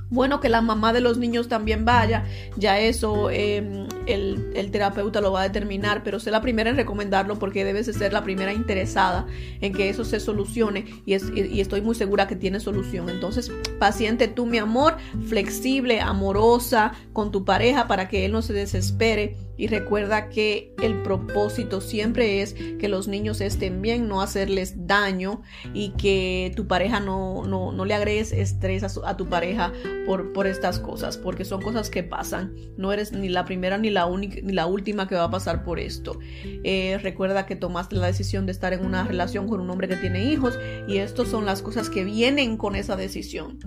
bueno, 0.09 0.39
que 0.39 0.47
la 0.47 0.61
mamá 0.61 0.93
de 0.93 1.01
los 1.01 1.17
niños 1.17 1.49
también 1.49 1.83
vaya, 1.83 2.23
ya 2.55 2.79
eso 2.79 3.29
em, 3.29 3.87
el, 4.05 4.69
terapeuta 4.71 5.19
lo 5.19 5.33
va 5.33 5.41
a 5.41 5.43
determinar, 5.43 6.01
pero 6.03 6.19
sé 6.19 6.31
la 6.31 6.41
primera 6.41 6.69
en 6.69 6.77
recomendarlo 6.77 7.37
porque 7.39 7.65
debes 7.65 7.87
de 7.87 7.93
ser 7.93 8.13
la 8.13 8.23
primera 8.23 8.53
interesada 8.53 9.25
en 9.59 9.73
que 9.73 9.89
eso 9.89 10.05
se 10.05 10.19
solucione 10.19 10.85
y, 11.05 11.13
y 11.13 11.59
estoy 11.59 11.81
muy 11.81 11.95
segura 11.95 12.27
que 12.27 12.35
tiene 12.35 12.59
solución. 12.59 13.09
Entonces, 13.09 13.51
paciente 13.79 14.27
tú, 14.27 14.45
mi 14.45 14.59
amor, 14.59 14.97
flexible, 15.27 15.99
amorosa 15.99 16.93
con 17.11 17.31
tu 17.31 17.43
pareja 17.43 17.87
para 17.87 18.07
que 18.07 18.25
él 18.25 18.31
no 18.31 18.41
se 18.41 18.53
desespere 18.53 19.35
y 19.57 19.67
recuerda 19.67 20.29
que 20.29 20.73
el 20.81 21.01
propósito 21.01 21.81
siempre 21.81 22.41
es 22.41 22.53
que 22.53 22.87
los 22.87 23.07
niños 23.07 23.41
estén 23.41 23.81
bien, 23.81 24.07
no 24.07 24.21
hacerles 24.21 24.87
daño 24.87 25.41
y 25.73 25.89
que 25.91 26.53
tu 26.55 26.67
pareja 26.67 26.99
no, 26.99 27.43
no, 27.45 27.85
le 27.85 27.93
agregues 27.93 28.31
estrés 28.31 28.83
a, 28.83 29.17
tu 29.17 29.27
pareja 29.27 29.73
por, 30.05 30.33
por, 30.33 30.47
estas 30.47 30.79
cosas, 30.79 31.17
porque 31.17 31.45
son 31.45 31.61
cosas 31.61 31.89
que 31.89 32.03
pasan. 32.03 32.53
No 32.77 32.93
eres 32.93 33.11
ni 33.11 33.29
la 33.29 33.45
primera 33.45 33.77
ni 33.77 33.89
la, 33.89 34.05
única, 34.05 34.37
ni 34.43 34.53
la 34.53 34.67
última 34.67 35.07
que 35.07 35.15
va 35.15 35.23
a 35.23 35.31
pasar 35.31 35.63
por 35.63 35.79
esto. 35.79 36.19
Eh, 36.63 36.99
recuerda 37.01 37.45
que 37.45 37.55
tomaste 37.55 37.95
la 37.95 38.07
decisión 38.07 38.45
de 38.45 38.51
estar 38.51 38.73
en 38.73 38.85
una 38.85 39.03
relación 39.03 39.47
con 39.47 39.59
un 39.59 39.69
hombre 39.69 39.87
que 39.87 39.95
tiene 39.95 40.25
hijos 40.25 40.59
y 40.87 40.97
estas 40.97 41.29
son 41.29 41.45
las 41.45 41.61
cosas 41.61 41.89
que 41.89 42.03
vienen 42.03 42.57
con 42.57 42.75
esa 42.75 42.95
decisión. 42.95 43.59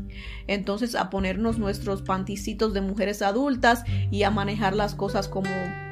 Entonces 0.47 0.95
a 0.95 1.11
ponernos 1.11 1.59
nuestros 1.59 2.03
panticitos 2.03 2.73
de 2.75 2.81
mujeres 2.81 3.23
adultas 3.23 3.85
y 4.11 4.23
a 4.23 4.31
manejar 4.31 4.75
las 4.75 4.95
cosas 4.95 5.29
como 5.29 5.51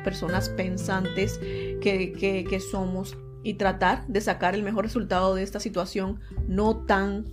personas 0.08 0.48
pensantes 0.48 1.38
que, 1.82 2.62
somos 2.70 3.18
y 3.42 3.54
tratar 3.54 4.06
de 4.06 4.22
sacar 4.22 4.54
el 4.54 4.62
mejor 4.62 4.84
resultado 4.84 5.34
de 5.34 5.42
esta 5.42 5.60
situación 5.60 6.18
no 6.48 6.78
tan 6.86 7.26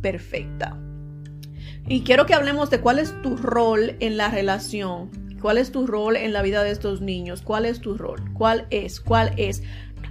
perfecta. 0.00 0.78
Y 1.86 2.00
quiero 2.00 2.24
que 2.24 2.32
hablemos 2.32 2.70
de 2.70 2.80
cuál 2.80 3.00
es 3.00 3.12
tu 3.20 3.36
rol 3.36 3.96
en 4.00 4.16
la 4.16 4.30
relación, 4.30 5.10
cuál 5.42 5.58
es 5.58 5.72
tu 5.72 5.86
rol 5.86 6.16
en 6.16 6.32
la 6.32 6.40
vida 6.40 6.62
de 6.62 6.70
estos 6.70 7.02
niños, 7.02 7.42
cuál 7.42 7.66
es 7.66 7.82
tu 7.82 7.98
rol, 7.98 8.22
cuál 8.32 8.66
es, 8.70 8.98
cuál 8.98 9.34
es. 9.36 9.62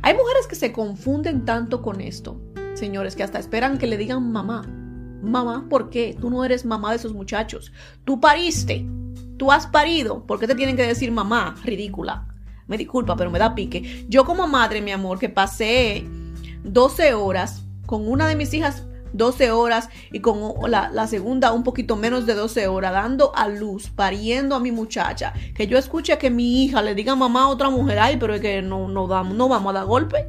Hay 0.03 0.13
mujeres 0.13 0.45
que 0.47 0.55
se 0.55 0.71
confunden 0.71 1.43
tanto 1.43 1.81
con 1.81 2.01
esto, 2.01 2.39
señores, 2.75 3.15
que 3.15 3.23
hasta 3.23 3.39
esperan 3.39 3.79
que 3.79 3.87
le 3.87 3.97
digan 3.97 4.31
mamá. 4.31 4.61
Mamá, 5.23 5.65
¿por 5.67 5.89
qué? 5.89 6.15
Tú 6.21 6.29
no 6.29 6.45
eres 6.45 6.65
mamá 6.65 6.91
de 6.91 6.97
esos 6.97 7.13
muchachos. 7.13 7.73
Tú 8.05 8.21
pariste. 8.21 8.85
Tú 9.39 9.53
has 9.53 9.65
parido. 9.65 10.25
¿Por 10.25 10.37
qué 10.37 10.47
te 10.47 10.53
tienen 10.53 10.75
que 10.75 10.85
decir 10.85 11.11
mamá? 11.13 11.55
Ridícula. 11.63 12.27
Me 12.67 12.77
disculpa, 12.77 13.15
pero 13.15 13.31
me 13.31 13.39
da 13.39 13.55
pique. 13.55 14.05
Yo 14.09 14.25
como 14.25 14.47
madre, 14.47 14.81
mi 14.81 14.91
amor, 14.91 15.17
que 15.17 15.29
pasé 15.29 16.05
12 16.65 17.13
horas 17.13 17.63
con 17.85 18.07
una 18.07 18.27
de 18.27 18.35
mis 18.35 18.53
hijas 18.53 18.83
12 19.13 19.51
horas 19.51 19.89
y 20.11 20.19
con 20.19 20.39
la, 20.69 21.07
segunda 21.07 21.51
un 21.51 21.63
poquito 21.63 21.95
menos 21.95 22.25
de 22.25 22.35
12 22.35 22.67
horas, 22.67 22.91
dando 22.91 23.35
a 23.35 23.47
luz, 23.47 23.89
pariendo 23.89 24.55
a 24.55 24.59
mi 24.59 24.71
muchacha, 24.71 25.33
que 25.55 25.65
yo 25.65 25.77
escuche 25.77 26.17
que 26.17 26.29
mi 26.29 26.63
hija 26.63 26.83
le 26.83 26.93
diga 26.93 27.15
mamá 27.15 27.43
a 27.43 27.47
otra 27.47 27.71
mujer, 27.71 27.97
ay, 27.97 28.17
pero 28.17 28.35
es 28.35 28.41
que 28.41 28.61
no, 28.61 28.87
no, 28.87 29.07
no 29.07 29.47
vamos 29.47 29.69
a 29.71 29.79
dar 29.79 29.85
golpe. 29.87 30.27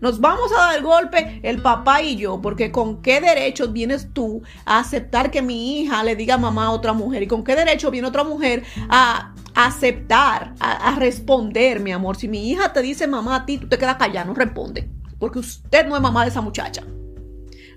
Nos 0.00 0.20
vamos 0.20 0.50
a 0.52 0.60
dar 0.60 0.76
el 0.76 0.82
golpe 0.82 1.40
el 1.42 1.60
papá 1.60 2.02
y 2.02 2.16
yo, 2.16 2.40
porque 2.40 2.72
con 2.72 3.02
qué 3.02 3.20
derecho 3.20 3.68
vienes 3.68 4.08
tú 4.12 4.42
a 4.64 4.78
aceptar 4.78 5.30
que 5.30 5.42
mi 5.42 5.80
hija 5.80 6.02
le 6.02 6.16
diga 6.16 6.38
mamá 6.38 6.66
a 6.66 6.70
otra 6.70 6.92
mujer 6.92 7.22
y 7.22 7.26
con 7.26 7.44
qué 7.44 7.54
derecho 7.54 7.90
viene 7.90 8.08
otra 8.08 8.24
mujer 8.24 8.62
a 8.88 9.34
aceptar, 9.54 10.54
a, 10.60 10.96
responder, 10.98 11.80
mi 11.80 11.92
amor. 11.92 12.16
Si 12.16 12.28
mi 12.28 12.50
hija 12.50 12.72
te 12.72 12.80
dice 12.80 13.06
mamá 13.06 13.36
a 13.36 13.46
ti, 13.46 13.58
tú 13.58 13.68
te 13.68 13.78
quedas 13.78 13.96
callado, 13.96 14.28
no 14.28 14.34
responde, 14.34 14.88
porque 15.18 15.38
usted 15.38 15.86
no 15.86 15.96
es 15.96 16.02
mamá 16.02 16.22
de 16.22 16.30
esa 16.30 16.40
muchacha. 16.40 16.82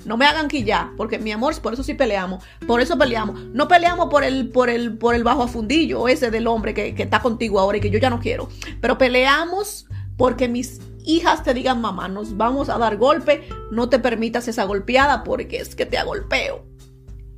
No 0.05 0.17
me 0.17 0.26
hagan 0.26 0.49
quillar, 0.49 0.89
porque 0.97 1.17
mi 1.17 1.32
amor, 1.32 1.59
por 1.61 1.74
eso 1.74 1.84
sí 1.84 1.93
peleamos. 1.93 2.43
Por 2.67 2.82
eso 2.82 2.97
peleamos. 2.97 3.39
No 3.53 3.69
peleamos 3.69 4.09
por 4.09 4.26
el, 4.26 4.49
por 4.49 4.69
el, 4.69 4.97
por 4.97 5.15
el 5.15 5.24
bajo 5.24 5.43
afundillo 5.43 6.09
ese 6.09 6.30
del 6.30 6.47
hombre 6.47 6.74
que, 6.74 6.93
que 6.93 7.03
está 7.03 7.21
contigo 7.21 7.57
ahora 7.57 7.78
y 7.78 7.82
que 7.82 7.89
yo 7.89 7.99
ya 7.99 8.09
no 8.09 8.19
quiero. 8.19 8.49
Pero 8.82 8.97
peleamos 8.97 9.88
porque 10.17 10.49
mis 10.49 10.82
hijas 11.06 11.43
te 11.43 11.54
digan, 11.54 11.82
mamá, 11.82 12.08
nos 12.08 12.38
vamos 12.38 12.70
a 12.70 12.78
dar 12.78 12.97
golpe, 12.97 13.47
no 13.72 13.89
te 13.89 13.99
permitas 13.99 14.47
esa 14.47 14.64
golpeada 14.66 15.24
porque 15.24 15.58
es 15.58 15.76
que 15.76 15.86
te 15.86 15.97
agolpeo. 15.97 16.66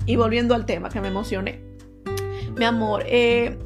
Y 0.05 0.15
volviendo 0.15 0.53
al 0.55 0.65
tema 0.65 0.89
que 0.89 1.01
me 1.01 1.07
emocioné. 1.07 1.63
Mi 2.57 2.65
amor, 2.65 3.03
eh, 3.07 3.57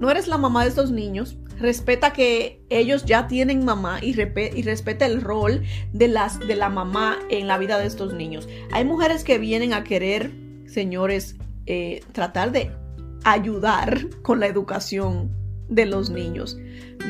no 0.00 0.10
eres 0.10 0.28
la 0.28 0.38
mamá 0.38 0.64
de 0.64 0.70
estos 0.70 0.90
niños. 0.90 1.36
Respeta 1.58 2.12
que 2.12 2.62
ellos 2.68 3.06
ya 3.06 3.28
tienen 3.28 3.64
mamá 3.64 3.98
y, 4.02 4.10
y, 4.10 4.62
respeta 4.62 5.06
el 5.06 5.22
rol 5.22 5.62
de, 5.92 6.08
las, 6.08 6.38
de 6.38 6.54
la 6.54 6.68
mamá 6.68 7.18
en 7.30 7.46
la 7.46 7.56
vida 7.56 7.78
de 7.78 7.86
estos 7.86 8.12
niños. 8.12 8.46
Hay 8.72 8.84
mujeres 8.84 9.24
que 9.24 9.38
vienen 9.38 9.72
a 9.72 9.84
querer 9.84 10.32
señores, 10.66 11.36
eh, 11.66 12.02
tratar 12.12 12.52
de 12.52 12.70
ayudar 13.24 14.06
con 14.22 14.40
la 14.40 14.46
educación 14.46 15.30
de 15.68 15.86
los 15.86 16.10
niños. 16.10 16.56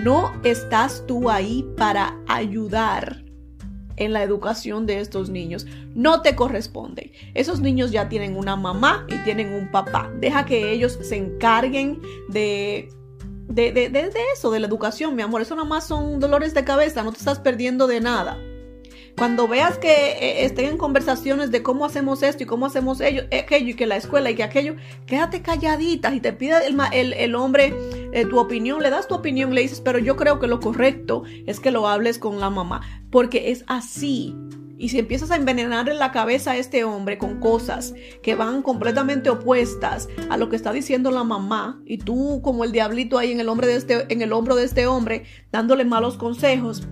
No 0.03 0.33
estás 0.45 1.05
tú 1.07 1.31
ahí 1.31 1.67
para 1.77 2.19
ayudar 2.27 3.25
en 3.97 4.13
la 4.13 4.23
educación 4.23 4.87
de 4.87 5.01
estos 5.01 5.31
niños. 5.31 5.67
No 5.95 6.23
te 6.23 6.37
corresponde. 6.37 7.13
Esos 7.35 7.61
niños 7.61 7.91
ya 7.91 8.09
tienen 8.09 8.37
una 8.37 8.57
mamá 8.57 9.07
y 9.09 9.17
tienen 9.25 9.53
un 9.53 9.71
papá. 9.71 10.11
Deja 10.21 10.45
que 10.45 10.73
ellos 10.73 10.99
se 11.01 11.17
encarguen 11.17 12.01
de 12.29 12.91
de, 13.49 13.73
de, 13.73 13.89
de, 13.89 14.11
eso, 14.35 14.51
de 14.51 14.61
la 14.61 14.67
educación, 14.67 15.15
mi 15.15 15.23
amor. 15.23 15.41
Eso 15.41 15.55
nada 15.55 15.69
más 15.69 15.87
son 15.87 16.21
dolores 16.21 16.55
de 16.55 16.65
cabeza, 16.65 17.03
no 17.03 17.13
te 17.13 17.19
estás 17.19 17.39
perdiendo 17.39 17.87
de 17.87 18.01
nada. 18.01 18.39
Cuando 19.17 19.49
veas 19.49 19.79
que 19.79 19.89
eh, 19.89 20.45
estén 20.45 20.67
en 20.67 20.77
conversaciones 20.77 21.51
de 21.51 21.63
cómo 21.63 21.87
hacemos 21.87 22.23
esto 22.23 22.43
y 22.43 22.47
cómo 22.47 22.67
hacemos 22.67 23.01
ello, 23.01 23.23
aquello 23.33 23.71
y 23.71 23.75
que 23.75 23.87
la 23.87 23.97
escuela 23.97 24.31
y 24.31 24.35
que 24.35 24.43
aquello, 24.43 24.77
quédate 25.07 25.41
calladita 25.41 26.15
y 26.15 26.21
te 26.21 26.35
pide 26.35 26.55
el, 26.67 27.13
el, 27.15 27.35
hombre 27.35 27.75
eh, 28.17 28.25
tu 28.25 28.39
opinión, 28.39 28.83
le 28.83 28.89
das 28.89 29.09
tu 29.09 29.15
opinión, 29.15 29.55
le 29.55 29.61
dices, 29.61 29.83
pero 29.83 29.99
yo 29.99 30.17
creo 30.17 30.41
que 30.41 30.47
lo 30.47 30.59
correcto 30.59 31.25
es 31.45 31.61
que 31.61 31.71
lo 31.71 31.87
hables 31.87 32.19
con 32.19 32.41
la 32.41 32.49
mamá, 32.49 32.81
porque 33.11 33.51
es 33.51 33.63
así. 33.67 34.35
Y 34.79 34.89
si 34.89 34.99
empiezas 34.99 35.31
a 35.31 35.37
envenenar 35.37 35.91
en 35.91 35.99
la 35.99 36.13
cabeza 36.13 36.53
a 36.53 36.57
este 36.57 36.85
hombre 36.85 37.19
con 37.19 37.41
cosas 37.41 37.93
que 38.23 38.35
van 38.35 38.63
completamente 38.63 39.29
opuestas 39.29 40.09
a 40.31 40.39
lo 40.39 40.49
que 40.49 40.57
está 40.57 40.73
diciendo 40.73 41.11
la 41.11 41.25
mamá, 41.25 41.83
y 41.85 41.99
tú 41.99 42.41
como 42.43 42.65
el 42.65 42.73
diablito 42.73 43.19
ahí 43.19 43.33
en 43.33 43.41
el, 43.41 43.55
de 43.55 43.77
este, 43.77 44.11
en 44.11 44.23
el 44.23 44.33
hombro 44.33 44.57
de 44.57 44.65
este 44.65 44.87
hombre 44.87 45.25
dándole 45.53 45.85
malos 45.85 46.17
consejos, 46.17 46.89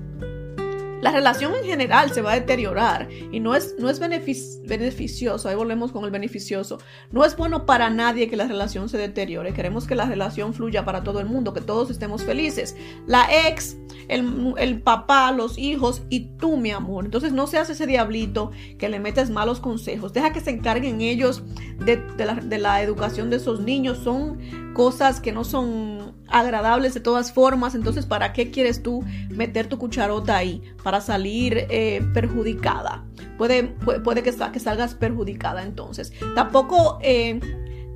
la 1.05 1.11
relación 1.11 1.55
en 1.55 1.65
general 1.65 2.15
se 2.15 2.23
va 2.23 2.33
a 2.33 2.35
deteriorar 2.41 3.11
y 3.31 3.39
no 3.39 3.55
es, 3.55 3.75
no 3.79 3.91
es 3.91 4.01
beneficioso, 4.01 5.47
ahí 5.47 5.55
volvemos 5.55 5.93
con 5.93 6.03
el 6.07 6.11
beneficioso, 6.11 6.79
no 7.13 7.27
es 7.27 7.37
bueno 7.37 7.67
para 7.67 7.91
nadie 7.91 8.31
que 8.31 8.39
la 8.39 8.47
relación 8.47 8.89
se 8.89 8.97
deteriore, 8.97 9.53
queremos 9.53 9.87
que 9.87 9.97
la 9.97 10.07
relación 10.07 10.55
fluya 10.55 10.87
para 10.87 11.05
todo 11.05 11.21
el 11.21 11.27
mundo, 11.27 11.53
que 11.53 11.61
todos 11.61 11.91
estemos 11.91 12.23
felices. 12.23 12.75
La 13.07 13.29
ex, 13.47 13.77
el, 14.09 14.81
papá, 14.81 15.31
los 15.31 15.59
hijos 15.59 16.01
y 16.09 16.21
tú, 16.39 16.57
mi 16.57 16.71
amor. 16.71 17.05
Entonces 17.05 17.35
no 17.35 17.47
seas 17.49 17.69
ese 17.69 17.87
diablito 17.87 18.51
que 18.79 18.89
le 18.89 18.99
metes 18.99 19.29
malos 19.29 19.61
consejos, 19.61 20.15
deja 20.15 20.33
que 20.33 20.41
se 20.41 20.53
encarguen 20.53 21.03
ellos 21.03 21.43
de, 21.85 22.03
la, 22.17 22.37
de 22.37 22.57
la 22.57 22.81
educación 22.81 23.29
de 23.29 23.37
esos 23.37 23.61
niños, 23.61 23.99
son 23.99 24.39
cosas 24.73 25.21
que 25.21 25.33
no 25.33 25.45
son 25.45 26.14
agradables 26.29 26.95
de 26.95 27.01
todas 27.01 27.33
formas, 27.33 27.75
entonces 27.75 28.07
¿para 28.07 28.33
qué 28.33 28.51
quieres 28.51 28.83
tú 28.83 29.05
meter 29.31 29.68
tu 29.68 29.79
cucharota 29.79 30.37
ahí? 30.37 30.62
Para 30.83 31.01
salir 31.01 31.66
eh, 31.70 32.05
perjudicada. 32.12 33.05
Puede, 33.39 33.64
puede, 33.64 34.22
que, 34.22 34.33
que, 34.33 34.61
salgas 34.61 34.95
perjudicada 34.95 35.62
entonces. 35.62 36.12
Tampoco... 36.35 36.99
Eh, 37.03 37.41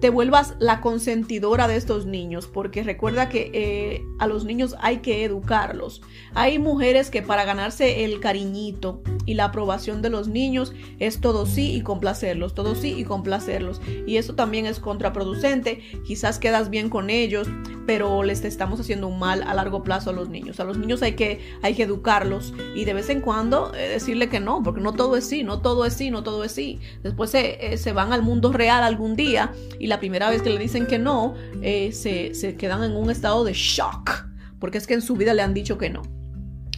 te 0.01 0.11
vuelvas 0.11 0.55
la 0.61 0.81
consentidora 0.81 1.67
de 1.67 1.77
estos 1.77 2.07
niños, 2.07 2.47
porque 2.47 2.83
recuerda 2.83 3.29
que 3.29 3.51
eh, 3.53 4.05
a 4.19 4.27
los 4.27 4.45
niños 4.45 4.77
hay 4.81 4.99
que 4.99 5.25
educarlos. 5.25 6.03
Hay 6.35 6.59
mujeres 6.59 7.11
que 7.11 7.23
para 7.23 7.45
ganarse 7.45 8.05
el 8.05 8.21
cariñito 8.21 9.03
y 9.27 9.35
la 9.35 9.47
aprobación 9.47 10.01
de 10.01 10.11
los 10.11 10.29
niños 10.29 10.73
es 11.01 11.21
todo 11.21 11.47
sí 11.47 11.75
y 11.75 11.83
complacerlos, 11.83 12.55
todo 12.55 12.75
sí 12.75 12.95
y 12.97 13.05
complacerlos. 13.05 13.81
Y 14.07 14.17
eso 14.17 14.35
también 14.35 14.67
es 14.67 14.79
contraproducente. 14.79 15.83
Quizás 16.07 16.39
quedas 16.39 16.71
bien 16.71 16.91
con 16.91 17.11
ellos, 17.11 17.49
pero 17.87 18.23
les 18.23 18.45
estamos 18.45 18.79
haciendo 18.79 19.09
un 19.09 19.19
mal 19.19 19.43
a 19.43 19.55
largo 19.55 19.83
plazo 19.83 20.11
a 20.11 20.13
los 20.13 20.29
niños. 20.29 20.61
A 20.61 20.65
los 20.65 20.79
niños 20.79 21.03
hay 21.03 21.13
que, 21.13 21.41
hay 21.63 21.75
que 21.75 21.83
educarlos 21.85 22.55
y 22.75 22.85
de 22.85 22.95
vez 22.95 23.09
en 23.11 23.21
cuando 23.21 23.75
eh, 23.75 23.89
decirle 23.89 24.29
que 24.29 24.41
no, 24.41 24.63
porque 24.63 24.81
no 24.81 24.93
todo 24.93 25.17
es 25.17 25.27
sí, 25.27 25.43
no 25.43 25.61
todo 25.61 25.85
es 25.85 25.95
sí, 25.95 26.11
no 26.11 26.23
todo 26.23 26.45
es 26.45 26.53
sí. 26.53 26.79
Después 27.03 27.35
eh, 27.35 27.77
se 27.77 27.93
van 27.93 28.13
al 28.13 28.23
mundo 28.23 28.53
real 28.53 28.85
algún 28.85 29.17
día 29.17 29.53
y 29.81 29.88
la 29.89 29.99
primera 29.99 30.30
vez 30.30 30.43
que 30.43 30.51
le 30.51 30.59
dicen 30.59 30.86
que 30.86 30.99
no, 30.99 31.34
eh, 31.62 31.93
se, 31.93 32.57
quedan 32.57 32.84
en 32.84 32.97
un 32.97 33.11
estado 33.11 33.45
de 33.45 33.53
shock, 33.53 34.26
porque 34.61 34.78
es 34.78 34.86
que 34.86 34.95
en 34.95 35.03
su 35.03 35.16
vida 35.16 35.34
le 35.34 35.43
han 35.43 35.55
dicho 35.55 35.78
que 35.78 35.91
no. 35.91 36.03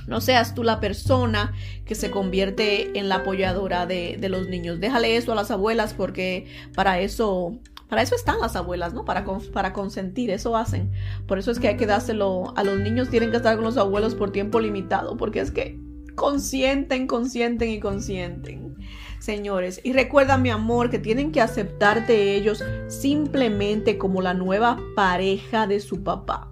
No 0.06 0.20
seas 0.20 0.54
tú 0.54 0.64
la 0.64 0.80
persona 0.80 1.52
que 1.84 1.94
se 1.94 2.10
convierte 2.10 2.98
en 2.98 3.08
la 3.08 3.16
apoyadora 3.16 3.86
de, 3.86 4.18
los 4.28 4.48
niños. 4.48 4.80
Déjale 4.80 5.16
eso 5.16 5.32
a 5.32 5.34
las 5.34 5.50
abuelas 5.50 5.94
porque 5.94 6.46
para 6.74 7.00
eso, 7.00 7.60
para 7.88 8.02
eso 8.02 8.16
están 8.16 8.40
las 8.40 8.56
abuelas, 8.56 8.92
¿no? 8.92 9.04
Para, 9.04 9.24
para 9.52 9.72
consentir, 9.72 10.30
eso 10.30 10.56
hacen. 10.56 10.90
Por 11.28 11.38
eso 11.38 11.52
es 11.52 11.60
que 11.60 11.68
hay 11.68 11.76
que 11.76 11.86
dárselo 11.86 12.52
a 12.56 12.64
los 12.64 12.80
niños, 12.80 13.08
tienen 13.08 13.30
que 13.30 13.36
estar 13.36 13.54
con 13.54 13.64
los 13.64 13.76
abuelos 13.76 14.16
por 14.16 14.32
tiempo 14.32 14.58
limitado, 14.58 15.16
porque 15.16 15.40
es 15.40 15.52
que 15.52 15.78
consienten, 16.16 17.06
consienten 17.06 17.70
y 17.70 17.78
consienten 17.78 18.76
señores. 19.20 19.80
Y 19.84 19.92
recuerda, 19.92 20.36
mi 20.36 20.50
amor, 20.50 20.90
que 20.90 20.98
tienen 20.98 21.30
que 21.30 21.40
aceptarte 21.40 22.34
ellos 22.34 22.64
simplemente 22.88 23.98
como 23.98 24.22
la 24.22 24.34
nueva 24.34 24.78
pareja 24.96 25.66
de 25.66 25.80
su 25.80 26.02
papá 26.02 26.50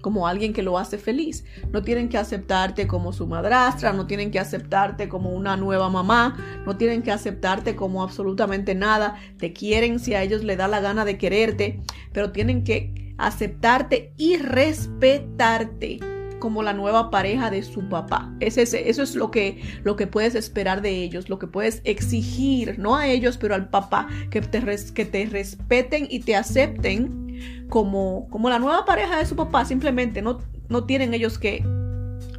como 0.00 0.28
alguien 0.28 0.52
que 0.52 0.62
lo 0.62 0.76
hace 0.76 0.98
feliz. 0.98 1.46
No 1.72 1.82
tienen 1.82 2.10
que 2.10 2.18
aceptarte 2.18 2.86
como 2.86 3.14
su 3.14 3.26
madrastra, 3.26 3.94
no 3.94 4.06
tienen 4.06 4.30
que 4.30 4.38
aceptarte 4.38 5.08
como 5.08 5.30
una 5.30 5.56
nueva 5.56 5.88
mamá, 5.88 6.36
no 6.66 6.76
tienen 6.76 7.00
que 7.00 7.10
aceptarte 7.10 7.74
como 7.74 8.02
absolutamente 8.02 8.74
nada. 8.74 9.16
Te 9.38 9.54
quieren 9.54 9.98
si 9.98 10.12
a 10.12 10.22
ellos 10.22 10.44
les 10.44 10.58
da 10.58 10.68
la 10.68 10.80
gana 10.80 11.06
de 11.06 11.16
quererte, 11.16 11.80
pero 12.12 12.32
tienen 12.32 12.64
que 12.64 13.14
aceptarte 13.16 14.12
y 14.18 14.36
respetarte 14.36 16.00
como 16.44 16.62
la 16.62 16.74
nueva 16.74 17.10
pareja 17.10 17.50
de 17.50 17.62
su 17.62 17.88
papá. 17.88 18.30
Es 18.38 18.58
ese, 18.58 18.90
eso 18.90 19.02
es 19.02 19.14
lo 19.14 19.30
que, 19.30 19.62
lo 19.82 19.96
que 19.96 20.06
puedes 20.06 20.34
esperar 20.34 20.82
de 20.82 20.90
ellos, 21.02 21.30
lo 21.30 21.38
que 21.38 21.46
puedes 21.46 21.80
exigir, 21.84 22.78
no 22.78 22.96
a 22.96 23.08
ellos, 23.08 23.38
pero 23.38 23.54
al 23.54 23.70
papá, 23.70 24.08
que 24.28 24.42
te, 24.42 24.62
que 24.92 25.06
te 25.06 25.24
respeten 25.24 26.06
y 26.10 26.20
te 26.20 26.36
acepten 26.36 27.66
como, 27.70 28.28
como 28.28 28.50
la 28.50 28.58
nueva 28.58 28.84
pareja 28.84 29.16
de 29.16 29.24
su 29.24 29.36
papá. 29.36 29.64
Simplemente 29.64 30.20
no, 30.20 30.42
no 30.68 30.84
tienen 30.84 31.14
ellos 31.14 31.38
que 31.38 31.64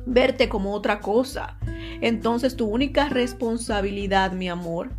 verte 0.05 0.49
como 0.49 0.73
otra 0.73 0.99
cosa. 0.99 1.57
Entonces 1.99 2.55
tu 2.55 2.67
única 2.67 3.09
responsabilidad, 3.09 4.33
mi 4.33 4.49
amor, 4.49 4.91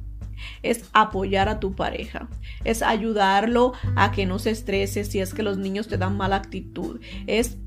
es 0.64 0.84
apoyar 0.94 1.48
a 1.48 1.60
tu 1.60 1.76
pareja, 1.76 2.28
es 2.64 2.82
ayudarlo 2.82 3.72
a 3.94 4.10
que 4.10 4.26
no 4.26 4.40
se 4.40 4.50
estrese 4.50 5.04
si 5.04 5.20
es 5.20 5.32
que 5.32 5.44
los 5.44 5.58
niños 5.58 5.86
te 5.86 5.96
dan 5.96 6.16
mala 6.16 6.34
actitud, 6.34 7.00
es 7.28 7.58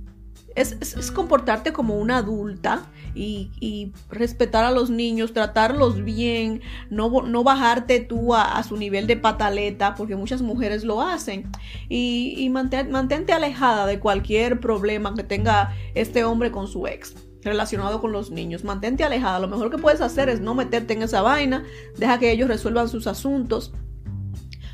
es, 0.62 1.12
comportarte 1.12 1.72
como 1.72 1.96
una 1.96 2.18
adulta 2.18 2.84
y, 3.16 3.92
respetar 4.10 4.66
a 4.66 4.72
los 4.72 4.90
niños, 4.90 5.34
tratarlos 5.34 6.04
bien, 6.04 6.62
no, 6.90 7.22
no 7.22 7.44
bajarte 7.44 8.00
tú 8.00 8.36
a, 8.36 8.62
su 8.64 8.78
nivel 8.78 9.08
de 9.08 9.18
pataleta, 9.18 9.96
porque 9.96 10.16
muchas 10.16 10.42
mujeres 10.42 10.84
lo 10.84 11.02
hacen. 11.02 11.50
Y, 11.88 12.50
mantente 12.50 13.34
alejada 13.34 13.86
de 13.86 14.00
cualquier 14.00 14.60
problema 14.60 15.14
que 15.16 15.24
tenga 15.24 15.76
este 15.96 16.24
hombre 16.24 16.52
con 16.52 16.68
su 16.68 16.88
ex 16.88 17.16
relacionado 17.42 18.02
con 18.02 18.12
los 18.12 18.32
niños. 18.32 18.64
Mantente 18.64 19.04
alejada. 19.04 19.40
Lo 19.40 19.48
mejor 19.48 19.72
que 19.72 19.78
puedes 19.78 20.02
hacer 20.02 20.30
es 20.30 20.42
no 20.42 20.56
meterte 20.56 20.94
en 20.94 21.04
esa 21.04 21.22
vaina. 21.22 21.64
Deja 21.98 22.20
que 22.20 22.32
ellos 22.32 22.50
resuelvan 22.50 22.90
sus 22.90 23.08
asuntos. 23.08 23.74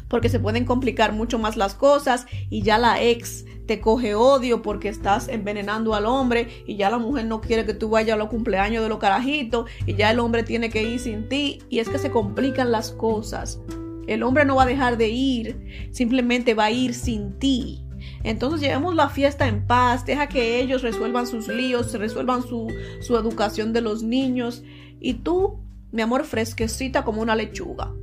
Porque 0.08 0.30
se 0.30 0.40
pueden 0.40 0.66
complicar 0.66 1.14
mucho 1.14 1.40
más 1.40 1.58
las 1.58 1.76
cosas 1.76 2.26
y 2.50 2.62
ya 2.62 2.78
la 2.78 3.02
ex 3.02 3.46
te 3.66 3.82
coge 3.82 4.16
odio 4.16 4.61
porque 4.61 4.89
estás 4.89 5.28
envenenando 5.28 5.93
al 5.95 6.05
hombre 6.05 6.63
y 6.66 6.76
ya 6.76 6.89
la 6.89 6.97
mujer 6.97 7.26
no 7.26 7.41
quiere 7.41 7.66
que 7.66 7.74
tú 7.74 7.89
vayas 7.89 8.16
a 8.16 8.18
los 8.18 8.30
cumpleaños 8.30 8.84
de 8.84 8.89
los 8.89 8.99
carajitos 8.99 9.70
y 9.86 9.95
ya 9.95 10.11
el 10.11 10.20
hombre 10.20 10.43
tiene 10.43 10.70
que 10.70 10.84
ir 10.84 10.99
sin 10.99 11.28
ti 11.28 11.59
y 11.70 11.80
es 11.80 11.89
que 11.89 11.97
se 11.97 12.11
complican 12.11 12.72
las 12.72 12.91
cosas. 12.91 13.59
El 14.07 14.24
hombre 14.24 14.45
no 14.45 14.55
va 14.55 14.63
a 14.63 14.68
dejar 14.68 14.97
de 14.97 15.09
ir, 15.09 15.89
simplemente 15.91 16.53
va 16.53 16.66
a 16.66 16.72
ir 16.72 16.93
sin 16.93 17.39
ti. 17.39 17.82
Entonces 18.24 18.61
llevemos 18.61 18.93
la 18.93 19.09
fiesta 19.09 19.47
en 19.47 19.66
paz, 19.66 20.05
deja 20.05 20.28
que 20.28 20.59
ellos 20.59 20.84
resuelvan 20.84 21.26
sus 21.26 21.47
líos, 21.47 21.93
resuelvan 21.93 22.43
su, 22.43 22.68
su 23.01 23.18
educación 23.18 23.74
de 23.74 23.82
los 23.82 24.03
niños 24.03 24.63
y 24.99 25.16
tú, 25.16 25.59
mi 25.91 26.03
amor, 26.03 26.24
fresquecita 26.24 27.03
como 27.03 27.22
una 27.22 27.36
lechuga. 27.36 27.93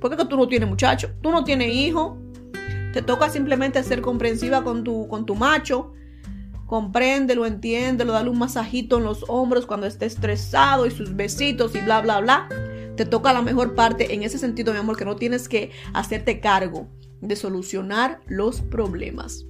Porque 0.00 0.16
tú 0.24 0.36
no 0.36 0.48
tienes 0.48 0.68
muchacho, 0.68 1.10
tú 1.20 1.30
no 1.30 1.44
tienes 1.44 1.74
hijo, 1.74 2.18
te 2.92 3.02
toca 3.02 3.30
simplemente 3.30 3.82
ser 3.82 4.00
comprensiva 4.00 4.64
con 4.64 4.84
tu, 4.84 5.08
con 5.08 5.26
tu 5.26 5.34
macho. 5.34 5.92
Compréndelo, 6.66 7.46
entiéndelo, 7.46 8.12
dale 8.12 8.30
un 8.30 8.38
masajito 8.38 8.98
en 8.98 9.04
los 9.04 9.24
hombros 9.28 9.66
cuando 9.66 9.86
esté 9.86 10.06
estresado 10.06 10.86
y 10.86 10.90
sus 10.90 11.16
besitos 11.16 11.74
y 11.74 11.80
bla, 11.80 12.00
bla, 12.00 12.20
bla. 12.20 12.48
Te 12.96 13.04
toca 13.04 13.32
la 13.32 13.42
mejor 13.42 13.74
parte 13.74 14.14
en 14.14 14.22
ese 14.22 14.38
sentido, 14.38 14.72
mi 14.72 14.78
amor, 14.78 14.96
que 14.96 15.04
no 15.04 15.16
tienes 15.16 15.48
que 15.48 15.70
hacerte 15.92 16.40
cargo 16.40 16.86
de 17.20 17.34
solucionar 17.34 18.20
los 18.26 18.60
problemas. 18.60 19.46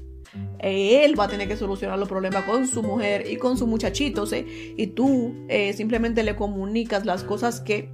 Él 0.61 1.18
va 1.18 1.24
a 1.24 1.28
tener 1.28 1.49
que 1.49 1.57
solucionar 1.57 1.99
los 1.99 2.09
problemas 2.09 2.45
con 2.45 2.66
su 2.66 2.82
mujer 2.82 3.26
y 3.28 3.36
con 3.36 3.57
su 3.57 3.66
muchachito, 3.66 4.26
¿sí? 4.26 4.74
y 4.76 4.88
tú 4.88 5.34
eh, 5.49 5.72
simplemente 5.72 6.22
le 6.22 6.36
comunicas 6.36 7.05
las 7.05 7.24
cosas 7.24 7.61
que 7.61 7.91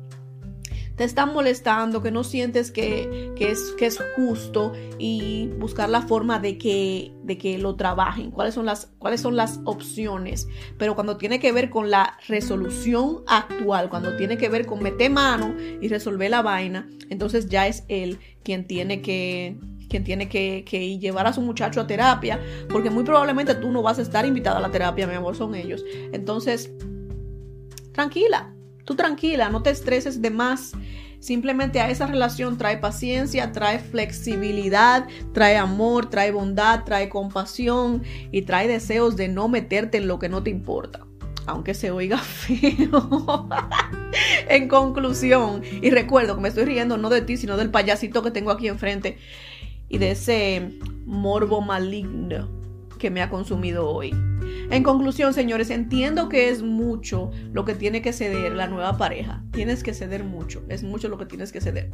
te 0.97 1.05
están 1.05 1.33
molestando, 1.35 2.03
que 2.03 2.11
no 2.11 2.25
sientes 2.25 2.71
que, 2.71 3.33
es, 3.39 3.75
que 3.79 3.87
es 3.87 3.99
justo 4.17 4.73
y 4.99 5.49
buscar 5.59 5.91
la 5.91 6.03
forma 6.03 6.39
de 6.39 6.57
que, 6.57 7.13
de 7.23 7.37
que 7.37 7.59
lo 7.59 7.77
trabajen, 7.77 8.31
cuáles 8.31 8.55
son, 8.55 8.65
las, 8.65 8.87
cuáles 8.99 9.21
son 9.21 9.37
las 9.37 9.61
opciones. 9.65 10.49
Pero 10.79 10.95
cuando 10.95 11.19
tiene 11.19 11.39
que 11.39 11.53
ver 11.53 11.69
con 11.69 11.91
la 11.91 12.19
resolución 12.29 13.23
actual, 13.27 13.91
cuando 13.91 14.17
tiene 14.17 14.39
que 14.39 14.49
ver 14.49 14.65
con 14.65 14.83
meter 14.83 15.11
mano 15.11 15.55
y 15.81 15.89
resolver 15.89 16.31
la 16.31 16.41
vaina, 16.41 16.89
entonces 17.11 17.49
ya 17.49 17.67
es 17.67 17.85
él 17.89 18.19
quien 18.43 18.67
tiene 18.67 19.03
que 19.03 19.59
quien 19.89 20.03
tiene 20.03 20.29
que, 20.29 20.65
que, 20.69 20.99
llevar 20.99 21.29
a 21.29 21.33
su 21.33 21.41
muchacho 21.41 21.81
a 21.81 21.87
terapia, 21.87 22.41
porque 22.69 22.91
muy 22.91 23.05
probablemente 23.05 23.55
tú 23.55 23.71
no 23.71 23.83
vas 23.83 24.01
a 24.01 24.03
estar 24.03 24.27
invitada 24.27 24.59
a 24.59 24.61
la 24.61 24.73
terapia, 24.73 25.07
mi 25.07 25.15
amor, 25.15 25.37
son 25.37 25.55
ellos. 25.55 25.85
Entonces, 26.13 26.73
tranquila, 27.93 28.56
Tú 28.87 28.95
tranquila, 28.95 29.51
no 29.51 29.63
te 29.63 29.71
estreses 29.71 30.23
de 30.23 30.31
más. 30.31 30.73
Simplemente 31.19 31.81
a 31.81 31.91
esa 31.91 32.07
relación 32.07 32.57
trae 32.57 32.79
paciencia, 32.79 33.51
trae 33.51 33.81
flexibilidad, 33.81 35.09
trae 35.35 35.57
amor, 35.57 36.09
trae 36.09 36.31
bondad, 36.31 36.85
trae 36.85 37.09
compasión 37.09 38.05
y 38.31 38.43
trae 38.43 38.69
deseos 38.69 39.17
de 39.17 39.27
no 39.27 39.49
meterte 39.49 39.99
en 39.99 40.07
lo 40.07 40.21
que 40.21 40.29
no 40.29 40.45
te 40.45 40.51
importa. 40.51 41.05
Aunque 41.47 41.75
se 41.75 41.91
oiga 41.91 42.19
feo. 42.19 43.49
en 44.49 44.69
conclusión, 44.69 45.63
y 45.83 45.91
recuerdo 45.91 46.37
que 46.37 46.43
me 46.43 46.49
estoy 46.49 46.65
riendo 46.65 46.97
no 46.97 47.11
de 47.11 47.23
ti, 47.23 47.37
sino 47.37 47.57
del 47.57 47.71
payasito 47.71 48.23
que 48.23 48.31
tengo 48.31 48.53
aquí 48.53 48.69
enfrente 48.69 49.19
y 49.89 49.99
de 49.99 50.13
ese 50.13 50.79
morbo 51.07 51.61
maligno 51.61 52.49
que 53.01 53.11
me 53.11 53.21
ha 53.21 53.31
consumido 53.31 53.89
hoy. 53.91 54.15
En 54.71 54.83
conclusión, 54.83 55.33
señores, 55.33 55.71
entiendo 55.71 56.29
que 56.29 56.49
es 56.49 56.63
mucho 56.63 57.31
lo 57.53 57.65
que 57.65 57.75
tiene 57.75 58.03
que 58.03 58.13
ceder 58.13 58.53
la 58.53 58.67
nueva 58.67 58.97
pareja. 58.97 59.45
Tienes 59.53 59.83
que 59.83 59.95
ceder 59.95 60.25
mucho, 60.25 60.65
es 60.69 60.83
mucho 60.83 61.09
lo 61.09 61.19
que 61.19 61.27
tienes 61.27 61.53
que 61.53 61.61
ceder. 61.61 61.91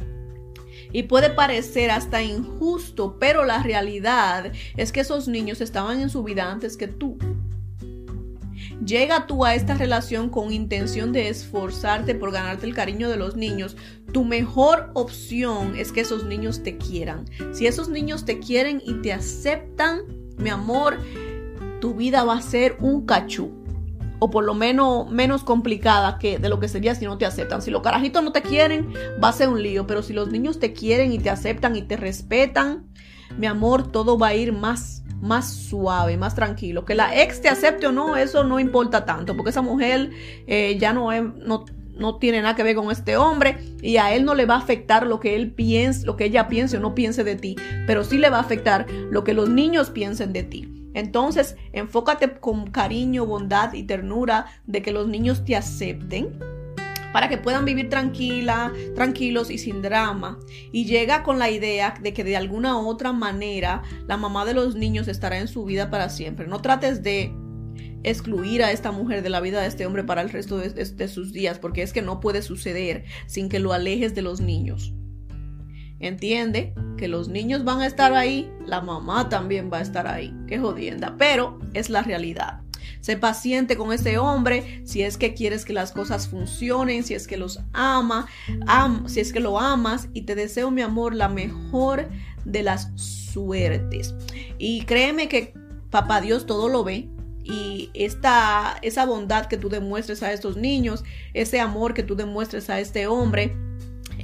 Y 0.91 1.03
puede 1.03 1.29
parecer 1.29 1.91
hasta 1.91 2.23
injusto, 2.23 3.17
pero 3.19 3.45
la 3.45 3.61
realidad 3.61 4.51
es 4.75 4.91
que 4.91 5.01
esos 5.01 5.27
niños 5.27 5.61
estaban 5.61 6.01
en 6.01 6.09
su 6.09 6.23
vida 6.23 6.51
antes 6.51 6.77
que 6.77 6.87
tú. 6.87 7.17
Llega 8.83 9.27
tú 9.27 9.45
a 9.45 9.55
esta 9.55 9.75
relación 9.75 10.29
con 10.29 10.51
intención 10.51 11.13
de 11.13 11.29
esforzarte 11.29 12.15
por 12.15 12.31
ganarte 12.31 12.65
el 12.65 12.73
cariño 12.73 13.09
de 13.09 13.17
los 13.17 13.35
niños. 13.35 13.77
Tu 14.11 14.25
mejor 14.25 14.89
opción 14.93 15.75
es 15.77 15.91
que 15.91 16.01
esos 16.01 16.25
niños 16.25 16.63
te 16.63 16.77
quieran. 16.77 17.25
Si 17.53 17.65
esos 17.65 17.87
niños 17.87 18.25
te 18.25 18.39
quieren 18.39 18.81
y 18.83 18.95
te 18.95 19.13
aceptan, 19.13 20.01
mi 20.37 20.49
amor, 20.49 20.99
tu 21.83 21.93
vida 21.93 22.23
va 22.23 22.35
a 22.35 22.41
ser 22.41 22.77
un 22.79 23.05
cachú. 23.05 23.51
O 24.19 24.29
por 24.29 24.45
lo 24.45 24.53
menos 24.53 25.11
menos 25.11 25.43
complicada 25.43 26.17
que 26.17 26.39
de 26.39 26.47
lo 26.47 26.57
que 26.61 26.69
sería 26.69 26.95
si 26.95 27.03
no 27.03 27.17
te 27.17 27.25
aceptan. 27.25 27.61
Si 27.61 27.71
los 27.71 27.81
carajitos 27.81 28.23
no 28.23 28.31
te 28.31 28.41
quieren, 28.41 28.93
va 29.21 29.27
a 29.27 29.33
ser 29.33 29.49
un 29.49 29.61
lío. 29.61 29.85
Pero 29.85 30.01
si 30.01 30.13
los 30.13 30.31
niños 30.31 30.59
te 30.59 30.71
quieren 30.71 31.11
y 31.11 31.19
te 31.19 31.29
aceptan 31.29 31.75
y 31.75 31.81
te 31.81 31.97
respetan, 31.97 32.85
mi 33.37 33.47
amor, 33.47 33.91
todo 33.91 34.17
va 34.17 34.27
a 34.27 34.33
ir 34.33 34.53
más, 34.53 35.03
más 35.19 35.51
suave, 35.51 36.15
más 36.15 36.35
tranquilo. 36.35 36.85
Que 36.85 36.95
la 36.95 37.21
ex 37.21 37.41
te 37.41 37.49
acepte 37.49 37.87
o 37.87 37.91
no, 37.91 38.15
eso 38.15 38.45
no 38.45 38.61
importa 38.61 39.03
tanto. 39.03 39.35
Porque 39.35 39.49
esa 39.49 39.61
mujer 39.61 40.09
eh, 40.47 40.77
ya 40.79 40.93
no, 40.93 41.11
es, 41.11 41.21
no, 41.21 41.65
no 41.97 42.15
tiene 42.15 42.41
nada 42.41 42.55
que 42.55 42.63
ver 42.63 42.77
con 42.77 42.91
este 42.91 43.17
hombre 43.17 43.57
y 43.81 43.97
a 43.97 44.15
él 44.15 44.23
no 44.23 44.35
le 44.35 44.45
va 44.45 44.55
a 44.55 44.59
afectar 44.59 45.05
lo 45.05 45.19
que 45.19 45.35
él 45.35 45.51
piense, 45.51 46.05
lo 46.05 46.15
que 46.15 46.23
ella 46.23 46.47
piense 46.47 46.77
o 46.77 46.79
no 46.79 46.95
piense 46.95 47.25
de 47.25 47.35
ti, 47.35 47.57
pero 47.87 48.05
sí 48.05 48.17
le 48.19 48.29
va 48.29 48.37
a 48.37 48.41
afectar 48.41 48.89
lo 48.89 49.25
que 49.25 49.33
los 49.33 49.49
niños 49.49 49.89
piensen 49.89 50.31
de 50.31 50.43
ti. 50.43 50.82
Entonces, 50.93 51.55
enfócate 51.71 52.39
con 52.39 52.69
cariño, 52.69 53.25
bondad 53.25 53.73
y 53.73 53.83
ternura 53.83 54.45
de 54.65 54.81
que 54.81 54.91
los 54.91 55.07
niños 55.07 55.43
te 55.45 55.55
acepten 55.55 56.39
para 57.13 57.29
que 57.29 57.37
puedan 57.37 57.63
vivir 57.63 57.89
tranquila, 57.89 58.73
tranquilos 58.95 59.51
y 59.51 59.59
sin 59.59 59.81
drama. 59.81 60.39
Y 60.71 60.85
llega 60.85 61.23
con 61.23 61.39
la 61.39 61.49
idea 61.49 61.93
de 62.01 62.13
que 62.13 62.23
de 62.23 62.35
alguna 62.35 62.77
otra 62.79 63.13
manera 63.13 63.83
la 64.07 64.17
mamá 64.17 64.45
de 64.45 64.55
los 64.55 64.75
niños 64.75 65.07
estará 65.07 65.37
en 65.37 65.47
su 65.47 65.63
vida 65.63 65.89
para 65.89 66.09
siempre. 66.09 66.47
No 66.47 66.61
trates 66.61 67.03
de 67.03 67.31
excluir 68.03 68.63
a 68.63 68.71
esta 68.71 68.91
mujer 68.91 69.21
de 69.21 69.29
la 69.29 69.39
vida 69.39 69.61
de 69.61 69.67
este 69.67 69.85
hombre 69.85 70.03
para 70.03 70.21
el 70.21 70.29
resto 70.29 70.57
de 70.57 71.07
sus 71.07 71.31
días, 71.31 71.59
porque 71.59 71.83
es 71.83 71.93
que 71.93 72.01
no 72.01 72.19
puede 72.19 72.41
suceder 72.41 73.05
sin 73.27 73.47
que 73.47 73.59
lo 73.59 73.71
alejes 73.71 74.13
de 74.15 74.23
los 74.23 74.41
niños. 74.41 74.93
Entiende 76.03 76.73
que 76.97 77.07
los 77.07 77.29
niños 77.29 77.63
van 77.63 77.79
a 77.79 77.87
estar 77.87 78.13
ahí, 78.13 78.51
la 78.65 78.81
mamá 78.81 79.29
también 79.29 79.69
va 79.71 79.77
a 79.77 79.81
estar 79.81 80.05
ahí. 80.05 80.35
Qué 80.47 80.59
jodienda, 80.59 81.15
pero 81.17 81.59
es 81.73 81.89
la 81.89 82.01
realidad. 82.01 82.59
Sé 82.99 83.15
paciente 83.15 83.77
con 83.77 83.93
ese 83.93 84.17
hombre 84.17 84.81
si 84.83 85.01
es 85.01 85.17
que 85.17 85.33
quieres 85.33 85.63
que 85.63 85.71
las 85.71 85.93
cosas 85.93 86.27
funcionen, 86.27 87.03
si 87.03 87.13
es 87.13 87.25
que 87.25 87.37
los 87.37 87.61
ama, 87.71 88.27
si 89.07 89.21
es 89.21 89.31
que 89.31 89.39
lo 89.39 89.59
amas 89.59 90.09
y 90.13 90.23
te 90.23 90.35
deseo 90.35 90.71
mi 90.71 90.81
amor 90.81 91.15
la 91.15 91.29
mejor 91.29 92.09
de 92.43 92.63
las 92.63 92.91
suertes. 92.95 94.13
Y 94.57 94.83
créeme 94.83 95.29
que 95.29 95.53
papá 95.89 96.19
Dios 96.19 96.45
todo 96.45 96.67
lo 96.67 96.83
ve, 96.83 97.09
y 97.45 97.89
esta, 97.93 98.77
esa 98.81 99.05
bondad 99.05 99.47
que 99.47 99.57
tú 99.57 99.69
demuestres 99.69 100.23
a 100.23 100.31
estos 100.31 100.55
niños, 100.55 101.03
ese 101.33 101.59
amor 101.59 101.93
que 101.93 102.03
tú 102.03 102.15
demuestres 102.15 102.69
a 102.69 102.79
este 102.79 103.07
hombre, 103.07 103.55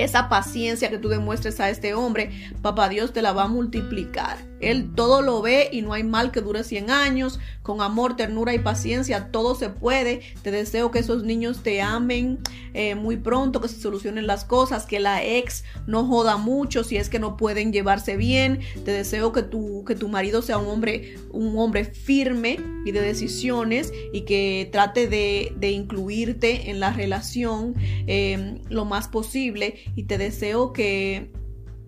esa 0.04 0.30
paciencia 0.30 0.89
que 0.89 0.97
tú 0.97 1.10
demuestres 1.10 1.60
a 1.60 1.70
este 1.70 1.93
hombre, 1.93 2.32
papá 2.62 2.89
Dios 2.89 3.14
te 3.14 3.22
la 3.22 3.34
va 3.34 3.43
a 3.43 3.47
multiplicar. 3.47 4.49
Él 4.60 4.93
todo 4.95 5.22
lo 5.22 5.41
ve 5.41 5.70
y 5.72 5.82
no 5.82 5.93
hay 5.93 6.03
mal 6.03 6.32
que 6.32 6.41
dure 6.41 6.64
100 6.64 6.91
años. 6.91 7.39
Con 7.64 7.82
amor, 7.82 8.16
ternura 8.16 8.53
y 8.53 8.60
paciencia, 8.60 9.32
todo 9.32 9.55
se 9.55 9.70
puede. 9.70 10.22
Te 10.41 10.51
deseo 10.51 10.91
que 10.91 10.99
esos 10.99 11.24
niños 11.24 11.62
te 11.62 11.82
amen 11.82 12.39
eh, 12.74 12.95
muy 12.95 13.18
pronto, 13.18 13.62
que 13.62 13.68
se 13.68 13.80
solucionen 13.80 14.28
las 14.28 14.45
cosas, 14.45 14.86
que 14.86 14.99
la 14.99 15.24
ex 15.24 15.64
no 15.88 16.05
joda 16.05 16.38
mucho 16.38 16.84
si 16.84 16.97
es 16.97 17.10
que 17.10 17.20
no 17.20 17.38
pueden 17.38 17.72
llevarse 17.72 18.18
bien. 18.18 18.60
Te 18.86 18.91
deseo 18.91 19.32
que 19.32 19.43
tu, 19.43 19.84
que 19.86 19.95
tu 19.95 20.07
marido 20.07 20.41
sea 20.41 20.57
un 20.57 20.68
hombre, 20.68 21.16
un 21.32 21.57
hombre 21.57 21.86
firme 21.86 22.60
y 22.86 22.91
de 22.91 23.01
decisiones 23.01 23.91
y 24.14 24.22
que 24.22 24.70
trate 24.72 25.07
de, 25.07 25.70
incluirte 25.70 26.70
en 26.70 26.80
la 26.80 26.91
relación 26.91 27.76
eh, 28.07 28.62
lo 28.70 28.86
más 28.86 29.07
posible. 29.07 29.76
Y 29.95 30.03
te 30.03 30.18
deseo 30.18 30.74
que 30.74 31.32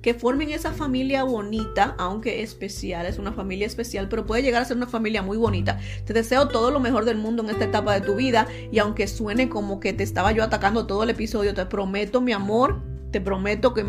que 0.01 0.13
formen 0.13 0.49
esa 0.49 0.71
familia 0.71 1.23
bonita, 1.23 1.95
aunque 1.97 2.41
especial, 2.41 3.05
es 3.05 3.19
una 3.19 3.33
familia 3.33 3.67
especial, 3.67 4.07
pero 4.09 4.25
puede 4.25 4.41
llegar 4.41 4.61
a 4.61 4.65
ser 4.65 4.77
una 4.77 4.87
familia 4.87 5.21
muy 5.21 5.37
bonita. 5.37 5.79
Te 6.05 6.13
deseo 6.13 6.47
todo 6.47 6.71
lo 6.71 6.79
mejor 6.79 7.05
del 7.05 7.17
mundo 7.17 7.43
en 7.43 7.51
esta 7.51 7.65
etapa 7.65 7.93
de 7.93 8.01
tu 8.01 8.15
vida 8.15 8.47
y 8.71 8.79
aunque 8.79 9.07
suene 9.07 9.49
como 9.49 9.79
que 9.79 9.93
te 9.93 10.03
estaba 10.03 10.31
yo 10.31 10.43
atacando 10.43 10.87
todo 10.87 11.03
el 11.03 11.11
episodio, 11.11 11.53
te 11.53 11.65
prometo, 11.65 12.21
mi 12.21 12.31
amor, 12.31 12.81
te 13.11 13.21
prometo 13.21 13.73
que 13.73 13.85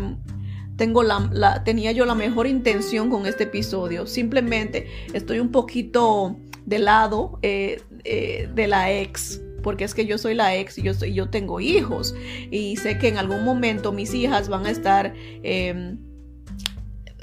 tengo 0.75 1.03
la, 1.03 1.63
tenía 1.63 1.91
yo 1.91 2.05
la 2.05 2.15
mejor 2.15 2.47
intención 2.47 3.09
con 3.09 3.25
este 3.25 3.45
episodio. 3.45 4.05
Simplemente 4.05 4.87
estoy 5.13 5.39
un 5.39 5.51
poquito 5.51 6.37
de 6.65 6.79
lado 6.79 7.39
eh, 7.41 7.81
eh, 8.03 8.49
de 8.53 8.67
la 8.67 8.91
ex 8.91 9.41
porque 9.63 9.85
es 9.85 9.95
que 9.95 10.05
yo 10.05 10.19
soy 10.19 10.35
la 10.35 10.55
ex 10.55 10.77
y 10.77 10.83
yo, 10.83 10.93
soy, 10.93 11.13
yo 11.13 11.29
tengo 11.29 11.59
hijos 11.59 12.13
y 12.51 12.77
sé 12.77 12.99
que 12.99 13.07
en 13.07 13.17
algún 13.17 13.43
momento 13.43 13.91
mis 13.91 14.13
hijas 14.13 14.49
van 14.49 14.67
a 14.67 14.69
estar... 14.69 15.13
Em, 15.41 15.97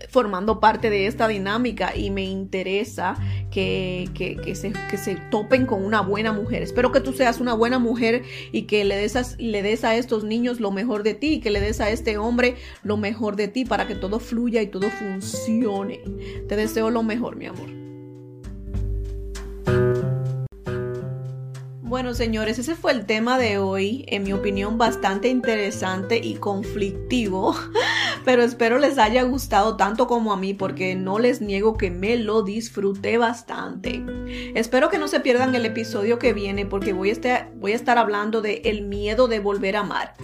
formando 0.09 0.61
parte 0.61 0.91
de 0.91 1.07
esta 1.07 1.29
dinámica 1.29 1.97
y 1.97 2.11
me 2.11 2.25
interesa 2.25 3.17
que, 3.51 4.09
se, 4.55 4.73
que, 4.73 4.97
se, 4.97 5.15
topen 5.31 5.67
con 5.67 5.85
una 5.85 6.01
buena 6.01 6.33
mujer. 6.33 6.63
Espero 6.63 6.91
que 6.91 7.01
tú 7.01 7.13
seas 7.13 7.41
una 7.41 7.55
buena 7.55 7.79
mujer 7.79 8.23
y 8.53 8.63
que 8.63 8.85
le 8.85 8.97
des, 8.97 9.17
a, 9.17 9.23
le 9.39 9.63
des 9.63 9.85
a 9.85 9.97
estos 9.97 10.25
niños 10.25 10.61
lo 10.61 10.71
mejor 10.71 11.03
de 11.03 11.15
ti, 11.15 11.41
que 11.41 11.51
le 11.51 11.61
des 11.61 11.81
a 11.81 11.91
este 11.91 12.19
hombre 12.19 12.57
lo 12.83 12.97
mejor 12.97 13.37
de 13.37 13.49
ti 13.49 13.65
para 13.65 13.87
que 13.87 13.95
todo 13.95 14.19
fluya 14.19 14.63
y 14.63 14.67
todo 14.67 14.91
funcione. 14.91 16.01
Te 16.49 16.57
deseo 16.57 16.91
lo 16.91 17.03
mejor, 17.03 17.37
mi 17.37 17.47
amor. 17.47 17.90
Bueno, 21.91 22.15
señores, 22.15 22.57
ese 22.61 22.77
fue 22.77 22.93
el 22.93 23.05
tema 23.05 23.37
de 23.37 23.59
hoy. 23.59 24.05
En 24.07 24.23
mi 24.23 24.33
opinión, 24.33 24.79
bastante 24.79 25.27
interesante 25.27 26.19
y 26.19 26.37
conflictivo. 26.37 27.57
Pero 28.25 28.43
espero 28.43 28.79
les 28.79 28.99
haya 28.99 29.23
gustado 29.23 29.77
tanto 29.77 30.07
como 30.07 30.33
a 30.33 30.37
mí, 30.37 30.55
porque 30.55 30.95
no 30.95 31.19
les 31.19 31.41
niego 31.41 31.77
que 31.77 31.91
me 31.91 32.17
lo 32.17 32.43
disfruté 32.43 33.19
bastante. 33.19 34.03
Espero 34.55 34.91
que 34.91 34.99
no 34.99 35.09
se 35.09 35.21
pierdan 35.21 35.55
el 35.55 35.67
episodio 35.67 36.19
que 36.19 36.33
viene, 36.33 36.67
porque 36.67 36.93
voy 36.93 37.11
a 37.11 37.13
estar, 37.13 37.51
voy 37.57 37.73
a 37.73 37.77
estar 37.77 37.99
hablando 37.99 38.43
de 38.43 38.63
el 38.65 38.83
miedo 38.83 39.29
de 39.29 39.41
volver 39.41 39.77
a 39.77 39.81
amar. 39.81 40.15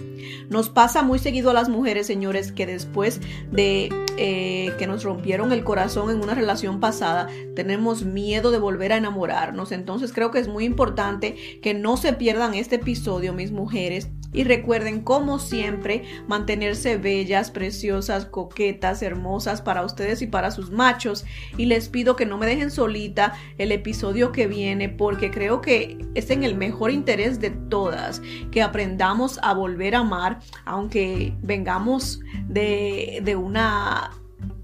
Nos 0.49 0.69
pasa 0.69 1.03
muy 1.03 1.19
seguido 1.19 1.49
a 1.49 1.53
las 1.53 1.69
mujeres, 1.69 2.07
señores, 2.07 2.51
que 2.51 2.65
después 2.65 3.21
de 3.51 3.89
eh, 4.19 4.73
que 4.79 4.87
nos 4.87 5.03
rompieron 5.03 5.51
el 5.51 5.63
corazón 5.63 6.09
en 6.09 6.21
una 6.21 6.33
relación 6.33 6.79
pasada, 6.79 7.27
tenemos 7.55 8.03
miedo 8.03 8.49
de 8.49 8.57
volver 8.57 8.91
a 8.91 8.97
enamorarnos. 8.97 9.71
Entonces 9.71 10.11
creo 10.11 10.31
que 10.31 10.39
es 10.39 10.47
muy 10.47 10.65
importante 10.65 11.35
que 11.61 11.73
no 11.73 11.97
se 11.97 12.13
pierdan 12.13 12.55
este 12.55 12.77
episodio, 12.77 13.33
mis 13.33 13.51
mujeres, 13.51 14.09
Y 14.33 14.43
recuerden, 14.43 15.01
como 15.01 15.39
siempre, 15.39 16.03
mantenerse 16.27 16.97
bellas, 16.97 17.49
preciosas, 17.51 18.25
coquetas, 18.25 19.01
hermosas 19.01 19.61
para 19.61 19.83
ustedes 19.83 20.21
y 20.21 20.27
para 20.27 20.51
sus 20.51 20.71
machos. 20.71 21.25
Y 21.57 21.65
les 21.65 21.89
pido 21.89 22.15
que 22.15 22.25
no 22.25 22.37
me 22.37 22.45
dejen 22.45 22.71
solita 22.71 23.33
el 23.57 23.71
episodio 23.71 24.31
que 24.31 24.47
viene 24.47 24.89
porque 24.89 25.31
creo 25.31 25.61
que 25.61 25.97
es 26.13 26.29
en 26.29 26.43
el 26.43 26.55
mejor 26.55 26.91
interés 26.91 27.39
de 27.39 27.51
todas 27.51 28.21
que 28.51 28.61
aprendamos 28.61 29.39
a 29.41 29.53
volver 29.53 29.95
a 29.95 29.99
amar, 29.99 30.39
aunque 30.65 31.33
vengamos 31.41 32.19
de, 32.47 33.19
de 33.23 33.35
una 33.35 34.11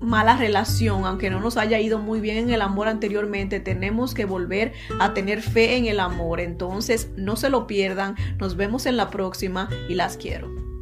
mala 0.04 0.38
relación, 0.38 1.06
aunque 1.06 1.30
no 1.30 1.40
nos 1.40 1.58
haya 1.58 1.80
ido 1.80 2.00
muy 2.00 2.20
bien 2.20 2.38
en 2.38 2.50
el 2.52 2.62
amor 2.62 2.88
anteriormente, 2.88 3.60
tenemos 3.60 4.14
que 4.14 4.26
volver 4.26 4.74
a 5.00 5.14
tener 5.14 5.42
fe 5.42 5.78
en 5.78 5.86
el 5.86 6.00
amor. 6.00 6.40
Entonces, 6.40 7.10
no 7.16 7.36
se 7.36 7.50
lo 7.50 7.68
pierdan. 7.68 8.16
Nos 8.40 8.56
vemos 8.56 8.86
en 8.86 8.98
la 8.98 9.10
próxima 9.10 9.70
y 9.90 9.96
las 9.96 10.18
quiero. 10.18 10.73